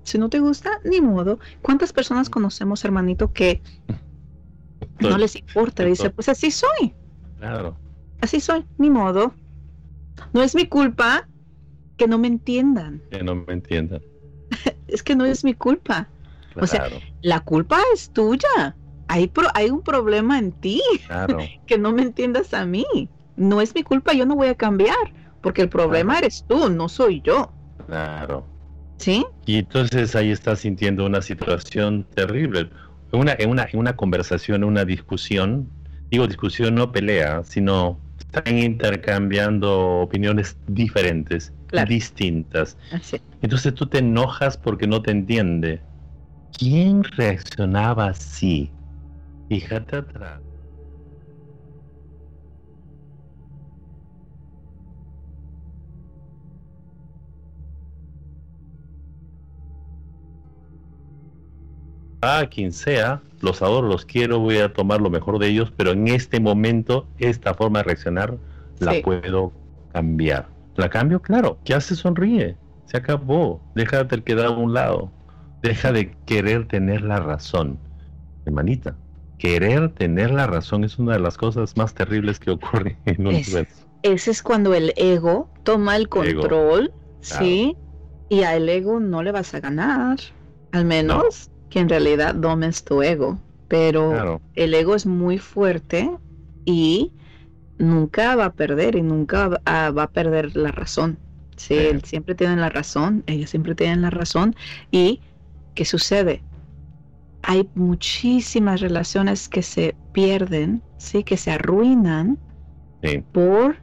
Si 0.05 0.16
no 0.16 0.28
te 0.28 0.39
gusta, 0.39 0.70
ni 0.85 1.01
modo. 1.01 1.41
¿Cuántas 1.62 1.93
personas 1.93 2.30
conocemos, 2.30 2.85
hermanito, 2.85 3.33
que 3.33 3.61
no 5.01 5.18
les 5.18 5.35
importa? 5.35 5.85
Dice, 5.85 6.11
pues 6.11 6.28
así 6.28 6.53
soy. 6.53 6.95
Claro. 7.39 7.76
Así 8.20 8.39
soy, 8.39 8.64
ni 8.78 8.89
modo. 8.89 9.35
No 10.33 10.45
es 10.45 10.55
mi 10.55 10.68
culpa 10.68 11.28
que 11.97 12.07
no 12.07 12.18
me 12.18 12.28
entiendan. 12.28 13.03
Que 13.11 13.24
no 13.24 13.35
me 13.35 13.53
entiendan. 13.53 14.01
es 14.87 15.03
que 15.03 15.16
no 15.16 15.24
es 15.24 15.43
mi 15.43 15.55
culpa. 15.55 16.09
O 16.61 16.68
sea, 16.68 16.89
la 17.22 17.41
culpa 17.41 17.80
es 17.93 18.12
tuya 18.12 18.76
hay, 19.09 19.33
hay 19.55 19.70
un 19.70 19.83
problema 19.83 20.39
en 20.39 20.53
ti, 20.53 20.80
que 21.66 21.78
no 21.78 21.93
me 21.93 22.03
entiendas 22.03 22.55
a 22.55 22.64
mí. 22.64 22.87
No 23.35 23.61
es 23.61 23.74
mi 23.74 23.83
culpa, 23.83 24.12
yo 24.12 24.24
no 24.24 24.37
voy 24.37 24.47
a 24.47 24.55
cambiar, 24.55 25.12
porque 25.41 25.62
el 25.62 25.68
problema 25.68 26.18
eres 26.18 26.45
tú, 26.49 26.70
no 26.70 26.89
soy 26.89 27.20
yo. 27.22 27.53
Claro. 27.93 28.47
¿Sí? 28.97 29.26
Y 29.45 29.59
entonces 29.59 30.16
ahí 30.16 30.30
estás 30.30 30.61
sintiendo 30.61 31.05
una 31.05 31.20
situación 31.20 32.07
terrible. 32.14 32.70
Una, 33.11 33.34
en, 33.38 33.51
una, 33.51 33.68
en 33.70 33.78
una 33.78 33.95
conversación, 33.95 34.64
una 34.64 34.86
discusión, 34.86 35.68
digo 36.11 36.26
discusión 36.26 36.74
no 36.74 36.90
pelea, 36.90 37.45
sino 37.45 37.99
están 38.18 38.57
intercambiando 38.57 40.01
opiniones 40.01 40.57
diferentes, 40.68 41.53
distintas. 41.86 42.78
Entonces 43.43 43.74
tú 43.74 43.84
te 43.84 43.99
enojas 43.99 44.57
porque 44.57 44.86
no 44.86 45.03
te 45.03 45.11
entiende. 45.11 45.82
¿Quién 46.59 47.05
reaccionaba 47.05 48.07
así? 48.07 48.70
Fíjate 49.51 49.97
atrás. 49.97 50.40
A 62.22 62.46
quien 62.46 62.72
sea, 62.72 63.20
los 63.40 63.60
adoro, 63.62 63.88
los 63.88 64.06
quiero, 64.06 64.38
voy 64.38 64.58
a 64.58 64.72
tomar 64.72 65.00
lo 65.00 65.10
mejor 65.10 65.40
de 65.40 65.48
ellos, 65.48 65.72
pero 65.76 65.90
en 65.90 66.06
este 66.06 66.38
momento 66.40 67.06
esta 67.18 67.52
forma 67.52 67.80
de 67.80 67.84
reaccionar 67.84 68.38
la 68.78 68.94
puedo 69.02 69.52
cambiar. 69.92 70.48
¿La 70.76 70.88
cambio? 70.88 71.20
Claro, 71.20 71.58
ya 71.64 71.80
se 71.80 71.96
sonríe, 71.96 72.56
se 72.86 72.96
acabó, 72.96 73.60
deja 73.74 74.04
de 74.04 74.22
quedar 74.22 74.46
a 74.46 74.50
un 74.50 74.72
lado, 74.72 75.10
deja 75.62 75.92
de 75.92 76.12
querer 76.24 76.68
tener 76.68 77.02
la 77.02 77.18
razón. 77.18 77.78
Hermanita, 78.46 78.96
querer 79.38 79.90
tener 79.90 80.30
la 80.30 80.46
razón 80.46 80.84
es 80.84 80.98
una 80.98 81.14
de 81.14 81.20
las 81.20 81.36
cosas 81.36 81.76
más 81.76 81.92
terribles 81.92 82.38
que 82.38 82.52
ocurre 82.52 82.96
en 83.04 83.20
un 83.22 83.34
universo. 83.34 83.84
Ese 84.02 84.30
es 84.30 84.42
cuando 84.42 84.74
el 84.74 84.92
ego 84.96 85.50
toma 85.64 85.96
el 85.96 86.08
control, 86.08 86.92
¿sí? 87.20 87.76
Y 88.28 88.44
al 88.44 88.68
ego 88.68 88.98
no 88.98 89.22
le 89.22 89.32
vas 89.32 89.54
a 89.54 89.60
ganar, 89.60 90.18
al 90.72 90.84
menos 90.84 91.51
que 91.72 91.80
en 91.80 91.88
realidad 91.88 92.34
domes 92.34 92.84
tu 92.84 93.02
ego. 93.02 93.38
Pero 93.66 94.42
el 94.54 94.74
ego 94.74 94.94
es 94.94 95.06
muy 95.06 95.38
fuerte 95.38 96.10
y 96.66 97.12
nunca 97.78 98.36
va 98.36 98.46
a 98.46 98.52
perder 98.52 98.96
y 98.96 99.02
nunca 99.02 99.48
va 99.48 99.60
a, 99.64 100.06
perder 100.08 100.54
la 100.54 100.70
razón. 100.70 101.18
Sí, 101.56 101.74
él 101.74 102.04
siempre 102.04 102.34
tiene 102.34 102.56
la 102.56 102.68
razón, 102.68 103.24
ellos 103.26 103.48
siempre 103.48 103.74
tienen 103.74 104.02
la 104.02 104.10
razón. 104.10 104.54
¿Y 104.90 105.20
qué 105.74 105.86
sucede? 105.86 106.42
Hay 107.42 107.70
muchísimas 107.74 108.82
relaciones 108.82 109.48
que 109.48 109.62
se 109.62 109.96
pierden, 110.12 110.82
sí, 110.98 111.24
que 111.24 111.38
se 111.38 111.52
arruinan 111.52 112.38
por 113.32 113.78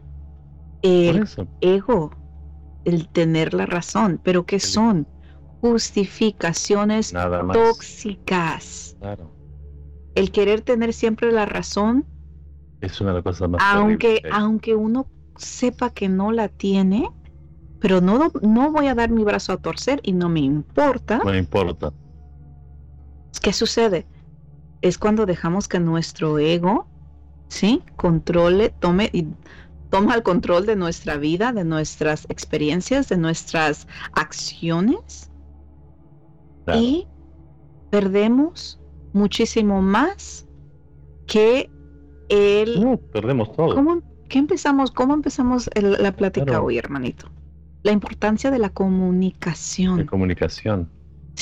el 0.83 1.25
ego, 1.61 2.11
el 2.85 3.07
tener 3.07 3.55
la 3.55 3.65
razón. 3.65 4.19
¿Pero 4.23 4.45
qué 4.45 4.59
son? 4.59 5.07
Justificaciones 5.61 7.13
tóxicas. 7.53 8.97
El 10.15 10.31
querer 10.31 10.61
tener 10.61 10.93
siempre 10.93 11.31
la 11.31 11.45
razón 11.45 12.05
es 12.81 12.99
una 13.01 13.11
de 13.11 13.15
las 13.15 13.23
cosas 13.23 13.49
más 13.49 13.61
aunque 13.61 14.21
aunque 14.31 14.75
uno 14.75 15.07
sepa 15.35 15.89
que 15.89 16.07
no 16.07 16.31
la 16.31 16.47
tiene 16.47 17.09
pero 17.79 18.01
no 18.01 18.31
no 18.41 18.71
voy 18.71 18.87
a 18.87 18.95
dar 18.95 19.09
mi 19.09 19.23
brazo 19.23 19.53
a 19.53 19.57
torcer 19.57 19.99
y 20.03 20.13
no 20.13 20.29
me 20.29 20.41
importa. 20.41 21.17
No 21.19 21.31
me 21.31 21.37
importa. 21.37 21.93
Qué 23.41 23.53
sucede 23.53 24.05
es 24.81 24.97
cuando 24.97 25.25
dejamos 25.25 25.67
que 25.67 25.79
nuestro 25.79 26.39
ego 26.39 26.87
sí 27.47 27.83
controle 27.95 28.69
tome 28.69 29.09
y 29.13 29.27
toma 29.89 30.15
el 30.15 30.23
control 30.23 30.65
de 30.65 30.75
nuestra 30.75 31.17
vida 31.17 31.51
de 31.51 31.63
nuestras 31.63 32.25
experiencias 32.29 33.09
de 33.09 33.17
nuestras 33.17 33.87
acciones 34.13 35.28
y 36.75 37.07
perdemos 37.89 38.79
muchísimo 39.13 39.81
más 39.81 40.47
que 41.27 41.69
el... 42.29 42.99
perdemos 43.11 43.51
todo. 43.55 43.75
¿cómo, 43.75 44.01
¿Qué 44.27 44.39
empezamos? 44.39 44.91
¿Cómo 44.91 45.13
empezamos 45.13 45.69
la 45.75 46.15
plática 46.15 46.61
hoy, 46.61 46.77
hermanito? 46.77 47.27
La 47.83 47.91
importancia 47.91 48.51
de 48.51 48.59
la 48.59 48.69
comunicación. 48.69 49.97
La 49.97 50.05
comunicación. 50.05 50.89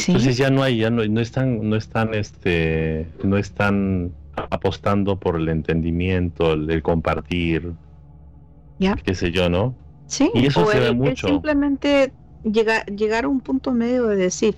Entonces 0.08 0.38
ya 0.38 0.50
no 0.50 0.64
hay, 0.64 0.78
ya 0.78 0.90
no, 0.90 1.06
no 1.06 1.22
están, 1.22 1.70
no 1.70 1.76
están, 1.76 2.14
este, 2.14 3.08
no 3.24 3.38
están 3.38 4.12
apostando 4.36 5.20
por 5.20 5.36
el 5.36 5.50
entendimiento, 5.50 6.54
el, 6.54 6.82
compartir, 6.84 7.74
¿Ya? 8.80 8.96
qué 8.96 9.16
sé 9.16 9.32
yo, 9.32 9.50
¿no? 9.50 9.76
Sí. 10.06 10.30
Y 10.36 10.46
eso 10.46 10.66
se 10.68 10.80
ve 10.80 10.94
mucho. 10.94 11.28
simplemente 11.28 12.14
llegar, 12.44 12.86
llegar 12.86 13.26
a 13.26 13.28
un 13.28 13.42
punto 13.42 13.72
medio 13.72 14.06
de 14.08 14.16
decir, 14.16 14.56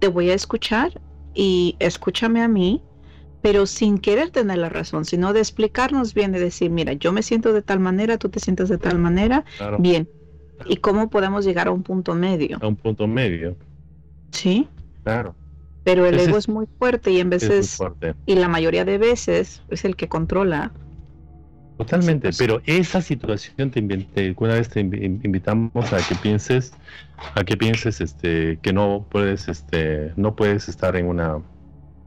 te 0.00 0.08
voy 0.08 0.30
a 0.30 0.34
escuchar 0.34 1.00
y 1.32 1.76
escúchame 1.78 2.42
a 2.42 2.48
mí 2.48 2.82
pero 3.42 3.66
sin 3.66 3.98
querer 3.98 4.30
tener 4.30 4.58
la 4.58 4.68
razón, 4.68 5.04
sino 5.04 5.32
de 5.32 5.40
explicarnos 5.40 6.14
bien, 6.14 6.32
de 6.32 6.40
decir, 6.40 6.70
mira, 6.70 6.92
yo 6.92 7.12
me 7.12 7.22
siento 7.22 7.52
de 7.52 7.62
tal 7.62 7.80
manera, 7.80 8.18
tú 8.18 8.28
te 8.28 8.40
sientes 8.40 8.68
de 8.68 8.78
tal 8.78 8.98
manera, 8.98 9.44
bien. 9.78 10.08
¿Y 10.66 10.76
cómo 10.76 11.08
podemos 11.08 11.44
llegar 11.44 11.68
a 11.68 11.70
un 11.70 11.82
punto 11.82 12.14
medio? 12.14 12.58
A 12.60 12.66
un 12.66 12.76
punto 12.76 13.06
medio. 13.06 13.56
Sí. 14.30 14.68
Claro. 15.02 15.34
Pero 15.84 16.04
el 16.04 16.18
ego 16.18 16.36
es, 16.36 16.48
muy 16.48 16.66
fuerte 16.78 17.10
y 17.10 17.20
en 17.20 17.30
veces, 17.30 17.78
y 18.26 18.34
la 18.34 18.48
mayoría 18.48 18.84
de 18.84 18.98
veces 18.98 19.62
es 19.68 19.84
el 19.86 19.96
que 19.96 20.08
controla. 20.08 20.72
Totalmente, 21.80 22.28
pero 22.36 22.60
esa 22.66 23.00
situación 23.00 23.70
te, 23.70 23.80
te, 23.80 24.34
una 24.36 24.52
vez 24.52 24.68
te 24.68 24.80
invitamos 24.80 25.92
a 25.94 25.96
que 26.06 26.14
pienses, 26.14 26.74
a 27.34 27.42
que 27.42 27.56
pienses, 27.56 28.02
este, 28.02 28.58
que 28.60 28.74
no 28.74 29.06
puedes, 29.08 29.48
este, 29.48 30.12
no 30.16 30.36
puedes 30.36 30.68
estar 30.68 30.94
en 30.96 31.06
una 31.06 31.38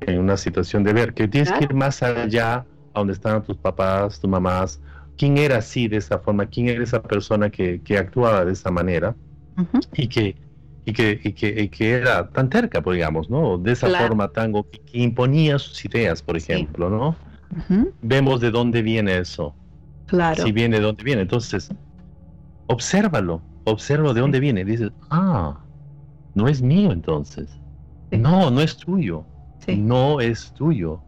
en 0.01 0.19
una 0.19 0.37
situación 0.37 0.83
de 0.83 0.93
ver, 0.93 1.15
que 1.15 1.27
tienes 1.27 1.51
que 1.51 1.63
ir 1.63 1.73
más 1.73 2.03
allá 2.03 2.65
a 2.93 2.99
donde 2.99 3.13
están 3.13 3.43
tus 3.43 3.57
papás, 3.57 4.19
tus 4.19 4.29
mamás, 4.29 4.79
quién 5.17 5.39
era 5.39 5.57
así 5.57 5.87
de 5.87 5.97
esa 5.97 6.19
forma, 6.19 6.45
quién 6.45 6.69
era 6.69 6.83
esa 6.83 7.01
persona 7.01 7.49
que, 7.49 7.81
que 7.81 7.97
actuaba 7.97 8.45
de 8.45 8.51
esa 8.51 8.69
manera 8.69 9.15
y, 9.93 10.07
que, 10.07 10.35
y, 10.85 10.93
que, 10.93 11.19
y, 11.23 11.33
que, 11.33 11.69
que, 11.69 11.91
era 11.93 12.29
tan 12.29 12.47
terca, 12.47 12.79
pues, 12.83 12.97
digamos, 12.97 13.27
¿no? 13.27 13.57
De 13.57 13.71
esa 13.71 13.89
forma 13.89 14.27
tan 14.27 14.53
que, 14.53 14.81
imponía 14.91 15.57
sus 15.57 15.83
ideas, 15.83 16.21
por 16.21 16.37
ejemplo, 16.37 16.91
¿no? 16.91 17.15
Vemos 18.03 18.39
de 18.39 18.51
dónde 18.51 18.83
viene 18.83 19.17
eso. 19.17 19.55
Claro. 20.05 20.43
Si 20.43 20.51
viene 20.51 20.77
de 20.77 20.83
dónde 20.83 21.03
viene. 21.03 21.21
Entonces, 21.21 21.69
obsérvalo, 22.67 23.41
observa 23.65 24.13
de 24.13 24.21
dónde 24.21 24.39
viene. 24.39 24.65
Dices, 24.65 24.91
ah, 25.09 25.65
no 26.33 26.47
es 26.47 26.61
mío 26.61 26.91
entonces. 26.91 27.49
No, 28.11 28.51
no 28.51 28.61
es 28.61 28.77
tuyo 28.77 29.25
no 29.67 30.19
es 30.19 30.51
tuyo. 30.53 31.01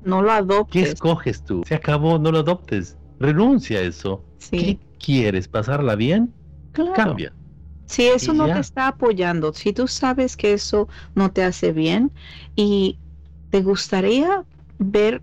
No 0.00 0.22
lo 0.22 0.30
adoptes. 0.32 0.82
¿Qué 0.82 0.88
escoges 0.88 1.42
tú? 1.42 1.62
Se 1.66 1.74
acabó, 1.74 2.18
no 2.18 2.30
lo 2.30 2.38
adoptes. 2.38 2.96
Renuncia 3.18 3.80
a 3.80 3.82
eso. 3.82 4.24
¿Qué 4.50 4.78
quieres? 4.98 5.48
¿Pasarla 5.48 5.96
bien? 5.96 6.32
Cambia. 6.94 7.34
Si 7.86 8.06
eso 8.06 8.32
no 8.34 8.46
te 8.46 8.60
está 8.60 8.88
apoyando, 8.88 9.52
si 9.52 9.72
tú 9.72 9.88
sabes 9.88 10.36
que 10.36 10.52
eso 10.52 10.88
no 11.14 11.32
te 11.32 11.42
hace 11.42 11.72
bien 11.72 12.12
y 12.54 12.98
te 13.50 13.62
gustaría 13.62 14.44
ver 14.78 15.22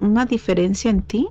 una 0.00 0.24
diferencia 0.24 0.90
en 0.90 1.02
ti, 1.02 1.28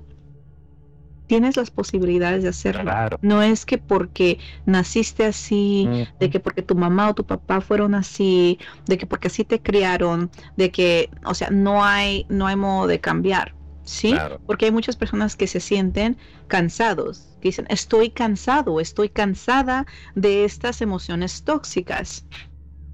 tienes 1.28 1.56
las 1.56 1.70
posibilidades 1.70 2.42
de 2.42 2.48
hacerlo. 2.48 2.90
No 3.20 3.42
es 3.42 3.64
que 3.64 3.78
porque 3.78 4.38
naciste 4.66 5.26
así, 5.26 5.88
de 6.18 6.30
que 6.30 6.40
porque 6.40 6.62
tu 6.62 6.74
mamá 6.74 7.10
o 7.10 7.14
tu 7.14 7.24
papá 7.24 7.60
fueron 7.60 7.94
así, 7.94 8.58
de 8.86 8.98
que 8.98 9.06
porque 9.06 9.28
así 9.28 9.44
te 9.44 9.62
criaron, 9.62 10.30
de 10.56 10.72
que, 10.72 11.10
o 11.24 11.34
sea, 11.34 11.50
no 11.50 11.84
hay, 11.84 12.26
no 12.28 12.48
hay 12.48 12.56
modo 12.56 12.88
de 12.88 12.98
cambiar. 12.98 13.54
¿Sí? 13.84 14.14
Porque 14.46 14.66
hay 14.66 14.70
muchas 14.70 14.96
personas 14.96 15.34
que 15.34 15.46
se 15.46 15.60
sienten 15.60 16.18
cansados, 16.46 17.38
que 17.40 17.48
dicen, 17.48 17.66
estoy 17.70 18.10
cansado, 18.10 18.80
estoy 18.80 19.08
cansada 19.08 19.86
de 20.14 20.44
estas 20.44 20.82
emociones 20.82 21.42
tóxicas 21.42 22.26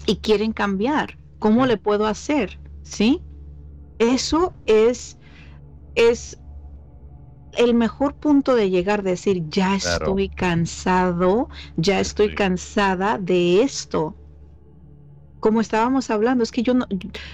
y 0.05 0.17
quieren 0.17 0.53
cambiar. 0.53 1.17
¿Cómo 1.39 1.65
le 1.65 1.75
puedo 1.75 2.07
hacer? 2.07 2.57
¿Sí? 2.83 3.21
Eso 3.99 4.53
es, 4.67 5.17
es 5.95 6.39
el 7.57 7.73
mejor 7.73 8.15
punto 8.17 8.55
de 8.55 8.69
llegar, 8.69 9.03
de 9.03 9.11
decir, 9.11 9.43
ya 9.49 9.75
estoy 9.75 10.29
cansado, 10.29 11.49
ya 11.75 11.99
estoy 11.99 12.31
cansada 12.31 13.17
de 13.17 13.61
esto. 13.63 14.17
Como 15.39 15.61
estábamos 15.61 16.09
hablando, 16.09 16.43
es 16.43 16.51
que 16.51 16.63
yo 16.63 16.73
no, 16.73 16.87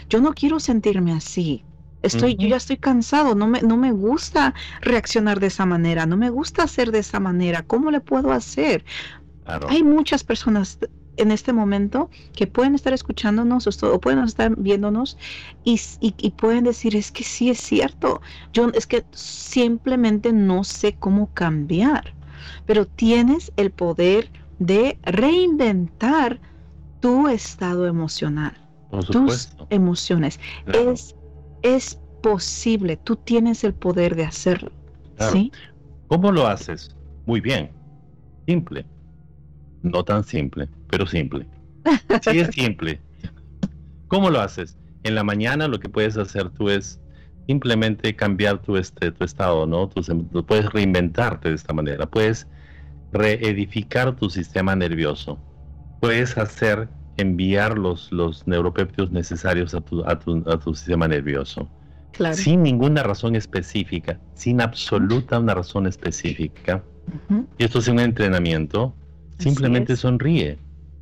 yo 0.10 0.22
no 0.22 0.34
quiero 0.34 0.60
sentirme 0.60 1.14
así. 1.14 1.66
Estoy, 2.02 2.36
yo 2.36 2.48
ya 2.48 2.58
estoy 2.58 2.78
cansado, 2.78 3.36
no 3.36 3.48
me, 3.48 3.62
no 3.62 3.78
me 3.78 3.92
gusta 3.92 4.54
reaccionar 4.82 5.40
de 5.40 5.48
esa 5.48 5.66
manera, 5.66 6.06
no 6.08 6.18
me 6.18 6.30
gusta 6.30 6.64
hacer 6.64 6.92
de 6.92 7.00
esa 7.00 7.20
manera. 7.20 7.64
¿Cómo 7.64 7.92
le 7.92 8.02
puedo 8.02 8.32
hacer? 8.32 8.84
Hay 9.68 9.84
muchas 9.84 10.24
personas 10.24 10.80
en 11.18 11.32
este 11.32 11.53
momento 11.53 12.09
que 12.34 12.47
pueden 12.47 12.76
estar 12.76 12.93
escuchándonos 12.93 13.84
o, 13.84 13.99
pueden 13.99 14.20
estar 14.24 14.55
viéndonos 14.57 15.18
y, 15.64 15.80
pueden 16.32 16.64
decir, 16.64 16.95
es 16.95 17.12
que 17.12 17.24
sí 17.24 17.49
es 17.49 17.59
cierto, 17.59 18.22
yo 18.53 18.70
es 18.74 18.88
que 18.88 19.03
simplemente 19.12 20.34
no 20.34 20.64
sé 20.64 20.93
cómo 20.93 21.34
cambiar, 21.34 22.14
pero 22.66 22.86
tienes 22.86 23.51
el 23.57 23.72
poder 23.72 24.30
de 24.59 24.97
reinventar 25.03 26.39
tu 26.99 27.28
estado 27.28 27.88
emocional, 27.88 28.53
tus 29.12 29.49
emociones. 29.70 30.39
Es, 30.74 31.16
es 31.62 31.99
posible, 32.22 32.97
tú 32.97 33.16
tienes 33.16 33.64
el 33.64 33.74
poder 33.74 34.16
de 34.16 34.26
hacerlo. 34.26 34.72
¿sí? 35.32 35.51
¿Cómo 36.07 36.32
lo 36.32 36.47
haces? 36.47 36.95
Muy 37.26 37.41
bien, 37.41 37.72
simple 38.47 38.86
no 39.84 40.04
tan 40.04 40.24
simple, 40.24 40.70
pero 40.90 41.06
simple. 41.06 41.46
Sí 42.22 42.40
es 42.40 42.50
simple. 42.54 43.00
¿Cómo 44.08 44.30
lo 44.30 44.42
haces? 44.42 44.78
En 45.04 45.16
la 45.16 45.24
mañana 45.24 45.68
lo 45.68 45.80
que 45.80 45.90
puedes 45.90 46.18
hacer 46.18 46.50
tú 46.50 46.70
es 46.70 47.00
simplemente 47.48 48.16
cambiar 48.16 48.62
tu, 48.62 48.78
este, 48.78 49.12
tu 49.12 49.24
estado, 49.24 49.66
¿no? 49.66 49.90
Tú, 49.90 50.02
puedes 50.46 50.72
reinventarte 50.72 51.50
de 51.50 51.56
esta 51.56 51.74
manera, 51.74 52.06
puedes 52.06 52.48
reedificar 53.12 54.16
tu 54.16 54.30
sistema 54.30 54.76
nervioso, 54.76 55.40
puedes 56.00 56.38
hacer 56.38 56.88
enviar 57.18 57.78
los, 57.78 58.12
los 58.12 58.48
neuropéptidos 58.48 59.12
necesarios 59.12 59.74
a 59.74 59.82
tu, 59.82 60.04
a 60.06 60.18
tu, 60.18 60.44
a 60.50 60.58
tu 60.60 60.74
sistema 60.74 61.08
nervioso. 61.08 61.70
Claro. 62.12 62.36
Sin 62.36 62.64
ninguna 62.64 63.04
razón 63.04 63.36
específica, 63.36 64.20
sin 64.34 64.62
absoluta 64.62 65.40
una 65.40 65.54
razón 65.54 65.88
específica. 65.88 66.84
Y 67.58 67.64
esto 67.64 67.80
es 67.80 67.88
un 67.88 68.00
entrenamiento. 68.00 68.96
Simplemente 69.42 69.96
sonríe. 69.96 70.58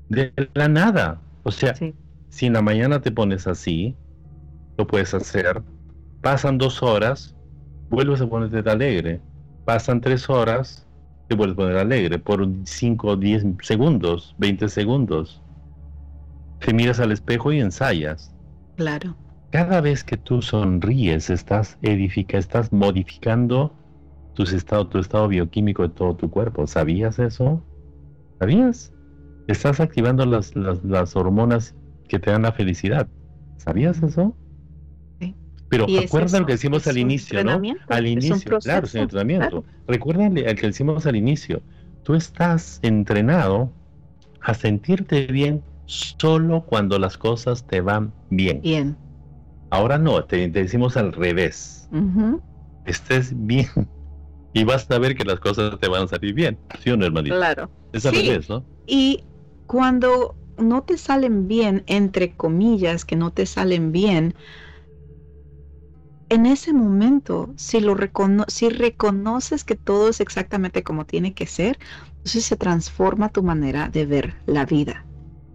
De 0.09 0.33
la 0.53 0.67
nada. 0.67 1.21
O 1.43 1.51
sea, 1.51 1.75
Sí. 1.75 1.93
si 2.29 2.45
en 2.47 2.53
la 2.53 2.61
mañana 2.61 3.01
te 3.01 3.11
pones 3.11 3.47
así, 3.47 3.95
lo 4.77 4.87
puedes 4.87 5.13
hacer. 5.13 5.61
Pasan 6.21 6.57
dos 6.57 6.81
horas, 6.83 7.35
vuelves 7.89 8.21
a 8.21 8.27
ponerte 8.27 8.67
alegre. 8.69 9.21
Pasan 9.65 10.01
tres 10.01 10.29
horas, 10.29 10.87
te 11.27 11.35
vuelves 11.35 11.53
a 11.53 11.57
poner 11.57 11.77
alegre 11.77 12.19
por 12.19 12.47
5 12.63 13.09
o 13.09 13.15
10 13.15 13.45
segundos, 13.61 14.35
20 14.39 14.67
segundos. 14.69 15.41
Te 16.59 16.73
miras 16.73 16.99
al 16.99 17.11
espejo 17.11 17.51
y 17.53 17.59
ensayas. 17.59 18.33
Claro. 18.75 19.15
Cada 19.51 19.81
vez 19.81 20.03
que 20.03 20.17
tú 20.17 20.41
sonríes, 20.41 21.29
estás 21.29 21.77
edifica, 21.81 22.37
estás 22.37 22.71
modificando 22.71 23.73
tus 24.33 24.53
estado, 24.53 24.87
tu 24.87 24.99
estado 24.99 25.27
bioquímico 25.27 25.83
de 25.83 25.89
todo 25.89 26.15
tu 26.15 26.29
cuerpo. 26.29 26.67
¿Sabías 26.67 27.17
eso? 27.19 27.61
¿Sabías? 28.39 28.93
Estás 29.47 29.79
activando 29.81 30.25
las, 30.25 30.55
las, 30.55 30.83
las 30.83 31.15
hormonas 31.15 31.75
que 32.07 32.19
te 32.19 32.31
dan 32.31 32.43
la 32.43 32.53
felicidad. 32.53 33.09
¿Sabías 33.57 34.01
eso? 34.03 34.37
Sí. 35.19 35.35
Pero 35.67 35.91
es 35.95 36.17
eso, 36.19 36.39
lo 36.39 36.45
que 36.45 36.53
decimos 36.53 36.87
al 36.87 36.97
inicio, 36.97 37.43
¿no? 37.43 37.67
Al 37.87 38.07
es 38.07 38.09
inicio, 38.11 38.57
claro, 38.59 38.85
es 38.87 38.93
un 38.95 39.01
entrenamiento. 39.01 39.61
claro. 39.61 39.65
Recuerda 39.87 40.25
el 40.27 40.55
que 40.59 40.67
decimos 40.67 41.05
al 41.05 41.15
inicio. 41.15 41.63
Tú 42.03 42.15
estás 42.15 42.79
entrenado 42.81 43.75
a 44.41 44.53
sentirte 44.55 45.27
bien 45.27 45.65
solo 45.85 46.65
cuando 46.65 46.99
las 46.99 47.17
cosas 47.17 47.65
te 47.65 47.81
van 47.81 48.15
bien. 48.29 48.61
Bien. 48.61 48.97
Ahora 49.71 49.97
no, 49.97 50.25
te, 50.25 50.47
te 50.49 50.61
decimos 50.63 50.97
al 50.97 51.13
revés. 51.13 51.91
Ujú. 51.91 52.41
Estés 52.85 53.33
bien 53.47 53.69
y 54.53 54.63
vas 54.63 54.89
a 54.89 54.99
ver 54.99 55.15
que 55.15 55.25
las 55.25 55.39
cosas 55.39 55.79
te 55.79 55.87
van 55.87 56.03
a 56.03 56.07
salir 56.07 56.33
bien. 56.33 56.59
¿Sí 56.83 56.89
o 56.89 56.97
no, 56.97 57.05
hermanito? 57.05 57.35
Claro. 57.35 57.71
Es 57.91 58.05
al 58.05 58.15
Sí. 58.15 58.27
revés, 58.27 58.49
¿no? 58.49 58.65
Y 58.87 59.23
cuando 59.67 60.35
no 60.57 60.83
te 60.83 60.97
salen 60.97 61.47
bien, 61.47 61.83
entre 61.87 62.35
comillas, 62.35 63.05
que 63.05 63.15
no 63.15 63.31
te 63.31 63.45
salen 63.45 63.91
bien, 63.91 64.33
en 66.29 66.45
ese 66.45 66.73
momento, 66.73 67.53
si, 67.57 67.79
lo 67.79 67.95
recono 67.95 68.45
si 68.47 68.69
reconoces 68.69 69.63
que 69.63 69.75
todo 69.75 70.09
es 70.09 70.21
exactamente 70.21 70.83
como 70.83 71.05
tiene 71.05 71.33
que 71.33 71.47
ser, 71.47 71.79
entonces 72.17 72.45
se 72.45 72.55
transforma 72.55 73.29
tu 73.29 73.41
manera 73.43 73.89
de 73.89 74.05
ver 74.05 74.35
la 74.45 74.65
vida. 74.65 75.05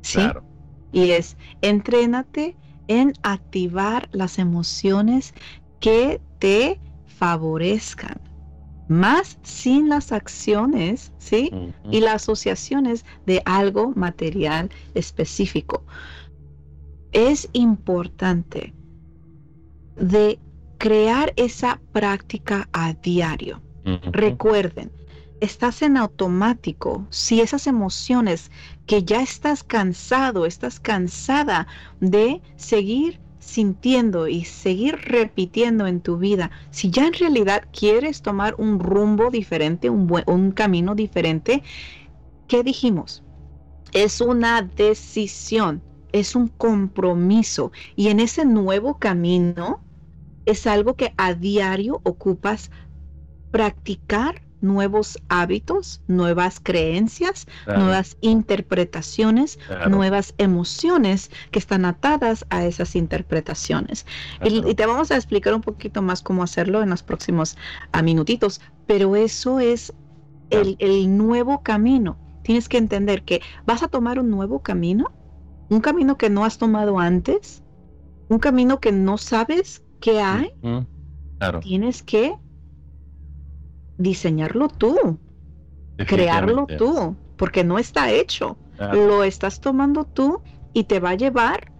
¿Sí? 0.03 0.18
Claro. 0.18 0.45
Y 0.92 1.11
es, 1.11 1.36
entrénate 1.62 2.57
en 2.88 3.14
activar 3.22 4.09
las 4.12 4.38
emociones 4.38 5.32
que 5.80 6.20
te 6.38 6.80
favorezcan, 7.07 8.20
más 8.89 9.39
sin 9.43 9.89
las 9.89 10.12
acciones, 10.12 11.12
¿sí? 11.18 11.51
Y 11.91 12.01
las 12.01 12.16
asociaciones 12.16 13.05
de 13.26 13.43
algo 13.45 13.93
material 13.95 14.70
específico. 14.95 15.85
Es 17.12 17.49
importante 17.53 18.74
de 19.97 20.39
crear 20.78 21.32
esa 21.37 21.80
práctica 21.93 22.68
a 22.72 22.93
diario. 22.95 23.62
Recuerden, 24.12 24.91
estás 25.41 25.82
en 25.82 25.97
automático 25.97 27.07
si 27.11 27.41
esas 27.41 27.66
emociones 27.66 28.51
que 28.87 29.03
ya 29.05 29.22
estás 29.22 29.62
cansado, 29.62 30.47
estás 30.47 30.80
cansada 30.80 31.66
de 32.01 32.41
seguir 32.57 33.20
sintiendo 33.45 34.28
y 34.28 34.45
seguir 34.45 34.97
repitiendo 34.97 35.86
en 35.86 36.01
tu 36.03 36.18
vida, 36.18 36.51
si 36.70 36.90
ya 36.90 37.07
en 37.07 37.12
realidad 37.14 37.64
quieres 37.72 38.22
tomar 38.22 38.55
un 38.59 38.80
rumbo 38.80 39.30
diferente, 39.30 39.90
un, 39.90 40.22
un 40.26 40.53
camino 40.53 40.95
diferente, 40.95 41.62
¿qué 42.47 42.62
dijimos? 42.62 43.24
Es 43.92 44.20
una 44.20 44.62
decisión, 44.62 45.84
es 46.12 46.34
un 46.36 46.49
compromiso 46.49 47.72
y 47.97 48.09
en 48.09 48.20
ese 48.20 48.45
nuevo 48.47 48.99
camino 48.99 49.84
es 50.47 50.66
algo 50.66 50.97
que 50.97 51.14
a 51.18 51.34
diario 51.34 52.01
ocupas 52.05 52.70
practicar 53.51 54.43
nuevos 54.65 55.19
hábitos, 55.29 56.01
nuevas 56.09 56.61
creencias, 56.61 57.47
Claro, 57.65 57.81
nuevas 57.81 58.17
interpretaciones, 58.21 59.59
claro, 59.67 59.91
nuevas 59.91 60.35
emociones 60.39 61.31
que 61.51 61.59
están 61.59 61.85
atadas 61.85 62.45
a 62.51 62.65
esas 62.65 62.97
interpretaciones. 62.97 64.07
Y, 64.43 64.51
claro. 64.51 64.71
y 64.71 64.75
te 64.75 64.87
vamos 64.87 65.11
a 65.11 65.17
explicar 65.17 65.55
un 65.55 65.61
poquito 65.61 66.03
más 66.03 66.23
cómo 66.23 66.43
hacerlo 66.43 66.83
en 66.83 66.91
los 66.91 67.03
próximos 67.03 67.57
ah, 67.93 68.03
minutitos, 68.03 68.61
pero 68.87 69.15
eso 69.17 69.61
es 69.61 69.93
el, 70.51 70.77
el 70.79 71.17
nuevo 71.17 71.62
camino. 71.62 72.19
Tienes 72.43 72.69
que 72.69 72.79
entender 72.79 73.25
que 73.25 73.41
vas 73.67 73.83
a 73.83 73.89
tomar 73.89 74.19
un 74.19 74.31
nuevo 74.31 74.61
camino, 74.62 75.12
un 75.69 75.81
camino 75.81 76.17
que 76.19 76.31
no 76.31 76.45
has 76.45 76.59
tomado 76.59 76.99
antes, 76.99 77.62
un 78.29 78.39
camino 78.39 78.81
que 78.81 78.93
no 78.93 79.19
sabes 79.19 79.83
qué 80.01 80.21
hay. 80.21 80.53
Claro. 81.39 81.61
Tienes 81.61 82.03
que 82.03 82.35
diseñarlo 83.99 84.68
tú, 84.68 85.18
crearlo 86.07 86.66
tú, 86.78 87.16
porque 87.36 87.64
no 87.64 87.78
está 87.78 88.11
hecho. 88.11 88.57
Claro. 88.76 89.07
Lo 89.07 89.24
estás 89.24 89.61
tomando 89.61 90.05
tú 90.05 90.40
y 90.72 90.84
te 90.84 90.99
va 91.01 91.11
a 91.11 91.14
llevar 91.14 91.70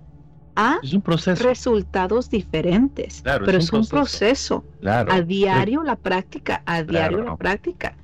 a 0.56 0.78
Es 0.82 0.92
un 0.92 1.02
proceso. 1.02 1.42
resultados 1.42 2.30
diferentes. 2.30 3.22
Claro, 3.22 3.44
pero 3.44 3.58
es 3.58 3.64
es 3.64 3.72
un 3.72 3.86
proceso. 3.86 4.62
proceso. 4.62 4.64
Claro. 4.80 5.12
A 5.12 5.20
diario 5.22 5.82
la 5.82 5.96
práctica, 5.96 6.62
a 6.64 6.82
diario 6.84 7.24
la 7.24 7.36
práctica. 7.36 7.94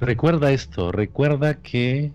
Recuerda 0.00 0.52
esto, 0.52 0.92
recuerda 0.92 1.54
que 1.54 2.12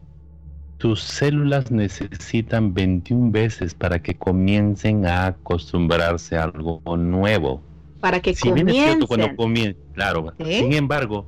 tus 0.78 1.02
células 1.02 1.72
necesitan 1.72 2.74
21 2.74 3.32
veces 3.32 3.74
para 3.74 4.00
que 4.00 4.16
comiencen 4.16 5.06
a 5.08 5.26
acostumbrarse 5.28 6.38
a 6.38 6.43
algo 6.43 6.82
nuevo. 6.97 7.62
Para 8.00 8.20
que 8.22 8.34
Si 8.36 8.52
bien 8.52 8.70
es 8.70 8.76
cierto 8.76 9.08
cuando 9.08 9.36
comiencen. 9.36 9.76
comien- 9.76 9.93
claro, 9.93 10.34
sin 10.38 10.74
embargo, 10.74 11.26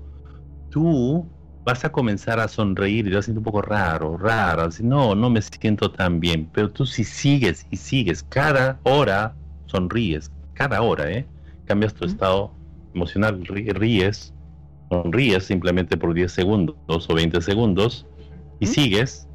tú 0.72 1.32
vas 1.66 1.86
a 1.86 1.92
comenzar 1.94 2.40
a 2.42 2.50
sonreír 2.50 3.08
y 3.08 3.12
te 3.12 3.16
vas 3.18 3.26
a 3.26 3.28
sentir 3.28 3.40
un 3.40 3.46
poco 3.46 3.62
raro, 3.64 4.18
raro, 4.18 4.64
así, 4.64 4.84
no, 4.84 5.16
no 5.16 5.30
me 5.32 5.42
siento 5.44 5.92
tan 5.92 6.20
bien, 6.22 6.50
pero 6.52 6.72
tú 6.74 6.86
si 6.88 7.04
sigues 7.06 7.68
y 7.72 7.78
sigues, 7.78 8.24
cada 8.24 8.82
hora 8.86 9.38
sonríes, 9.68 10.32
cada 10.54 10.82
hora, 10.84 11.12
¿eh? 11.12 11.30
Cambias 11.66 11.96
tu 11.96 12.06
estado 12.06 12.60
emocional, 12.94 13.44
rí- 13.46 13.72
ríes, 13.74 14.36
sonríes 14.90 15.46
simplemente 15.46 15.98
por 15.98 16.14
10 16.16 16.32
segundos 16.34 16.78
o 16.88 17.16
20 17.16 17.42
segundos 17.42 18.08
y 18.60 18.68
sigues 18.68 19.30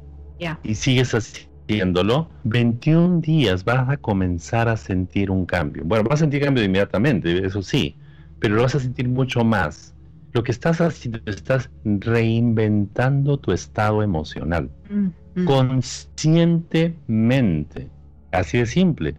y 0.63 0.75
sigues 0.75 1.13
haciéndolo, 1.15 2.33
21 2.43 3.21
días 3.21 3.63
vas 3.63 3.89
a 3.89 3.97
comenzar 3.97 4.69
a 4.69 4.77
sentir 4.77 5.31
un 5.31 5.45
cambio. 5.45 5.83
Bueno, 5.85 6.03
vas 6.09 6.15
a 6.21 6.25
sentir 6.25 6.43
cambio 6.43 6.63
inmediatamente, 6.63 7.45
eso 7.45 7.61
sí, 7.63 7.97
pero 8.39 8.55
lo 8.55 8.63
vas 8.63 8.75
a 8.75 8.79
sentir 8.79 9.07
mucho 9.09 9.43
más. 9.45 9.95
Lo 10.37 10.43
que 10.43 10.51
estás 10.51 10.81
haciendo, 10.81 11.19
estás 11.25 11.71
reinventando 11.83 13.39
tu 13.39 13.51
estado 13.51 14.03
emocional 14.03 14.69
Mm, 14.87 15.07
mm. 15.33 15.45
conscientemente. 15.45 17.89
Así 18.31 18.59
de 18.59 18.67
simple. 18.67 19.15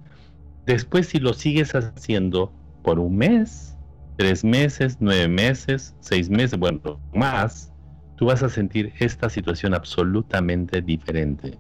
Después, 0.65 1.09
si 1.09 1.19
lo 1.19 1.33
sigues 1.33 1.75
haciendo 1.75 2.53
por 2.85 3.01
un 3.01 3.17
mes, 3.17 3.77
tres 4.17 4.45
meses, 4.45 4.99
nueve 5.01 5.27
meses, 5.27 5.97
seis 5.99 6.31
meses, 6.31 6.57
bueno, 6.57 7.01
más, 7.13 7.73
tú 8.15 8.27
vas 8.27 8.45
a 8.45 8.49
sentir 8.49 8.93
esta 9.01 9.29
situación 9.29 9.75
absolutamente 9.75 10.81
diferente. 10.81 11.59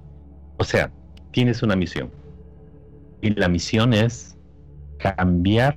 O 0.59 0.63
sea, 0.63 0.93
tienes 1.33 1.65
una 1.65 1.75
misión. 1.75 2.13
Y 3.23 3.31
la 3.31 3.49
misión 3.49 3.93
es 3.93 4.39
cambiar 4.99 5.77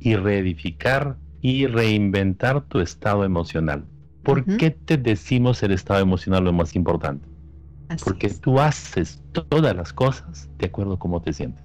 y 0.00 0.16
reedificar 0.16 1.16
y 1.42 1.66
reinventar 1.66 2.62
tu 2.62 2.78
estado 2.80 3.24
emocional. 3.24 3.84
¿Por 4.22 4.40
Ujú. 4.42 4.56
qué 4.56 4.70
te 4.70 4.96
decimos 4.96 5.62
el 5.64 5.72
estado 5.72 6.00
emocional 6.00 6.44
lo 6.44 6.52
más 6.52 6.76
importante? 6.76 7.28
Así 7.88 8.04
Porque 8.04 8.28
es. 8.28 8.40
tú 8.40 8.60
haces 8.60 9.22
todas 9.32 9.74
las 9.76 9.92
cosas 9.92 10.48
de 10.58 10.66
acuerdo 10.66 10.92
a 10.94 10.98
cómo 10.98 11.20
te 11.20 11.32
sientes. 11.32 11.64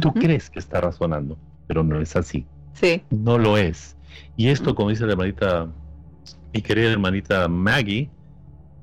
Tú 0.00 0.08
Ujú. 0.08 0.20
crees 0.20 0.48
que 0.50 0.58
está 0.58 0.80
razonando, 0.80 1.38
pero 1.66 1.84
no 1.84 2.00
es 2.00 2.16
así. 2.16 2.48
Sí. 2.72 3.04
No 3.10 3.36
lo 3.38 3.58
es. 3.58 3.96
Y 4.34 4.48
esto, 4.48 4.74
como 4.74 4.90
dice 4.90 5.04
la 5.06 5.12
hermanita, 5.12 5.72
mi 6.52 6.62
querida 6.62 6.90
hermanita 6.92 7.46
Maggie, 7.48 8.10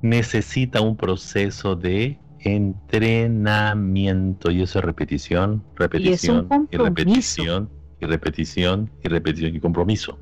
necesita 0.01 0.81
un 0.81 0.95
proceso 0.95 1.75
de 1.75 2.21
entrenamiento. 2.39 4.51
Y 4.51 4.61
eso 4.61 4.79
es 4.79 4.85
repetición, 4.85 5.65
repetición, 5.75 6.47
y, 6.71 6.77
compromiso. 6.77 6.83
repetición, 6.83 7.71
y 8.01 8.05
repetición, 8.05 8.89
y 9.03 9.09
repetición, 9.09 9.55
y 9.55 9.59
compromiso. 9.59 10.17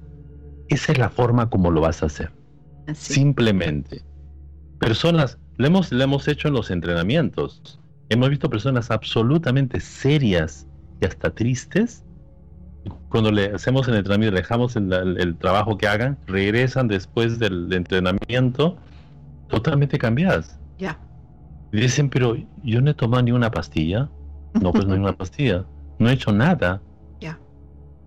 Esa 0.69 0.91
es 0.91 0.97
la 0.97 1.09
forma 1.09 1.49
como 1.49 1.71
lo 1.71 1.81
vas 1.81 2.03
a 2.03 2.07
hacer. 2.07 2.31
Así. 2.87 3.13
Simplemente. 3.13 4.03
Personas, 4.79 5.37
lo 5.57 5.67
hemos, 5.67 5.91
lo 5.91 6.03
hemos 6.03 6.27
hecho 6.27 6.47
en 6.47 6.53
los 6.53 6.71
entrenamientos. 6.71 7.79
Hemos 8.09 8.29
visto 8.29 8.49
personas 8.49 8.91
absolutamente 8.91 9.79
serias 9.79 10.67
y 11.01 11.05
hasta 11.05 11.29
tristes. 11.31 12.03
Cuando 13.09 13.31
le 13.31 13.47
hacemos 13.47 13.87
el 13.87 13.95
entrenamiento, 13.95 14.35
dejamos 14.35 14.75
el, 14.75 15.35
trabajo 15.39 15.77
que 15.77 15.87
hagan, 15.87 16.17
regresan 16.25 16.87
después 16.87 17.37
del 17.37 17.71
entrenamiento 17.73 18.77
totalmente 19.49 19.97
cambiadas. 19.97 20.59
Ya. 20.77 20.97
Dicen, 21.71 22.09
pero 22.09 22.37
yo 22.63 22.81
no 22.81 22.91
he 22.91 22.93
tomado 22.93 23.23
ni 23.23 23.31
una 23.31 23.51
pastilla. 23.51 24.09
No, 24.61 24.71
pues 24.71 24.85
no 24.85 24.93
hay 24.93 24.99
una 24.99 25.13
pastilla. 25.17 25.65
No 25.99 26.09
he 26.09 26.13
hecho 26.13 26.31
nada. 26.31 26.81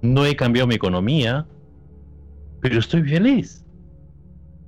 No 0.02 0.24
he 0.24 0.36
cambiado 0.36 0.66
mi 0.66 0.74
economía. 0.74 1.46
Pero 2.60 2.78
estoy 2.78 3.02
feliz. 3.02 3.64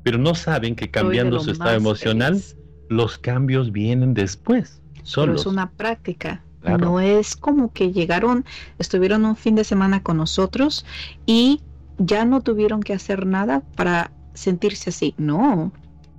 Pero 0.03 0.19
no 0.19 0.35
saben 0.35 0.75
que 0.75 0.91
cambiando 0.91 1.41
su 1.41 1.51
estado 1.51 1.77
emocional, 1.77 2.43
los 2.89 3.19
cambios 3.19 3.71
vienen 3.71 4.15
después. 4.15 4.81
Solo 5.03 5.35
es 5.35 5.47
una 5.47 5.71
práctica. 5.71 6.43
No 6.63 7.01
es 7.01 7.37
como 7.37 7.73
que 7.73 7.93
llegaron, 7.93 8.45
estuvieron 8.79 9.25
un 9.25 9.37
fin 9.37 9.57
de 9.57 9.65
semana 9.65 10.03
con 10.03 10.17
nosotros 10.17 10.87
y 11.27 11.61
ya 11.99 12.25
no 12.25 12.41
tuvieron 12.41 12.83
que 12.83 12.93
hacer 12.93 13.27
nada 13.27 13.63
para 13.77 14.13
sentirse 14.35 14.91
así. 14.91 15.15
No, 15.19 15.73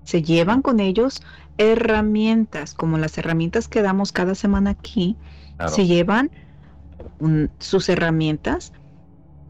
se 0.03 0.21
llevan 0.21 0.61
con 0.61 0.79
ellos 0.79 1.21
herramientas, 1.57 2.73
como 2.73 2.97
las 2.97 3.17
herramientas 3.17 3.67
que 3.67 3.81
damos 3.81 4.11
cada 4.11 4.35
semana 4.35 4.71
aquí, 4.71 5.15
se 5.67 5.85
llevan 5.85 6.29
sus 7.59 7.87
herramientas 7.87 8.73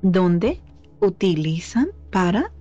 donde 0.04 0.62
utilizan 0.99 1.89
para 2.12 2.51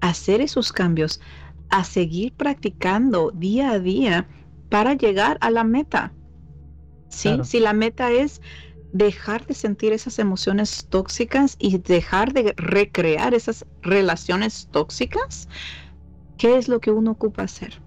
hacer 0.00 0.40
esos 0.40 0.72
cambios, 0.72 1.20
a 1.68 1.84
seguir 1.84 2.32
practicando 2.32 3.30
día 3.30 3.70
a 3.70 3.78
día 3.78 4.26
para 4.70 4.94
llegar 4.94 5.38
a 5.40 5.50
la 5.50 5.62
meta. 5.62 6.12
¿Sí? 7.08 7.38
Si 7.44 7.60
la 7.60 7.72
meta 7.72 8.10
es 8.10 8.40
dejar 8.92 9.46
de 9.46 9.54
sentir 9.54 9.92
esas 9.92 10.18
emociones 10.18 10.86
tóxicas 10.88 11.56
y 11.58 11.78
dejar 11.78 12.32
de 12.32 12.54
recrear 12.56 13.34
esas 13.34 13.66
relaciones 13.82 14.68
tóxicas, 14.72 15.48
¿qué 16.38 16.56
es 16.56 16.68
lo 16.68 16.80
que 16.80 16.90
uno 16.90 17.12
ocupa 17.12 17.42
hacer? 17.42 17.80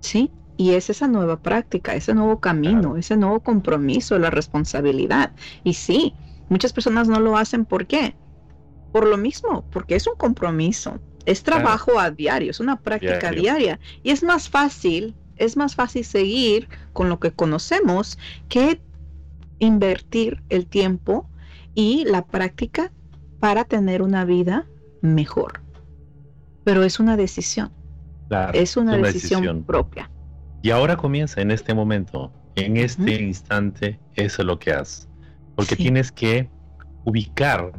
¿Sí? 0.00 0.30
Y 0.56 0.72
es 0.72 0.90
esa 0.90 1.06
nueva 1.06 1.40
práctica, 1.40 1.94
ese 1.94 2.14
nuevo 2.14 2.40
camino, 2.40 2.96
ese 2.96 3.16
nuevo 3.16 3.40
compromiso, 3.40 4.18
la 4.18 4.30
responsabilidad. 4.30 5.32
Y 5.62 5.74
sí, 5.74 6.14
muchas 6.48 6.72
personas 6.72 7.08
no 7.08 7.20
lo 7.20 7.36
hacen. 7.36 7.64
¿Por 7.64 7.86
qué? 7.86 8.14
Por 8.92 9.06
lo 9.06 9.16
mismo, 9.16 9.64
porque 9.70 9.96
es 9.96 10.06
un 10.06 10.16
compromiso, 10.16 10.98
es 11.26 11.42
trabajo 11.42 11.98
a 12.00 12.10
diario, 12.10 12.50
es 12.50 12.60
una 12.60 12.80
práctica 12.80 13.30
diaria. 13.30 13.78
Y 14.02 14.10
es 14.10 14.22
más 14.22 14.48
fácil, 14.48 15.14
es 15.36 15.56
más 15.56 15.74
fácil 15.74 16.04
seguir 16.04 16.68
con 16.92 17.08
lo 17.08 17.20
que 17.20 17.32
conocemos 17.32 18.18
que 18.48 18.80
invertir 19.58 20.42
el 20.48 20.66
tiempo 20.66 21.28
y 21.74 22.04
la 22.04 22.26
práctica 22.26 22.92
para 23.40 23.64
tener 23.64 24.02
una 24.02 24.24
vida 24.24 24.66
mejor. 25.00 25.60
Pero 26.64 26.82
es 26.82 26.98
una 26.98 27.16
decisión. 27.16 27.72
es 28.52 28.76
una, 28.76 28.96
decisión, 28.96 29.64
propia. 29.64 30.10
Y 30.62 30.70
ahora 30.70 30.96
comienza 30.96 31.40
en 31.40 31.50
este 31.50 31.74
momento, 31.74 32.32
en 32.56 32.76
este 32.76 33.22
instante, 33.22 34.00
eso 34.14 34.42
es 34.42 34.46
lo 34.46 34.58
que 34.58 34.72
haces. 34.72 35.07
Porque 35.58 35.74
tienes 35.74 36.12
que 36.12 36.48
ubicar, 37.04 37.72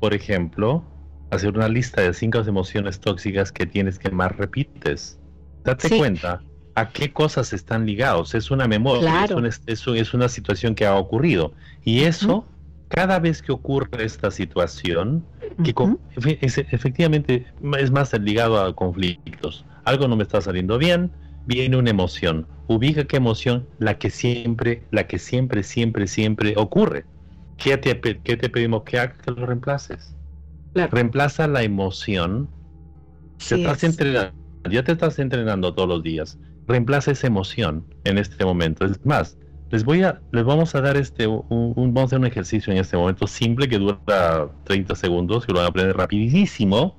por 0.00 0.14
ejemplo, 0.14 0.82
hacer 1.30 1.54
una 1.54 1.68
lista 1.68 2.00
de 2.00 2.14
cinco 2.14 2.38
emociones 2.38 3.00
tóxicas 3.00 3.52
que 3.52 3.66
tienes 3.66 3.98
que 3.98 4.10
más 4.10 4.34
repites. 4.34 5.20
Date 5.62 5.98
cuenta 5.98 6.40
a 6.74 6.88
qué 6.88 7.12
cosas 7.12 7.52
están 7.52 7.84
ligados. 7.84 8.34
Es 8.34 8.50
una 8.50 8.66
memoria, 8.66 9.26
es, 9.66 10.14
una 10.14 10.28
situación 10.30 10.74
que 10.74 10.86
ha 10.86 10.94
ocurrido. 10.94 11.52
Y 11.84 12.04
eso, 12.04 12.46
cada 12.88 13.18
vez 13.18 13.42
que 13.42 13.52
ocurre 13.52 14.06
esta 14.06 14.30
situación, 14.30 15.22
que 15.62 15.74
efectivamente 16.70 17.44
es 17.78 17.90
más 17.90 18.18
ligado 18.18 18.58
a 18.58 18.74
conflictos. 18.74 19.66
Algo 19.84 20.08
no 20.08 20.16
me 20.16 20.22
está 20.22 20.40
saliendo 20.40 20.78
bien, 20.78 21.12
viene 21.44 21.76
una 21.76 21.90
emoción. 21.90 22.46
Ubica 22.68 23.04
qué 23.04 23.18
emoción, 23.18 23.68
la 23.80 23.98
que 23.98 24.08
siempre, 24.08 24.82
la 24.92 25.06
que 25.06 25.18
siempre, 25.18 25.62
siempre, 25.62 26.06
siempre 26.06 26.54
ocurre. 26.56 27.04
¿Qué 27.58 27.76
te, 27.76 28.00
qué 28.00 28.36
te 28.36 28.48
pedimos 28.48 28.84
que 28.84 28.98
hagas? 28.98 29.18
Que 29.18 29.32
lo 29.32 29.44
reemplaces. 29.46 30.14
Reemplaza 30.74 31.46
la 31.48 31.62
emoción. 31.62 32.48
estás 33.38 33.82
entrenando, 33.84 34.34
ya 34.70 34.82
te 34.84 34.92
estás 34.92 35.18
entrenando 35.18 35.74
todos 35.74 35.88
los 35.88 36.02
días. 36.02 36.38
Reemplaza 36.66 37.10
esa 37.10 37.26
emoción 37.26 37.84
en 38.04 38.18
este 38.18 38.44
momento. 38.44 38.84
Es 38.84 39.04
más, 39.04 39.38
les 39.70 39.84
voy 39.84 40.02
a, 40.02 40.20
les 40.32 40.44
vamos 40.44 40.74
a 40.74 40.80
dar 40.80 40.96
este, 40.96 41.26
un, 41.26 41.74
vamos 41.74 42.02
a 42.02 42.04
hacer 42.04 42.18
un 42.20 42.26
ejercicio 42.26 42.72
en 42.72 42.78
este 42.78 42.96
momento 42.96 43.26
simple 43.26 43.68
que 43.68 43.78
dura 43.78 44.48
30 44.64 44.94
segundos, 44.94 45.44
que 45.44 45.52
lo 45.52 45.58
van 45.58 45.66
a 45.66 45.68
aprender 45.70 45.96
rapidísimo 45.96 46.96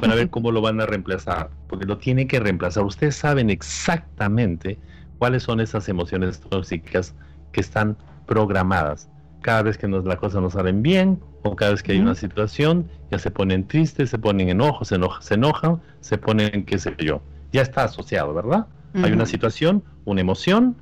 para 0.00 0.14
ver 0.14 0.28
cómo 0.30 0.52
lo 0.52 0.60
van 0.60 0.80
a 0.80 0.86
reemplazar, 0.86 1.50
porque 1.68 1.86
lo 1.86 1.98
tienen 1.98 2.28
que 2.28 2.38
reemplazar. 2.38 2.84
Ustedes 2.84 3.16
saben 3.16 3.48
exactamente 3.48 4.78
cuáles 5.18 5.44
son 5.44 5.60
esas 5.60 5.88
emociones 5.88 6.40
tóxicas 6.40 7.14
que 7.52 7.60
están 7.60 7.96
programadas. 8.26 9.08
Cada 9.46 9.62
vez 9.62 9.78
que 9.78 9.86
nos, 9.86 10.04
la 10.04 10.16
cosa 10.16 10.40
no 10.40 10.50
salen 10.50 10.82
bien, 10.82 11.20
o 11.44 11.54
cada 11.54 11.70
vez 11.70 11.80
que 11.80 11.92
hay 11.92 12.00
una 12.00 12.16
situación, 12.16 12.88
ya 13.12 13.20
se 13.20 13.30
ponen 13.30 13.68
tristes, 13.68 14.10
se 14.10 14.18
ponen 14.18 14.48
enojos, 14.48 14.88
se, 14.88 14.96
enojan, 14.96 15.22
se 15.22 15.34
enojan, 15.34 15.80
se 16.00 16.18
ponen 16.18 16.64
qué 16.64 16.78
sé 16.78 16.96
yo. 16.98 17.22
Ya 17.52 17.62
está 17.62 17.84
asociado, 17.84 18.34
¿verdad? 18.34 18.66
Hay 18.94 19.12
una 19.12 19.24
situación, 19.24 19.84
una 20.04 20.20
emoción, 20.20 20.74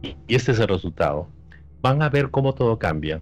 y 0.00 0.36
este 0.36 0.52
es 0.52 0.60
el 0.60 0.68
resultado. 0.68 1.26
Van 1.80 2.02
a 2.02 2.08
ver 2.08 2.30
cómo 2.30 2.54
todo 2.54 2.78
cambia. 2.78 3.20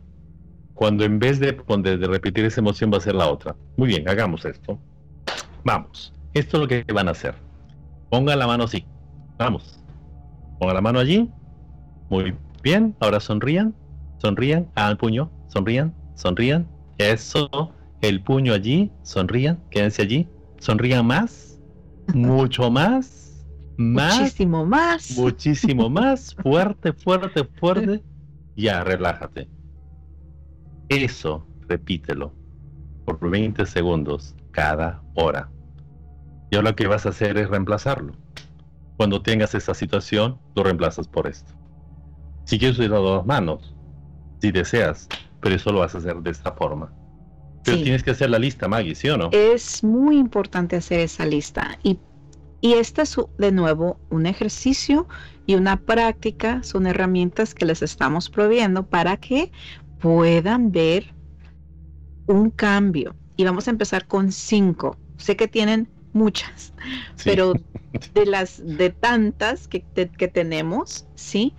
Cuando 0.74 1.04
en 1.04 1.18
vez 1.18 1.40
de, 1.40 1.52
de 1.52 2.06
repetir 2.06 2.44
esa 2.44 2.60
emoción 2.60 2.92
va 2.92 2.98
a 2.98 3.00
ser 3.00 3.14
la 3.14 3.30
otra. 3.30 3.56
Muy 3.78 3.88
bien, 3.88 4.06
hagamos 4.10 4.44
esto. 4.44 4.78
Vamos. 5.64 6.12
Esto 6.34 6.58
es 6.58 6.60
lo 6.60 6.68
que 6.68 6.84
van 6.92 7.08
a 7.08 7.12
hacer. 7.12 7.34
Pongan 8.10 8.38
la 8.38 8.46
mano 8.46 8.64
así. 8.64 8.84
Vamos. 9.38 9.80
Pongan 10.58 10.74
la 10.74 10.82
mano 10.82 10.98
allí. 10.98 11.30
Muy 12.10 12.34
bien. 12.62 12.94
Ahora 13.00 13.20
sonrían. 13.20 13.74
Sonrían. 14.20 14.70
Hagan 14.74 14.92
el 14.92 14.96
puño. 14.98 15.30
Sonrían. 15.48 15.94
Sonrían. 16.14 16.68
Eso. 16.98 17.72
El 18.00 18.22
puño 18.22 18.52
allí. 18.52 18.92
Sonrían. 19.02 19.62
Quédense 19.70 20.02
allí. 20.02 20.28
Sonrían 20.58 21.06
más. 21.06 21.60
Mucho 22.14 22.70
más. 22.70 23.46
Más. 23.76 24.18
Muchísimo 24.18 24.66
más. 24.66 25.16
Muchísimo 25.16 25.88
más. 25.88 26.34
Fuerte, 26.34 26.92
fuerte, 26.92 27.44
fuerte. 27.58 28.02
Ya, 28.56 28.84
relájate. 28.84 29.48
Eso, 30.90 31.46
repítelo. 31.68 32.34
Por 33.06 33.30
20 33.30 33.64
segundos 33.64 34.34
cada 34.50 35.02
hora. 35.14 35.50
Y 36.50 36.56
ahora 36.56 36.70
lo 36.70 36.76
que 36.76 36.88
vas 36.88 37.06
a 37.06 37.10
hacer 37.10 37.38
es 37.38 37.48
reemplazarlo. 37.48 38.12
Cuando 38.96 39.22
tengas 39.22 39.54
esa 39.54 39.72
situación, 39.72 40.38
lo 40.54 40.62
reemplazas 40.62 41.08
por 41.08 41.26
esto. 41.26 41.54
Si 42.44 42.58
quieres 42.58 42.78
usar 42.78 42.90
dos 42.90 43.24
manos, 43.24 43.74
si 44.40 44.50
deseas, 44.50 45.08
pero 45.40 45.54
eso 45.54 45.72
lo 45.72 45.80
vas 45.80 45.94
a 45.94 45.98
hacer 45.98 46.16
de 46.16 46.30
esta 46.30 46.52
forma. 46.52 46.92
Pero 47.64 47.82
tienes 47.82 48.02
que 48.02 48.12
hacer 48.12 48.30
la 48.30 48.38
lista, 48.38 48.68
Maggie, 48.68 48.94
¿sí 48.94 49.08
o 49.10 49.18
no? 49.18 49.28
Es 49.32 49.84
muy 49.84 50.16
importante 50.16 50.76
hacer 50.76 51.00
esa 51.00 51.26
lista. 51.26 51.78
Y, 51.82 51.98
y 52.60 52.74
este 52.74 53.02
es, 53.02 53.16
de 53.38 53.52
nuevo, 53.52 54.00
un 54.08 54.26
ejercicio 54.26 55.06
y 55.46 55.56
una 55.56 55.76
práctica. 55.78 56.62
Son 56.62 56.86
herramientas 56.86 57.54
que 57.54 57.66
les 57.66 57.82
estamos 57.82 58.30
proviendo 58.30 58.86
para 58.86 59.18
que 59.18 59.52
puedan 59.98 60.72
ver 60.72 61.14
un 62.26 62.50
cambio 62.50 63.14
y 63.36 63.44
vamos 63.44 63.68
a 63.68 63.70
empezar 63.70 64.06
con 64.06 64.32
cinco. 64.32 64.96
Sé 65.18 65.36
que 65.36 65.48
tienen 65.48 65.88
muchas, 66.12 66.72
pero 67.24 67.52
de 68.14 68.26
las 68.26 68.62
de 68.64 68.90
tantas 68.90 69.68
que, 69.68 69.82
que 69.82 70.28
tenemos, 70.28 71.06
¿sí? 71.14 71.54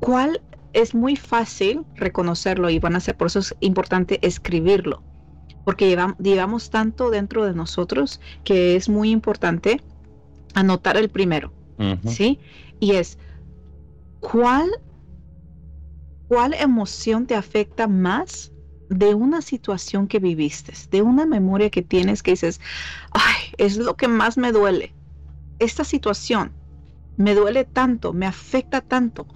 ¿Cuál 0.00 0.40
es 0.82 0.94
muy 0.94 1.16
fácil 1.16 1.84
reconocerlo 1.96 2.70
y 2.70 2.78
van 2.78 2.94
a 2.94 3.00
ser, 3.00 3.16
por 3.16 3.26
eso 3.26 3.40
es 3.40 3.54
importante 3.60 4.24
escribirlo, 4.26 5.02
porque 5.64 5.88
llevamos, 5.88 6.16
llevamos 6.18 6.70
tanto 6.70 7.10
dentro 7.10 7.44
de 7.44 7.52
nosotros 7.52 8.20
que 8.44 8.76
es 8.76 8.88
muy 8.88 9.10
importante 9.10 9.82
anotar 10.54 10.96
el 10.96 11.08
primero, 11.08 11.52
¿sí? 12.06 12.38
Y 12.78 12.92
es, 12.92 13.18
¿cuál, 14.20 14.70
¿cuál 16.28 16.54
emoción 16.54 17.26
te 17.26 17.34
afecta 17.34 17.88
más 17.88 18.52
de 18.88 19.14
una 19.14 19.42
situación 19.42 20.06
que 20.06 20.20
viviste, 20.20 20.72
de 20.90 21.02
una 21.02 21.26
memoria 21.26 21.70
que 21.70 21.82
tienes 21.82 22.22
que 22.22 22.32
dices, 22.32 22.60
ay, 23.10 23.52
es 23.58 23.76
lo 23.76 23.96
que 23.96 24.08
más 24.08 24.38
me 24.38 24.52
duele. 24.52 24.94
Esta 25.58 25.84
situación 25.84 26.52
me 27.16 27.34
duele 27.34 27.64
tanto, 27.64 28.12
me 28.12 28.26
afecta 28.26 28.80
tanto, 28.80 29.26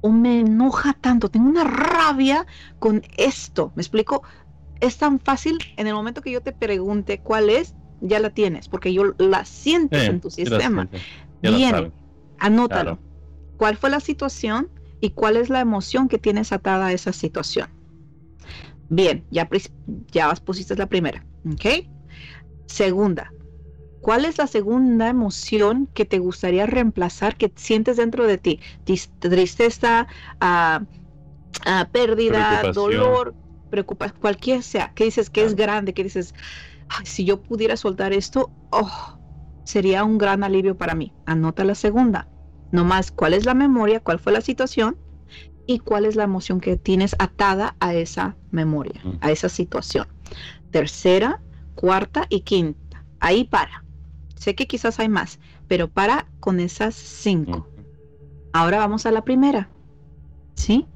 o 0.00 0.10
me 0.10 0.40
enoja 0.40 0.94
tanto, 0.94 1.28
tengo 1.28 1.48
una 1.48 1.64
rabia 1.64 2.46
con 2.78 3.02
esto. 3.16 3.72
¿Me 3.74 3.82
explico? 3.82 4.22
Es 4.80 4.96
tan 4.98 5.20
fácil 5.20 5.58
en 5.76 5.86
el 5.86 5.94
momento 5.94 6.22
que 6.22 6.30
yo 6.30 6.40
te 6.40 6.52
pregunte 6.52 7.20
cuál 7.20 7.50
es, 7.50 7.74
ya 8.00 8.18
la 8.18 8.30
tienes, 8.30 8.68
porque 8.68 8.92
yo 8.92 9.14
la 9.18 9.44
sientes 9.44 10.08
en 10.08 10.20
tu 10.20 10.30
sistema. 10.30 10.88
Viene, 11.42 11.92
anótalo. 12.38 12.98
cuál 13.56 13.76
fue 13.76 13.90
la 13.90 14.00
situación 14.00 14.70
y 15.00 15.10
cuál 15.10 15.36
es 15.36 15.50
la 15.50 15.60
emoción 15.60 16.08
que 16.08 16.18
tienes 16.18 16.52
atada 16.52 16.86
a 16.86 16.92
esa 16.92 17.12
situación. 17.12 17.68
Bien, 18.88 19.24
ya, 19.30 19.48
ya 20.10 20.34
pusiste 20.34 20.74
la 20.76 20.86
primera, 20.86 21.24
¿ok? 21.50 21.86
Segunda, 22.66 23.32
¿cuál 24.00 24.24
es 24.24 24.38
la 24.38 24.46
segunda 24.46 25.08
emoción 25.08 25.88
que 25.94 26.04
te 26.04 26.18
gustaría 26.18 26.66
reemplazar, 26.66 27.36
que 27.36 27.52
sientes 27.56 27.96
dentro 27.96 28.26
de 28.26 28.38
ti? 28.38 28.60
Tristeza, 28.84 30.06
uh, 30.42 30.84
pérdida, 31.92 32.72
dolor, 32.72 33.34
preocupación, 33.70 34.20
cualquier 34.20 34.62
sea, 34.62 34.92
que 34.94 35.04
dices 35.04 35.30
que 35.30 35.44
es 35.44 35.54
grande, 35.54 35.94
que 35.94 36.04
dices, 36.04 36.34
si 37.04 37.24
yo 37.24 37.42
pudiera 37.42 37.76
soltar 37.76 38.12
esto, 38.12 38.50
oh, 38.70 39.18
sería 39.64 40.04
un 40.04 40.18
gran 40.18 40.42
alivio 40.42 40.76
para 40.76 40.94
mí. 40.94 41.12
Anota 41.26 41.64
la 41.64 41.74
segunda. 41.74 42.28
Nomás 42.72 43.10
cuál 43.10 43.34
es 43.34 43.46
la 43.46 43.54
memoria, 43.54 44.00
cuál 44.00 44.18
fue 44.18 44.32
la 44.32 44.40
situación 44.40 44.96
y 45.66 45.78
cuál 45.78 46.04
es 46.04 46.16
la 46.16 46.24
emoción 46.24 46.60
que 46.60 46.76
tienes 46.76 47.14
atada 47.18 47.76
a 47.80 47.94
esa 47.94 48.36
memoria, 48.50 49.00
a 49.20 49.30
esa 49.30 49.48
situación. 49.48 50.08
Tercera, 50.70 51.40
cuarta 51.74 52.26
y 52.28 52.40
quinta. 52.40 53.04
Ahí 53.20 53.44
para. 53.44 53.84
Sé 54.40 54.54
que 54.54 54.66
quizás 54.66 54.98
hay 54.98 55.10
más, 55.10 55.38
pero 55.68 55.90
para 55.90 56.26
con 56.40 56.60
esas 56.60 56.94
cinco. 56.94 57.68
Ahora 58.54 58.78
vamos 58.78 59.04
a 59.04 59.10
la 59.10 59.22
primera. 59.22 59.68
¿Sí? 60.54 60.86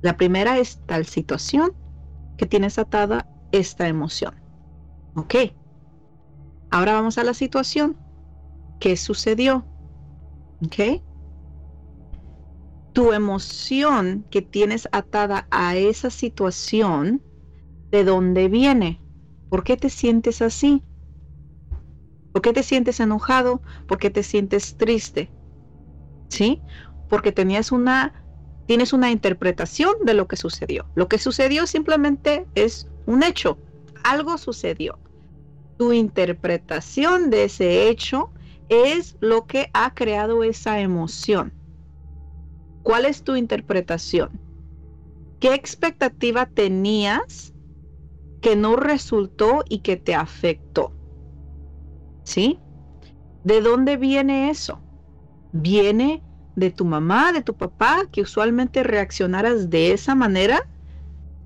La 0.00 0.16
primera 0.16 0.56
es 0.56 0.80
tal 0.86 1.04
situación 1.04 1.74
que 2.38 2.46
tienes 2.46 2.78
atada 2.78 3.28
esta 3.52 3.88
emoción. 3.88 4.34
¿Ok? 5.16 5.34
Ahora 6.70 6.94
vamos 6.94 7.18
a 7.18 7.24
la 7.24 7.34
situación. 7.34 7.94
¿Qué 8.80 8.96
sucedió? 8.96 9.66
¿Ok? 10.64 11.02
Tu 12.94 13.12
emoción 13.12 14.24
que 14.30 14.40
tienes 14.40 14.88
atada 14.92 15.46
a 15.50 15.76
esa 15.76 16.08
situación, 16.08 17.20
¿de 17.90 18.04
dónde 18.04 18.48
viene? 18.48 18.98
¿Por 19.50 19.62
qué 19.62 19.76
te 19.76 19.90
sientes 19.90 20.40
así? 20.40 20.82
¿Por 22.32 22.42
qué 22.42 22.52
te 22.52 22.62
sientes 22.62 23.00
enojado? 23.00 23.62
¿Por 23.86 23.98
qué 23.98 24.10
te 24.10 24.22
sientes 24.22 24.76
triste? 24.76 25.30
¿Sí? 26.30 26.62
Porque 27.08 27.32
tenías 27.32 27.72
una 27.72 28.12
tienes 28.68 28.92
una 28.92 29.10
interpretación 29.10 29.94
de 30.02 30.12
lo 30.12 30.28
que 30.28 30.36
sucedió. 30.36 30.84
Lo 30.94 31.08
que 31.08 31.18
sucedió 31.18 31.66
simplemente 31.66 32.46
es 32.54 32.86
un 33.06 33.22
hecho. 33.22 33.58
Algo 34.04 34.36
sucedió. 34.36 34.98
Tu 35.78 35.94
interpretación 35.94 37.30
de 37.30 37.44
ese 37.44 37.88
hecho 37.88 38.30
es 38.68 39.16
lo 39.20 39.46
que 39.46 39.70
ha 39.72 39.94
creado 39.94 40.44
esa 40.44 40.80
emoción. 40.80 41.54
¿Cuál 42.82 43.06
es 43.06 43.22
tu 43.22 43.36
interpretación? 43.36 44.28
¿Qué 45.40 45.54
expectativa 45.54 46.44
tenías 46.44 47.54
que 48.42 48.54
no 48.54 48.76
resultó 48.76 49.64
y 49.66 49.78
que 49.78 49.96
te 49.96 50.14
afectó? 50.14 50.97
¿Sí? 52.28 52.60
¿De 53.42 53.62
dónde 53.62 53.96
viene 53.96 54.50
eso? 54.50 54.82
Viene 55.50 56.22
de 56.56 56.70
tu 56.70 56.84
mamá, 56.84 57.32
de 57.32 57.42
tu 57.42 57.54
papá, 57.54 58.02
que 58.12 58.20
usualmente 58.20 58.82
reaccionaras 58.82 59.70
de 59.70 59.92
esa 59.92 60.14
manera? 60.14 60.60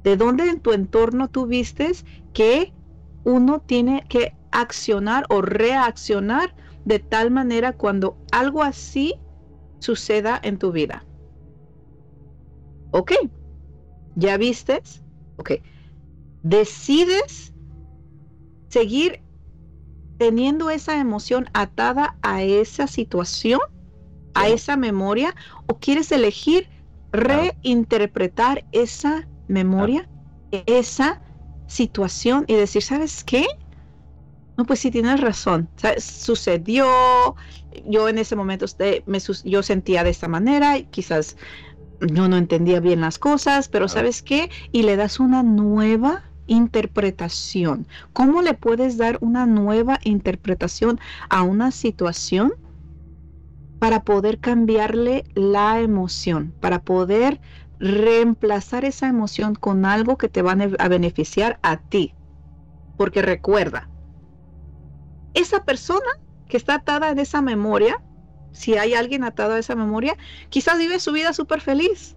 ¿De 0.02 0.16
dónde 0.16 0.48
en 0.48 0.58
tu 0.58 0.72
entorno 0.72 1.28
tú 1.28 1.46
vistes 1.46 2.04
que 2.32 2.74
uno 3.22 3.60
tiene 3.60 4.04
que 4.08 4.34
accionar 4.50 5.24
o 5.28 5.40
reaccionar 5.40 6.52
de 6.84 6.98
tal 6.98 7.30
manera 7.30 7.72
cuando 7.74 8.18
algo 8.32 8.64
así 8.64 9.14
suceda 9.78 10.40
en 10.42 10.58
tu 10.58 10.72
vida? 10.72 11.06
Ok, 12.90 13.12
¿ya 14.16 14.36
vistes? 14.36 15.04
Ok, 15.36 15.52
decides 16.42 17.54
seguir 18.68 19.21
teniendo 20.18 20.70
esa 20.70 20.98
emoción 20.98 21.48
atada 21.52 22.16
a 22.22 22.42
esa 22.42 22.86
situación 22.86 23.60
a 24.34 24.48
esa 24.48 24.76
memoria 24.76 25.34
o 25.66 25.78
quieres 25.78 26.12
elegir 26.12 26.68
reinterpretar 27.12 28.64
esa 28.72 29.28
memoria, 29.48 30.08
esa 30.66 31.20
situación 31.66 32.44
y 32.48 32.54
decir, 32.54 32.82
¿sabes 32.82 33.22
qué? 33.24 33.46
No, 34.56 34.64
pues 34.64 34.80
sí 34.80 34.90
tienes 34.90 35.20
razón. 35.20 35.68
Sucedió, 35.98 37.36
yo 37.86 38.08
en 38.08 38.18
ese 38.18 38.36
momento 38.36 38.66
me, 39.06 39.18
yo 39.44 39.62
sentía 39.62 40.04
de 40.04 40.10
esta 40.10 40.28
manera, 40.28 40.78
y 40.78 40.84
quizás 40.84 41.36
yo 42.00 42.28
no 42.28 42.36
entendía 42.36 42.80
bien 42.80 43.00
las 43.00 43.18
cosas, 43.18 43.68
pero 43.68 43.88
¿sabes 43.88 44.22
qué? 44.22 44.50
Y 44.72 44.82
le 44.82 44.96
das 44.96 45.20
una 45.20 45.42
nueva 45.42 46.22
interpretación. 46.46 47.86
¿Cómo 48.12 48.42
le 48.42 48.54
puedes 48.54 48.96
dar 48.96 49.18
una 49.20 49.46
nueva 49.46 49.98
interpretación 50.02 51.00
a 51.28 51.42
una 51.42 51.70
situación? 51.70 52.52
para 53.82 54.04
poder 54.04 54.38
cambiarle 54.38 55.24
la 55.34 55.80
emoción, 55.80 56.54
para 56.60 56.78
poder 56.78 57.40
reemplazar 57.80 58.84
esa 58.84 59.08
emoción 59.08 59.56
con 59.56 59.84
algo 59.84 60.16
que 60.16 60.28
te 60.28 60.40
va 60.40 60.52
a 60.52 60.88
beneficiar 60.88 61.58
a 61.64 61.78
ti. 61.78 62.14
Porque 62.96 63.22
recuerda, 63.22 63.90
esa 65.34 65.64
persona 65.64 66.06
que 66.48 66.58
está 66.58 66.76
atada 66.76 67.10
en 67.10 67.18
esa 67.18 67.42
memoria, 67.42 68.00
si 68.52 68.76
hay 68.76 68.94
alguien 68.94 69.24
atado 69.24 69.54
a 69.54 69.58
esa 69.58 69.74
memoria, 69.74 70.16
quizás 70.48 70.78
vive 70.78 71.00
su 71.00 71.10
vida 71.10 71.32
súper 71.32 71.60
feliz. 71.60 72.16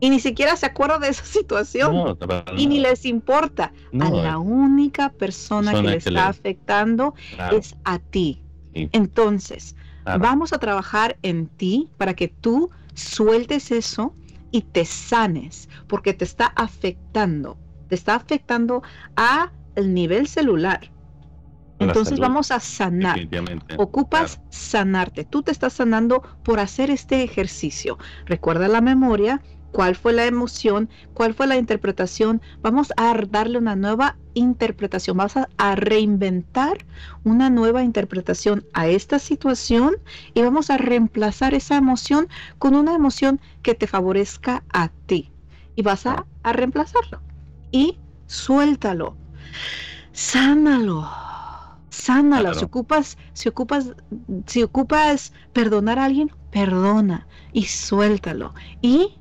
Y 0.00 0.10
ni 0.10 0.20
siquiera 0.20 0.56
se 0.56 0.66
acuerda 0.66 0.98
de 0.98 1.08
esa 1.08 1.24
situación. 1.38 2.16
y 2.56 2.66
ni 2.66 2.80
les 2.80 3.04
importa. 3.04 3.72
a 4.00 4.10
la 4.10 4.38
única 4.38 5.10
persona 5.10 5.72
que 5.72 5.82
le 5.82 5.96
está 5.96 6.28
afectando 6.28 7.14
es 7.52 7.76
a 7.84 7.98
ti. 7.98 8.42
Entonces, 8.74 9.74
Vamos 10.16 10.52
a 10.52 10.58
trabajar 10.58 11.18
en 11.22 11.46
ti 11.46 11.88
para 11.98 12.14
que 12.14 12.28
tú 12.28 12.70
sueltes 12.94 13.70
eso 13.70 14.14
y 14.50 14.62
te 14.62 14.84
sanes, 14.84 15.68
porque 15.86 16.14
te 16.14 16.24
está 16.24 16.46
afectando, 16.56 17.58
te 17.88 17.94
está 17.94 18.14
afectando 18.14 18.82
a 19.16 19.52
el 19.74 19.92
nivel 19.92 20.26
celular. 20.26 20.90
Entonces 21.78 22.18
vamos 22.18 22.50
a 22.50 22.58
sanar. 22.58 23.20
Ocupas 23.76 24.40
sanarte. 24.48 25.24
Tú 25.24 25.42
te 25.42 25.52
estás 25.52 25.74
sanando 25.74 26.22
por 26.42 26.58
hacer 26.58 26.90
este 26.90 27.22
ejercicio. 27.22 27.98
Recuerda 28.24 28.66
la 28.66 28.80
memoria, 28.80 29.40
cuál 29.72 29.96
fue 29.96 30.12
la 30.12 30.26
emoción, 30.26 30.88
cuál 31.14 31.34
fue 31.34 31.46
la 31.46 31.56
interpretación. 31.56 32.40
Vamos 32.62 32.92
a 32.96 33.14
darle 33.28 33.58
una 33.58 33.76
nueva 33.76 34.16
interpretación, 34.34 35.16
vamos 35.16 35.34
a, 35.36 35.74
reinventar 35.74 36.86
una 37.24 37.50
nueva 37.50 37.82
interpretación 37.82 38.64
a 38.72 38.86
esta 38.86 39.18
situación 39.18 39.96
y 40.34 40.42
vamos 40.42 40.70
a 40.70 40.78
reemplazar 40.78 41.54
esa 41.54 41.76
emoción 41.76 42.28
con 42.58 42.74
una 42.74 42.94
emoción 42.94 43.40
que 43.62 43.74
te 43.74 43.86
favorezca 43.86 44.64
a 44.72 44.88
ti. 45.06 45.32
Y 45.76 45.82
vas 45.82 46.06
a, 46.06 46.26
a 46.42 46.52
reemplazarlo. 46.52 47.20
Y 47.70 47.98
suéltalo. 48.26 49.16
Sánalo. 50.12 51.08
Sánalo. 51.90 52.54
Si 52.54 52.64
ocupas, 52.64 53.18
si 53.32 53.48
ocupas, 53.48 53.92
si 54.46 54.62
ocupas 54.62 55.32
perdonar 55.52 55.98
a 55.98 56.04
alguien, 56.04 56.32
perdona 56.50 57.26
y 57.52 57.64
suéltalo. 57.64 58.54
Y 58.82 59.18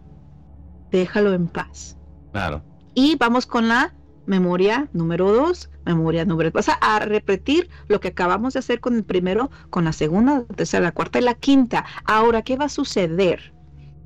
déjalo 0.92 1.34
en 1.34 1.48
paz. 1.48 1.98
Claro. 2.32 2.64
Y 2.94 3.16
vamos 3.16 3.46
con 3.46 3.68
la 3.68 3.94
memoria 4.26 4.90
número 4.94 5.32
dos, 5.32 5.70
memoria 5.86 6.26
número 6.26 6.52
Vas 6.52 6.70
a, 6.70 7.00
repetir 7.00 7.70
lo 7.88 8.00
que 8.00 8.10
acabamos 8.10 8.54
de 8.54 8.60
hacer 8.60 8.80
con 8.80 8.96
el 8.96 9.04
primero, 9.04 9.50
con 9.70 9.86
la 9.86 9.94
segunda, 9.94 10.46
la 10.48 10.56
tercera, 10.56 10.84
la 10.84 10.92
cuarta 10.92 11.20
y 11.20 11.24
la 11.24 11.34
quinta. 11.34 11.86
Ahora, 12.06 12.42
¿qué 12.42 12.58
va 12.58 12.66
a 12.66 12.70
suceder? 12.70 13.54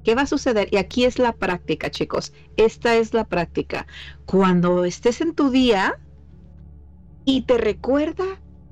¿Qué 0.03 0.15
va 0.15 0.23
a 0.23 0.27
suceder? 0.27 0.67
Y 0.71 0.77
aquí 0.77 1.05
es 1.05 1.19
la 1.19 1.33
práctica, 1.33 1.91
chicos. 1.91 2.33
Esta 2.57 2.95
es 2.95 3.13
la 3.13 3.25
práctica. 3.25 3.87
Cuando 4.25 4.85
estés 4.85 5.21
en 5.21 5.33
tu 5.33 5.49
día 5.49 5.99
y 7.25 7.43
te 7.43 7.57
recuerda, 7.57 8.25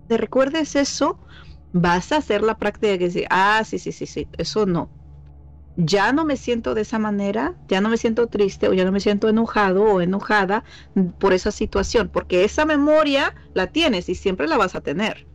te 0.08 0.18
recuerdes 0.18 0.76
eso, 0.76 1.20
vas 1.72 2.12
a 2.12 2.18
hacer 2.18 2.42
la 2.42 2.58
práctica 2.58 2.94
de 2.94 2.98
decir, 2.98 3.28
ah, 3.30 3.62
sí, 3.66 3.80
sí, 3.80 3.92
sí, 3.92 4.06
sí, 4.06 4.28
eso 4.38 4.66
no 4.66 4.99
ya 5.78 6.12
no 6.12 6.26
me 6.26 6.38
siento 6.38 6.74
de 6.74 6.82
esa 6.82 7.00
manera, 7.00 7.56
ya 7.68 7.82
no 7.82 7.90
me 7.90 7.98
siento 7.98 8.28
triste 8.28 8.68
o 8.68 8.74
ya 8.74 8.86
no 8.86 8.92
me 8.92 9.00
siento 9.00 9.30
enojado 9.30 9.84
o 9.84 10.02
enojada 10.02 10.64
por 11.20 11.34
esa 11.34 11.52
situación, 11.52 12.10
porque 12.12 12.44
esa 12.44 12.66
memoria 12.66 13.36
la 13.54 13.68
tienes 13.68 14.10
y 14.10 14.16
siempre 14.16 14.48
la 14.48 14.58
vas 14.58 14.76
a 14.76 14.82
tener. 14.82 15.26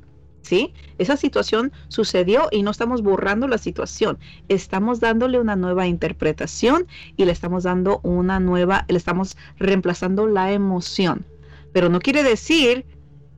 ¿Sí? 0.42 0.74
Esa 0.98 1.16
situación 1.16 1.72
sucedió 1.88 2.48
y 2.50 2.62
no 2.62 2.70
estamos 2.70 3.00
borrando 3.00 3.48
la 3.48 3.56
situación, 3.56 4.18
estamos 4.50 5.00
dándole 5.00 5.40
una 5.40 5.56
nueva 5.56 5.86
interpretación 5.86 6.86
y 7.16 7.24
le 7.24 7.32
estamos 7.32 7.62
dando 7.62 8.00
una 8.02 8.40
nueva, 8.40 8.84
le 8.88 8.98
estamos 8.98 9.38
reemplazando 9.58 10.26
la 10.26 10.52
emoción. 10.52 11.24
Pero 11.72 11.88
no 11.88 11.98
quiere 11.98 12.22
decir 12.22 12.84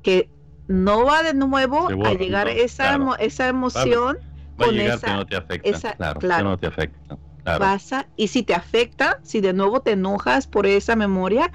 que 0.02 0.28
no 0.66 1.04
va 1.04 1.22
de 1.22 1.34
nuevo 1.34 1.88
a 2.04 2.14
llegar 2.14 2.48
esa, 2.48 2.98
esa 3.20 3.48
emoción 3.48 4.18
Va 4.60 4.66
a 4.66 4.70
llegar, 4.70 4.98
pero 5.00 5.14
no 5.14 5.26
te 5.26 5.36
afecta. 5.36 5.96
claro, 6.18 6.50
no 6.50 6.58
te 6.58 6.66
afecta. 6.66 7.18
Pasa, 7.44 8.08
y 8.16 8.28
si 8.28 8.42
te 8.42 8.54
afecta, 8.54 9.20
si 9.22 9.40
de 9.40 9.52
nuevo 9.52 9.80
te 9.80 9.92
enojas 9.92 10.48
por 10.48 10.66
esa 10.66 10.96
memoria, 10.96 11.52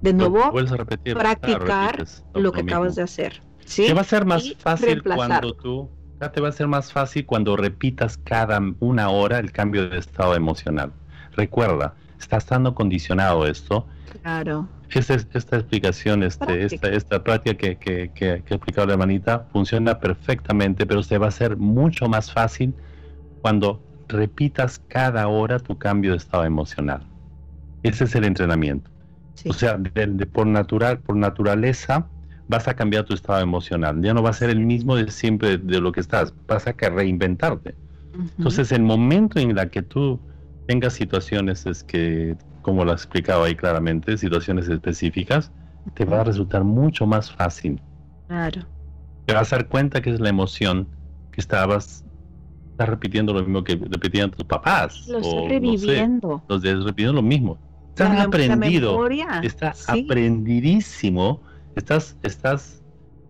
de 0.00 0.12
nuevo 0.12 0.52
practicar 1.14 2.04
lo, 2.34 2.52
que 2.52 2.60
acabas 2.60 2.96
de 2.96 3.02
hacer. 3.02 3.42
¿sí? 3.64 3.86
Te 3.86 3.94
va 3.94 4.02
a 4.02 4.04
ser 4.04 4.26
más 4.26 4.54
fácil 4.58 5.02
cuando 5.02 5.54
tú, 5.54 5.90
te 6.18 6.40
va 6.40 6.48
a 6.48 6.52
ser 6.52 6.66
más 6.66 6.92
fácil 6.92 7.24
cuando 7.24 7.56
repitas 7.56 8.18
cada 8.18 8.60
una 8.80 9.08
hora 9.08 9.38
el 9.38 9.52
cambio 9.52 9.88
de 9.88 9.98
estado 9.98 10.34
emocional. 10.34 10.92
Recuerda, 11.32 11.94
está 12.22 12.38
estando 12.38 12.74
condicionado 12.74 13.46
esto. 13.46 13.86
Claro. 14.22 14.68
Esta, 14.90 15.14
esta 15.14 15.56
explicación, 15.56 16.22
este, 16.22 16.64
esta, 16.64 16.88
esta 16.88 17.24
práctica 17.24 17.56
que, 17.56 17.76
que, 17.76 18.10
que, 18.14 18.30
ha 18.30 18.34
explicado 18.36 18.86
la 18.86 18.92
hermanita 18.94 19.46
funciona 19.52 19.98
perfectamente, 19.98 20.86
pero 20.86 21.02
se 21.02 21.18
va 21.18 21.26
a 21.26 21.28
hacer 21.28 21.56
mucho 21.56 22.08
más 22.08 22.30
fácil 22.30 22.74
cuando 23.40 23.82
repitas 24.08 24.80
cada 24.88 25.28
hora 25.28 25.58
tu 25.58 25.78
cambio 25.78 26.10
de 26.10 26.18
estado 26.18 26.44
emocional. 26.44 27.06
Ese 27.82 28.04
es 28.04 28.14
el 28.14 28.24
entrenamiento. 28.24 28.90
O 29.48 29.52
sea, 29.54 29.76
de, 29.78 30.26
por 30.26 30.46
natural, 30.46 30.98
por 30.98 31.16
naturaleza, 31.16 32.06
vas 32.48 32.68
a 32.68 32.74
cambiar 32.74 33.04
tu 33.04 33.14
estado 33.14 33.40
emocional. 33.40 34.00
Ya 34.02 34.12
no 34.14 34.22
va 34.22 34.30
a 34.30 34.34
ser 34.34 34.50
el 34.50 34.60
mismo 34.60 34.94
de 34.94 35.10
siempre 35.10 35.56
de 35.56 35.80
lo 35.80 35.90
que 35.90 36.00
estás. 36.00 36.34
Vas 36.46 36.66
a 36.66 36.74
que 36.74 36.88
reinventarte. 36.90 37.74
Entonces, 38.36 38.72
el 38.72 38.82
momento 38.82 39.38
en 39.38 39.54
la 39.54 39.66
que 39.66 39.80
tú 39.80 40.20
tengas 40.66 40.94
situaciones 40.94 41.66
es 41.66 41.84
que, 41.84 42.36
como 42.62 42.84
lo 42.84 42.92
has 42.92 43.02
explicado 43.02 43.44
ahí 43.44 43.54
claramente, 43.54 44.16
situaciones 44.16 44.68
específicas, 44.68 45.50
te 45.94 46.04
va 46.04 46.20
a 46.20 46.24
resultar 46.24 46.64
mucho 46.64 47.06
más 47.06 47.30
fácil. 47.30 47.80
Claro. 48.28 48.62
Te 49.26 49.34
vas 49.34 49.52
a 49.52 49.56
dar 49.56 49.68
cuenta 49.68 50.00
que 50.00 50.10
es 50.10 50.20
la 50.20 50.28
emoción 50.28 50.88
que 51.30 51.40
estabas 51.40 52.04
estás 52.72 52.88
repitiendo 52.88 53.32
lo 53.32 53.40
mismo 53.40 53.62
que 53.64 53.76
repetían 53.76 54.30
tus 54.30 54.44
papás. 54.44 55.06
Lo 55.08 55.18
estás 55.18 55.48
reviviendo. 55.48 56.42
los 56.48 56.62
repitiendo 56.62 57.12
lo 57.12 57.22
mismo. 57.22 57.58
Estás 57.90 58.20
aprendido. 58.20 59.08
Estás 59.42 59.88
aprendidísimo. 59.88 61.42
Estás, 61.76 62.16
estás, 62.22 62.82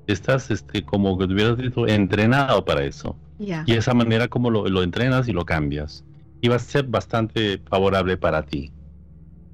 estás 0.06 0.50
este, 0.50 0.84
como 0.84 1.18
que 1.18 1.24
hubieras 1.24 1.56
dicho, 1.58 1.86
entrenado 1.86 2.64
para 2.64 2.84
eso. 2.84 3.16
Y 3.38 3.72
esa 3.72 3.92
manera 3.92 4.28
como 4.28 4.50
lo, 4.50 4.68
lo, 4.68 4.82
entrenas 4.84 5.26
y 5.28 5.32
lo 5.32 5.44
cambias. 5.44 6.04
Y 6.42 6.48
va 6.48 6.56
a 6.56 6.58
ser 6.58 6.86
bastante 6.86 7.62
favorable 7.70 8.18
para 8.18 8.42
ti. 8.42 8.70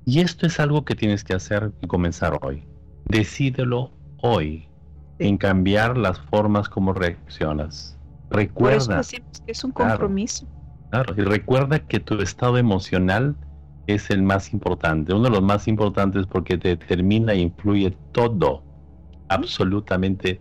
Y 0.04 0.18
esto 0.20 0.46
es 0.46 0.58
algo 0.58 0.84
que 0.84 0.96
tienes 0.96 1.22
que 1.22 1.34
hacer 1.34 1.70
y 1.80 1.86
comenzar 1.86 2.36
hoy. 2.42 2.64
Decídelo 3.04 3.92
hoy 4.22 4.68
en 5.18 5.36
cambiar 5.36 5.96
las 5.96 6.18
formas 6.18 6.68
como 6.68 6.92
reaccionas. 6.92 7.98
Recuerda. 8.30 9.02
que 9.46 9.52
es 9.52 9.64
un 9.64 9.72
compromiso. 9.72 10.46
claro, 10.90 11.14
y 11.16 11.22
recuerda 11.22 11.78
que 11.78 12.00
tu 12.00 12.20
estado 12.20 12.58
emocional 12.58 13.36
es 13.86 14.10
el 14.10 14.22
más 14.22 14.52
importante, 14.52 15.14
uno 15.14 15.24
de 15.24 15.30
los 15.30 15.42
más 15.42 15.66
importantes 15.66 16.26
porque 16.26 16.58
determina 16.58 17.32
e 17.32 17.38
influye 17.38 17.96
todo, 18.12 18.62
absolutamente 19.28 20.40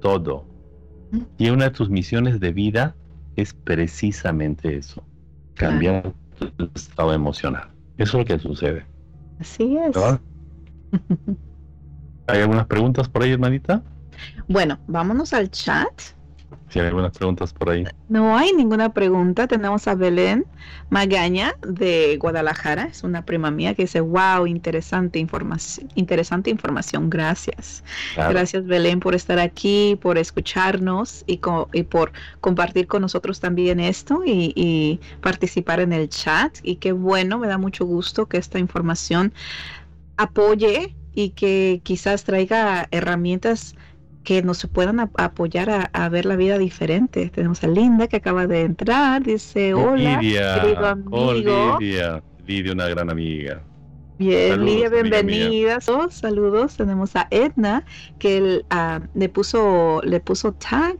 todo. 0.00 0.44
Y 1.38 1.50
una 1.50 1.66
de 1.66 1.70
tus 1.70 1.88
misiones 1.88 2.40
de 2.40 2.52
vida 2.52 2.96
es 3.36 3.54
precisamente 3.54 4.76
eso, 4.76 5.04
cambiar 5.58 6.14
tu 6.38 6.70
estado 6.74 7.12
emocional. 7.12 7.68
Eso 7.98 8.18
es 8.18 8.20
lo 8.20 8.24
que 8.24 8.38
sucede. 8.38 8.86
Así 9.38 9.76
es. 9.76 9.96
¿Hay 12.26 12.40
algunas 12.42 12.66
preguntas 12.66 13.08
por 13.08 13.22
ahí, 13.22 13.32
hermanita? 13.32 13.82
Bueno, 14.48 14.78
vámonos 14.86 15.32
al 15.32 15.50
chat. 15.50 15.92
Si 16.68 16.78
hay 16.78 16.86
algunas 16.86 17.16
preguntas 17.16 17.52
por 17.52 17.70
ahí. 17.70 17.84
No 18.08 18.36
hay 18.36 18.52
ninguna 18.52 18.92
pregunta. 18.92 19.46
Tenemos 19.46 19.88
a 19.88 19.94
Belén 19.94 20.44
Magaña 20.90 21.54
de 21.66 22.18
Guadalajara. 22.18 22.84
Es 22.84 23.04
una 23.04 23.24
prima 23.24 23.50
mía 23.50 23.74
que 23.74 23.82
dice, 23.82 24.00
wow, 24.00 24.46
interesante 24.46 25.18
información. 25.18 25.88
Interesante 25.94 26.50
información. 26.50 27.08
Gracias. 27.08 27.82
Gracias 28.16 28.66
Belén 28.66 29.00
por 29.00 29.14
estar 29.14 29.38
aquí, 29.38 29.98
por 30.00 30.18
escucharnos 30.18 31.24
y, 31.26 31.40
y 31.72 31.82
por 31.84 32.12
compartir 32.40 32.86
con 32.86 33.02
nosotros 33.02 33.40
también 33.40 33.80
esto 33.80 34.22
y, 34.24 34.52
y 34.54 35.00
participar 35.22 35.80
en 35.80 35.92
el 35.92 36.08
chat. 36.08 36.58
Y 36.62 36.76
qué 36.76 36.92
bueno, 36.92 37.38
me 37.38 37.48
da 37.48 37.56
mucho 37.56 37.86
gusto 37.86 38.26
que 38.26 38.36
esta 38.36 38.58
información 38.58 39.32
apoye 40.18 40.94
y 41.14 41.30
que 41.30 41.80
quizás 41.82 42.24
traiga 42.24 42.86
herramientas 42.90 43.74
que 44.28 44.42
nos 44.42 44.66
puedan 44.66 45.00
apoyar 45.00 45.88
a, 45.90 46.08
ver 46.10 46.26
la 46.26 46.36
vida 46.36 46.58
diferente. 46.58 47.30
Tenemos 47.30 47.64
a 47.64 47.66
Linda 47.66 48.08
que 48.08 48.16
acaba 48.16 48.46
de 48.46 48.60
entrar, 48.60 49.22
dice 49.22 49.72
hola, 49.72 50.20
querido 50.20 50.86
amigo. 50.86 51.78
Lidia, 51.80 52.22
Lidia, 52.46 52.72
una 52.74 52.88
gran 52.88 53.08
amiga. 53.08 53.62
Bien, 54.18 54.62
Lidia, 54.66 54.90
bienvenida. 54.90 55.80
saludos. 55.80 56.76
Tenemos 56.76 57.16
a 57.16 57.26
Edna 57.30 57.86
que 58.18 58.66
ah, 58.68 59.00
le 59.14 59.30
puso 59.30 60.02
le 60.04 60.20
puso 60.20 60.52
tag, 60.52 60.98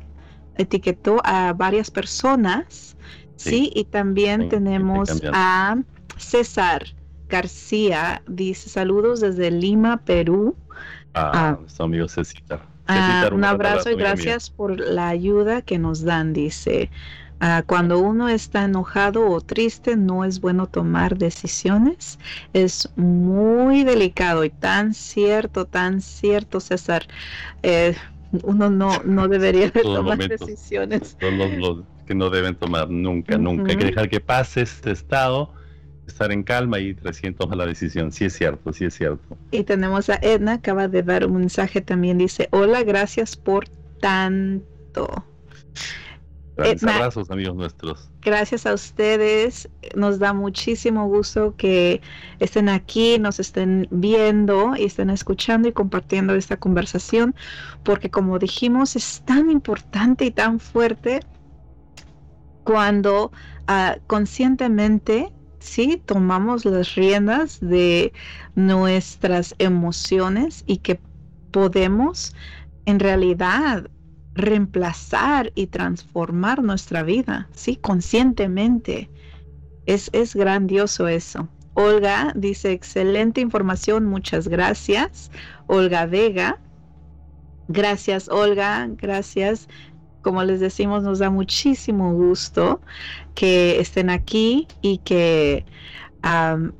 etiquetó 0.56 1.20
a 1.22 1.52
varias 1.52 1.90
personas. 1.90 2.96
Sí, 3.36 3.70
y 3.74 3.84
también 3.84 4.48
tenemos 4.48 5.22
a 5.34 5.76
César 6.16 6.82
García, 7.28 8.22
dice 8.26 8.70
saludos 8.70 9.20
desde 9.20 9.50
Lima, 9.50 9.98
Perú. 10.06 10.56
Ah, 11.12 11.30
ah 11.34 11.58
nuestro 11.60 11.84
amigo 11.84 12.08
César. 12.08 12.77
Ah, 12.88 13.28
un 13.32 13.44
abrazo 13.44 13.90
y 13.90 13.96
gracias 13.96 14.50
por 14.50 14.80
la 14.80 15.08
ayuda 15.08 15.62
que 15.62 15.78
nos 15.78 16.02
dan, 16.02 16.32
dice. 16.32 16.90
Ah, 17.40 17.62
cuando 17.64 18.00
uno 18.00 18.28
está 18.28 18.64
enojado 18.64 19.28
o 19.30 19.40
triste, 19.40 19.96
no 19.96 20.24
es 20.24 20.40
bueno 20.40 20.66
tomar 20.66 21.18
decisiones. 21.18 22.18
Es 22.52 22.88
muy 22.96 23.84
delicado 23.84 24.42
y 24.44 24.50
tan 24.50 24.94
cierto, 24.94 25.66
tan 25.66 26.00
cierto, 26.00 26.58
César. 26.60 27.06
Eh, 27.62 27.94
uno 28.42 28.70
no, 28.70 29.02
no 29.04 29.28
debería 29.28 29.70
tomar 29.82 30.18
decisiones. 30.18 31.16
Son 31.20 31.60
los, 31.60 31.78
que 32.06 32.14
no 32.14 32.30
deben 32.30 32.56
tomar 32.56 32.90
nunca, 32.90 33.38
nunca. 33.38 33.70
Hay 33.70 33.76
que 33.76 33.84
dejar 33.84 34.08
que 34.08 34.20
pase 34.20 34.62
este 34.62 34.90
estado 34.90 35.52
estar 36.08 36.32
en 36.32 36.42
calma 36.42 36.78
y 36.78 36.94
recién 36.94 37.34
toma 37.34 37.56
la 37.56 37.66
decisión. 37.66 38.12
Sí 38.12 38.24
es 38.24 38.34
cierto, 38.34 38.72
sí 38.72 38.86
es 38.86 38.94
cierto. 38.94 39.36
Y 39.50 39.64
tenemos 39.64 40.08
a 40.10 40.18
Edna, 40.20 40.54
acaba 40.54 40.88
de 40.88 41.02
dar 41.02 41.26
un 41.26 41.38
mensaje 41.38 41.80
también, 41.80 42.18
dice, 42.18 42.48
hola, 42.50 42.82
gracias 42.82 43.36
por 43.36 43.68
tanto. 44.00 45.24
Grandes 46.56 46.82
abrazos, 46.82 47.30
amigos 47.30 47.54
nuestros. 47.54 48.10
Gracias 48.20 48.66
a 48.66 48.74
ustedes. 48.74 49.68
Nos 49.94 50.18
da 50.18 50.32
muchísimo 50.32 51.06
gusto 51.06 51.54
que 51.56 52.00
estén 52.40 52.68
aquí, 52.68 53.16
nos 53.20 53.38
estén 53.38 53.86
viendo 53.92 54.74
y 54.76 54.84
estén 54.84 55.10
escuchando 55.10 55.68
y 55.68 55.72
compartiendo 55.72 56.34
esta 56.34 56.56
conversación, 56.56 57.36
porque 57.84 58.10
como 58.10 58.40
dijimos, 58.40 58.96
es 58.96 59.22
tan 59.24 59.50
importante 59.50 60.24
y 60.24 60.32
tan 60.32 60.58
fuerte 60.58 61.20
cuando 62.64 63.30
uh, 63.68 64.00
conscientemente 64.08 65.32
sí 65.58 66.02
tomamos 66.04 66.64
las 66.64 66.94
riendas 66.94 67.58
de 67.60 68.12
nuestras 68.54 69.54
emociones 69.58 70.64
y 70.66 70.78
que 70.78 71.00
podemos 71.50 72.34
en 72.86 73.00
realidad 73.00 73.90
reemplazar 74.34 75.52
y 75.54 75.66
transformar 75.66 76.62
nuestra 76.62 77.02
vida, 77.02 77.48
sí, 77.52 77.76
conscientemente. 77.76 79.10
Es, 79.86 80.10
es 80.12 80.34
grandioso 80.34 81.08
eso. 81.08 81.48
Olga 81.74 82.32
dice, 82.34 82.72
excelente 82.72 83.40
información, 83.40 84.04
muchas 84.04 84.48
gracias. 84.48 85.30
Olga 85.66 86.06
Vega, 86.06 86.60
gracias 87.68 88.28
Olga, 88.28 88.88
gracias 88.90 89.68
como 90.22 90.42
les 90.44 90.60
decimos, 90.60 91.02
nos 91.02 91.18
da 91.18 91.30
muchísimo 91.30 92.12
gusto 92.12 92.80
que 93.34 93.80
estén 93.80 94.10
aquí 94.10 94.66
y 94.82 94.98
que 94.98 95.64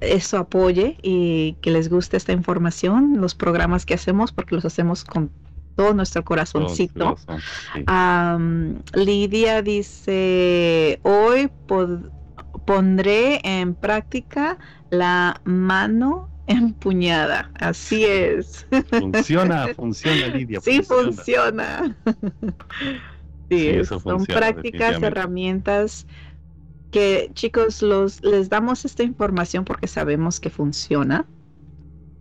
eso 0.01 0.39
apoye 0.39 0.99
y 1.03 1.57
que 1.63 1.71
les 1.71 1.89
guste 1.89 2.17
esta 2.17 2.33
información, 2.33 3.21
los 3.21 3.35
programas 3.35 3.87
que 3.87 3.95
hacemos, 3.95 4.33
porque 4.33 4.55
los 4.55 4.65
hacemos 4.65 5.05
con 5.05 5.31
todo 5.77 5.95
nuestro 5.95 6.25
corazoncito. 6.25 7.17
Lidia 8.95 9.63
dice, 9.63 10.99
hoy 11.03 11.51
pondré 12.67 13.41
en 13.45 13.75
práctica 13.75 14.59
la 14.91 15.41
mano 15.45 16.29
empuñada. 16.49 17.51
Así 17.61 18.05
es. 18.05 18.67
Funciona, 18.91 19.69
funciona, 19.77 20.27
Lidia. 20.29 20.61
Sí, 20.61 20.83
funciona. 20.83 21.97
Sí, 23.51 23.85
son 23.85 24.25
prácticas, 24.25 25.03
herramientas 25.03 26.07
que 26.91 27.31
chicos 27.35 27.83
los 27.83 28.23
les 28.23 28.49
damos 28.49 28.85
esta 28.85 29.03
información 29.03 29.65
porque 29.65 29.87
sabemos 29.87 30.41
que 30.41 30.51
funciona 30.51 31.27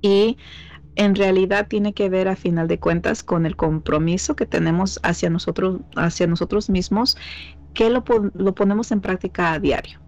y 0.02 0.38
en 0.96 1.16
realidad 1.16 1.68
tiene 1.68 1.94
que 1.94 2.10
ver 2.10 2.28
a 2.28 2.36
final 2.36 2.68
de 2.68 2.80
cuentas 2.80 3.24
con 3.24 3.46
el 3.46 3.56
compromiso 3.56 4.36
que 4.36 4.46
tenemos 4.46 5.00
hacia 5.04 5.30
nosotros 5.30 5.82
hacia 5.96 6.28
nosotros 6.28 6.70
mismos 6.70 7.18
que 7.74 7.90
lo, 7.90 8.04
lo 8.34 8.56
ponemos 8.56 8.92
en 8.92 9.02
práctica 9.02 9.54
a 9.54 9.60
diario, 9.60 10.00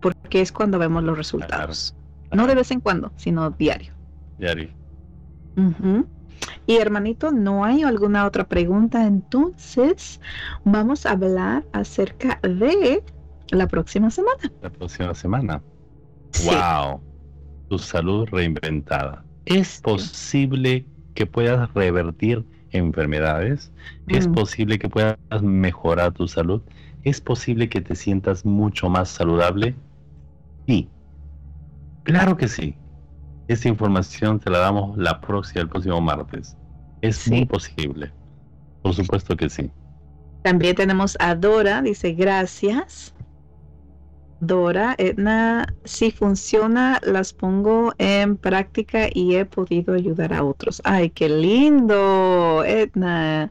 porque 0.00 0.40
es 0.40 0.50
cuando 0.50 0.78
vemos 0.78 1.04
los 1.04 1.16
resultados. 1.16 1.94
No 2.32 2.48
de 2.48 2.56
vez 2.56 2.70
en 2.72 2.80
cuando, 2.80 3.12
sino 3.16 3.50
diario. 3.50 3.94
Diario. 4.38 4.70
Y 6.66 6.76
hermanito, 6.76 7.30
¿no 7.30 7.64
hay 7.64 7.82
alguna 7.82 8.26
otra 8.26 8.44
pregunta? 8.44 9.06
Entonces, 9.06 10.20
vamos 10.64 11.06
a 11.06 11.12
hablar 11.12 11.64
acerca 11.72 12.40
de 12.42 13.02
la 13.50 13.68
próxima 13.68 14.10
semana. 14.10 14.52
La 14.62 14.70
próxima 14.70 15.14
semana. 15.14 15.62
Wow. 16.44 17.00
Tu 17.68 17.78
salud 17.78 18.28
reinventada. 18.30 19.24
¿Es 19.44 19.80
posible 19.80 20.84
que 21.14 21.26
puedas 21.26 21.72
revertir 21.72 22.44
enfermedades? 22.70 23.72
¿Es 24.08 24.28
mm. 24.28 24.32
posible 24.32 24.78
que 24.78 24.88
puedas 24.88 25.16
mejorar 25.40 26.12
tu 26.12 26.26
salud? 26.26 26.62
¿Es 27.04 27.20
posible 27.20 27.68
que 27.68 27.80
te 27.80 27.94
sientas 27.94 28.44
mucho 28.44 28.88
más 28.90 29.08
saludable? 29.08 29.76
Sí. 30.66 30.88
Claro 32.02 32.36
que 32.36 32.48
sí. 32.48 32.76
Esta 33.48 33.68
información 33.68 34.40
te 34.40 34.50
la 34.50 34.58
damos 34.58 34.96
la 34.98 35.20
próxima, 35.20 35.62
el 35.62 35.68
próximo 35.68 36.00
martes. 36.00 36.56
Es 37.00 37.28
muy 37.28 37.44
posible. 37.44 38.12
Por 38.82 38.94
supuesto 38.94 39.36
que 39.36 39.48
sí. 39.48 39.70
También 40.42 40.76
tenemos 40.76 41.16
a 41.20 41.34
Dora, 41.34 41.82
dice 41.82 42.12
gracias. 42.12 43.14
Dora, 44.40 44.94
Edna, 44.98 45.66
si 45.84 46.10
funciona, 46.10 47.00
las 47.02 47.32
pongo 47.32 47.94
en 47.98 48.36
práctica 48.36 49.08
y 49.12 49.36
he 49.36 49.46
podido 49.46 49.94
ayudar 49.94 50.34
a 50.34 50.44
otros. 50.44 50.82
Ay, 50.84 51.10
qué 51.10 51.28
lindo, 51.28 52.62
Edna. 52.64 53.50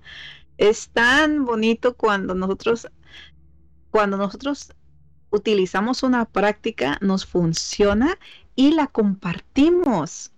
Es 0.57 0.89
tan 0.89 1.43
bonito 1.43 1.95
cuando 1.95 2.35
nosotros, 2.35 2.87
cuando 3.89 4.15
nosotros 4.17 4.73
utilizamos 5.31 6.03
una 6.03 6.25
práctica, 6.25 6.97
nos 7.01 7.25
funciona 7.25 8.17
y 8.55 8.71
la 8.71 8.87
compartimos. 8.87 10.31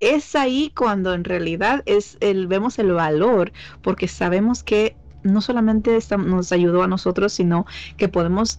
Es 0.00 0.34
ahí 0.34 0.72
cuando 0.74 1.12
en 1.12 1.24
realidad 1.24 1.82
es 1.86 2.16
el, 2.20 2.46
vemos 2.46 2.78
el 2.78 2.92
valor, 2.92 3.52
porque 3.82 4.08
sabemos 4.08 4.62
que 4.62 4.96
no 5.22 5.40
solamente 5.40 5.98
nos 6.18 6.52
ayudó 6.52 6.82
a 6.82 6.88
nosotros, 6.88 7.32
sino 7.32 7.66
que 7.96 8.08
podemos 8.08 8.58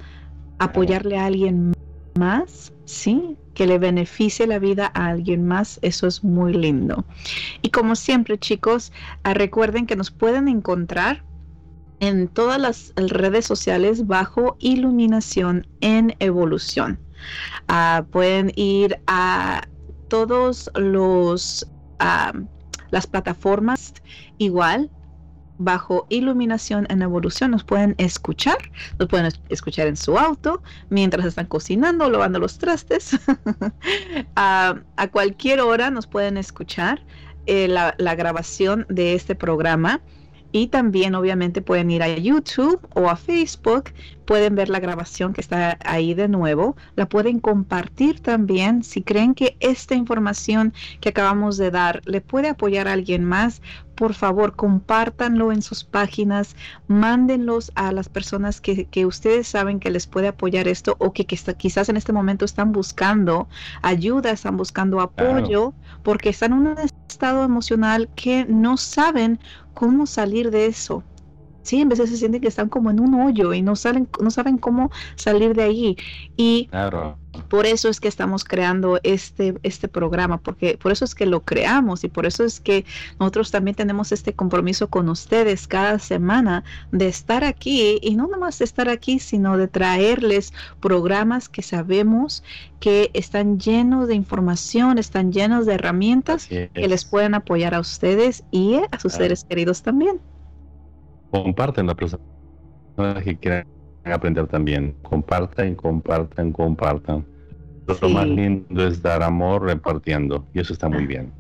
apoyarle 0.60 1.18
a 1.18 1.26
alguien 1.26 1.74
más, 2.16 2.72
¿sí? 2.86 3.36
Que 3.56 3.66
le 3.66 3.80
beneficie 3.80 4.46
la 4.46 4.60
vida 4.60 4.92
a 4.94 5.08
alguien 5.08 5.48
más, 5.48 5.80
eso 5.82 6.06
es 6.06 6.24
muy 6.24 6.54
lindo. 6.54 7.04
Y 7.64 7.70
como 7.70 7.96
siempre, 7.96 8.38
chicos, 8.38 8.92
ah, 9.24 9.34
recuerden 9.34 9.88
que 9.88 9.96
nos 9.96 10.12
pueden 10.12 10.48
encontrar 10.48 11.24
en 12.00 12.28
todas 12.28 12.60
las 12.60 12.94
redes 12.96 13.46
sociales 13.46 14.08
bajo 14.08 14.58
iluminación 14.60 15.68
en 15.82 16.16
evolución. 16.20 17.00
Ah, 17.68 18.06
pueden 18.12 18.52
ir 18.56 19.00
a 19.08 19.62
todos 20.08 20.70
los 20.76 21.68
ah, 22.00 22.34
las 22.92 23.08
plataformas 23.08 23.94
igual 24.38 24.92
bajo 25.58 26.08
iluminación 26.10 26.88
en 26.90 27.02
evolución. 27.02 27.52
Nos 27.52 27.64
pueden 27.64 27.96
escuchar, 27.98 28.58
nos 29.00 29.08
pueden 29.08 29.32
escuchar 29.50 29.88
en 29.88 29.96
su 29.96 30.18
auto, 30.18 30.62
mientras 30.90 31.26
están 31.26 31.46
cocinando, 31.46 32.10
lavando 32.10 32.40
los 32.40 32.58
trastes, 32.58 33.20
a, 34.36 34.76
cualquier 35.12 35.62
hora 35.62 35.90
nos 35.92 36.08
pueden 36.08 36.38
escuchar 36.38 37.04
eh, 37.46 37.68
la, 37.68 37.96
la 37.98 38.16
grabación 38.16 38.86
de 38.90 39.14
este 39.14 39.36
programa 39.36 40.02
y 40.52 40.68
también 40.68 41.16
obviamente 41.16 41.62
pueden 41.62 41.92
ir 41.92 42.04
a 42.04 42.10
YouTube 42.10 42.80
o 42.94 43.10
a 43.10 43.16
Facebook, 43.16 43.92
pueden 44.26 44.56
ver 44.56 44.70
la 44.70 44.80
grabación 44.80 45.34
que 45.34 45.42
está 45.42 45.78
ahí 45.84 46.14
de 46.14 46.28
nuevo, 46.28 46.76
la 46.96 47.08
pueden 47.08 47.40
compartir 47.40 48.20
también 48.22 48.84
si 48.84 49.02
creen 49.02 49.34
que 49.34 49.58
esta 49.60 49.96
información 49.96 50.74
que 51.00 51.10
acabamos 51.10 51.58
de 51.58 51.72
dar 51.72 52.02
le 52.06 52.22
puede 52.22 52.50
apoyar 52.50 52.88
a 52.88 52.94
alguien 52.94 53.26
más. 53.26 53.62
Por 53.96 54.14
favor, 54.14 54.56
compártanlo 54.56 55.52
en 55.52 55.62
sus 55.62 55.84
páginas, 55.84 56.56
mándenlos 56.88 57.72
a 57.76 57.92
las 57.92 58.10
personas 58.10 58.60
que, 58.60 59.06
ustedes 59.06 59.48
saben 59.48 59.80
que 59.80 59.92
les 59.92 60.08
puede 60.08 60.30
apoyar 60.30 60.68
esto 60.68 60.96
o 60.98 61.14
que, 61.14 61.26
quizás 61.26 61.90
en 61.90 61.98
este 61.98 62.14
momento 62.14 62.46
están 62.46 62.72
buscando 62.72 63.48
ayuda, 63.82 64.32
están 64.32 64.58
buscando 64.58 65.02
apoyo, 65.02 65.74
porque 66.04 66.30
están 66.30 66.54
en 66.54 66.68
un 66.68 66.78
estado 67.12 67.44
emocional 67.44 68.10
que 68.16 68.46
no 68.46 68.78
saben 68.78 69.40
cómo 69.74 70.06
salir 70.08 70.52
de 70.52 70.68
eso. 70.68 71.04
Sí, 71.64 71.82
en 71.82 71.90
veces 71.90 72.10
se 72.10 72.18
sienten 72.18 72.42
que 72.42 72.48
están 72.50 72.70
como 72.70 72.92
en 72.92 73.00
un 73.00 73.16
hoyo 73.16 73.54
y 73.54 73.62
no 73.62 73.76
salen, 73.76 74.10
no 74.22 74.32
saben 74.32 74.58
cómo 74.58 74.90
salir 75.18 75.56
de 75.56 75.64
ahí. 75.64 75.98
Y 76.38 76.72
por 77.52 77.66
eso 77.66 77.90
es 77.90 78.00
que 78.00 78.08
estamos 78.08 78.46
creando 78.46 78.98
este, 79.04 79.56
este 79.64 79.90
programa, 79.90 80.38
porque 80.38 80.78
por 80.82 80.94
eso 80.94 81.04
es 81.04 81.14
que 81.14 81.26
lo 81.26 81.42
creamos 81.42 82.06
y 82.06 82.08
por 82.08 82.26
eso 82.26 82.46
es 82.46 82.62
que 82.62 82.86
nosotros 83.20 83.52
también 83.52 83.76
tenemos 83.76 84.14
este 84.14 84.32
compromiso 84.32 84.88
con 84.88 85.10
ustedes 85.10 85.68
cada 85.68 86.00
semana 86.00 86.64
de 86.94 87.10
estar 87.10 87.44
aquí 87.44 88.00
y 88.02 88.16
no 88.16 88.28
nomás 88.28 88.60
de 88.60 88.64
estar 88.64 88.88
aquí, 88.88 89.20
sino 89.20 89.58
de 89.58 89.68
traerles 89.68 90.54
programas 90.80 91.50
que 91.50 91.62
sabemos 91.62 92.42
que 92.80 93.12
están 93.14 93.60
llenos 93.60 94.08
de 94.08 94.16
información, 94.16 94.98
están 94.98 95.34
llenos 95.34 95.66
de 95.66 95.74
herramientas 95.74 96.48
que 96.48 96.70
les 96.74 97.04
pueden 97.04 97.34
apoyar 97.34 97.76
a 97.76 97.82
ustedes 97.82 98.46
y 98.52 98.76
a 98.92 98.98
sus 98.98 99.12
seres 99.12 99.44
queridos 99.44 99.82
también 99.84 100.22
comparten 101.32 101.88
las 101.88 101.96
personas 101.96 103.24
que 103.24 103.38
quieran 103.38 103.66
aprender 104.06 104.48
también. 104.48 104.96
Compartan, 105.02 105.76
compartan, 105.76 106.52
compartan. 106.52 107.31
Lo 107.88 108.10
más 108.10 108.28
lindo 108.28 108.88
es 108.88 109.02
dar 109.02 109.24
amor 109.24 109.64
repartiendo 109.64 110.46
y 110.54 110.60
eso 110.60 110.74
está 110.74 110.88
muy 110.88 111.06
bien. 111.06 111.32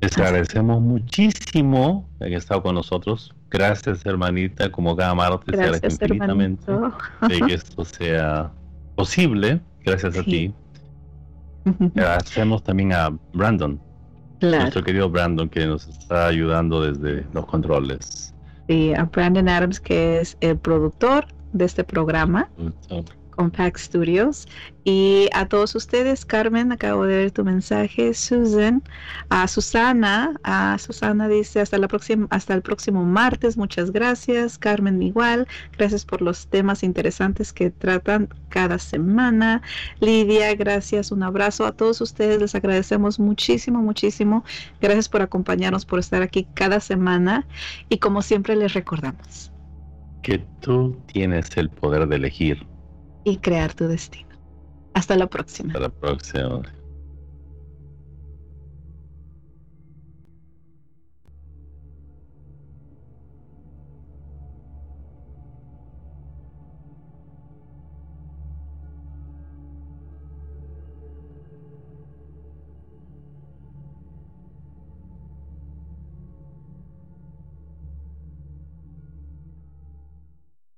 Les 0.00 0.16
agradecemos 0.18 0.80
muchísimo 0.80 2.08
que 2.18 2.26
han 2.26 2.32
estado 2.34 2.62
con 2.62 2.74
nosotros. 2.74 3.34
Gracias, 3.50 4.04
hermanita, 4.04 4.70
como 4.70 4.94
cada 4.94 5.14
martes, 5.14 5.56
Gracias, 5.56 5.94
infinitamente 5.94 6.70
de 7.28 7.40
que 7.40 7.54
esto 7.54 7.84
sea 7.84 8.50
posible. 8.94 9.60
Gracias 9.84 10.18
a 10.18 10.22
ti. 10.22 10.52
Agradecemos 11.94 12.62
también 12.62 12.92
a 12.92 13.10
Brandon, 13.32 13.80
nuestro 14.40 14.82
querido 14.84 15.08
Brandon, 15.08 15.48
que 15.48 15.66
nos 15.66 15.88
está 15.88 16.26
ayudando 16.26 16.82
desde 16.82 17.26
los 17.32 17.46
controles 17.46 18.34
a 18.96 19.04
Brandon 19.04 19.48
Adams, 19.48 19.80
que 19.80 20.20
es 20.20 20.36
el 20.40 20.58
productor 20.58 21.26
de 21.52 21.64
este 21.64 21.84
programa. 21.84 22.48
Compact 23.36 23.78
Studios. 23.78 24.48
Y 24.84 25.28
a 25.32 25.46
todos 25.46 25.74
ustedes, 25.74 26.24
Carmen, 26.24 26.70
acabo 26.70 27.04
de 27.06 27.16
ver 27.16 27.30
tu 27.32 27.44
mensaje, 27.44 28.14
Susan, 28.14 28.82
a 29.30 29.48
Susana, 29.48 30.38
a 30.44 30.78
Susana 30.78 31.28
dice 31.28 31.60
hasta 31.60 31.76
la 31.78 31.88
próxima, 31.88 32.28
hasta 32.30 32.54
el 32.54 32.62
próximo 32.62 33.04
martes, 33.04 33.56
muchas 33.56 33.90
gracias, 33.90 34.58
Carmen 34.58 35.02
igual, 35.02 35.48
gracias 35.76 36.04
por 36.04 36.22
los 36.22 36.46
temas 36.46 36.84
interesantes 36.84 37.52
que 37.52 37.70
tratan 37.70 38.28
cada 38.48 38.78
semana. 38.78 39.60
Lidia, 39.98 40.54
gracias, 40.54 41.10
un 41.10 41.24
abrazo 41.24 41.66
a 41.66 41.72
todos 41.72 42.00
ustedes, 42.00 42.40
les 42.40 42.54
agradecemos 42.54 43.18
muchísimo, 43.18 43.82
muchísimo. 43.82 44.44
Gracias 44.80 45.08
por 45.08 45.20
acompañarnos, 45.20 45.84
por 45.84 45.98
estar 45.98 46.22
aquí 46.22 46.46
cada 46.54 46.78
semana 46.78 47.44
y 47.88 47.98
como 47.98 48.22
siempre 48.22 48.54
les 48.54 48.72
recordamos. 48.72 49.50
Que 50.22 50.38
tú 50.60 50.96
tienes 51.06 51.56
el 51.56 51.70
poder 51.70 52.06
de 52.06 52.16
elegir 52.16 52.75
y 53.26 53.38
crear 53.38 53.74
tu 53.74 53.88
destino. 53.88 54.28
Hasta 54.94 55.16
la 55.16 55.26
próxima. 55.26 55.72
Hasta 55.72 55.80
la 55.80 55.88
próxima. 55.88 56.62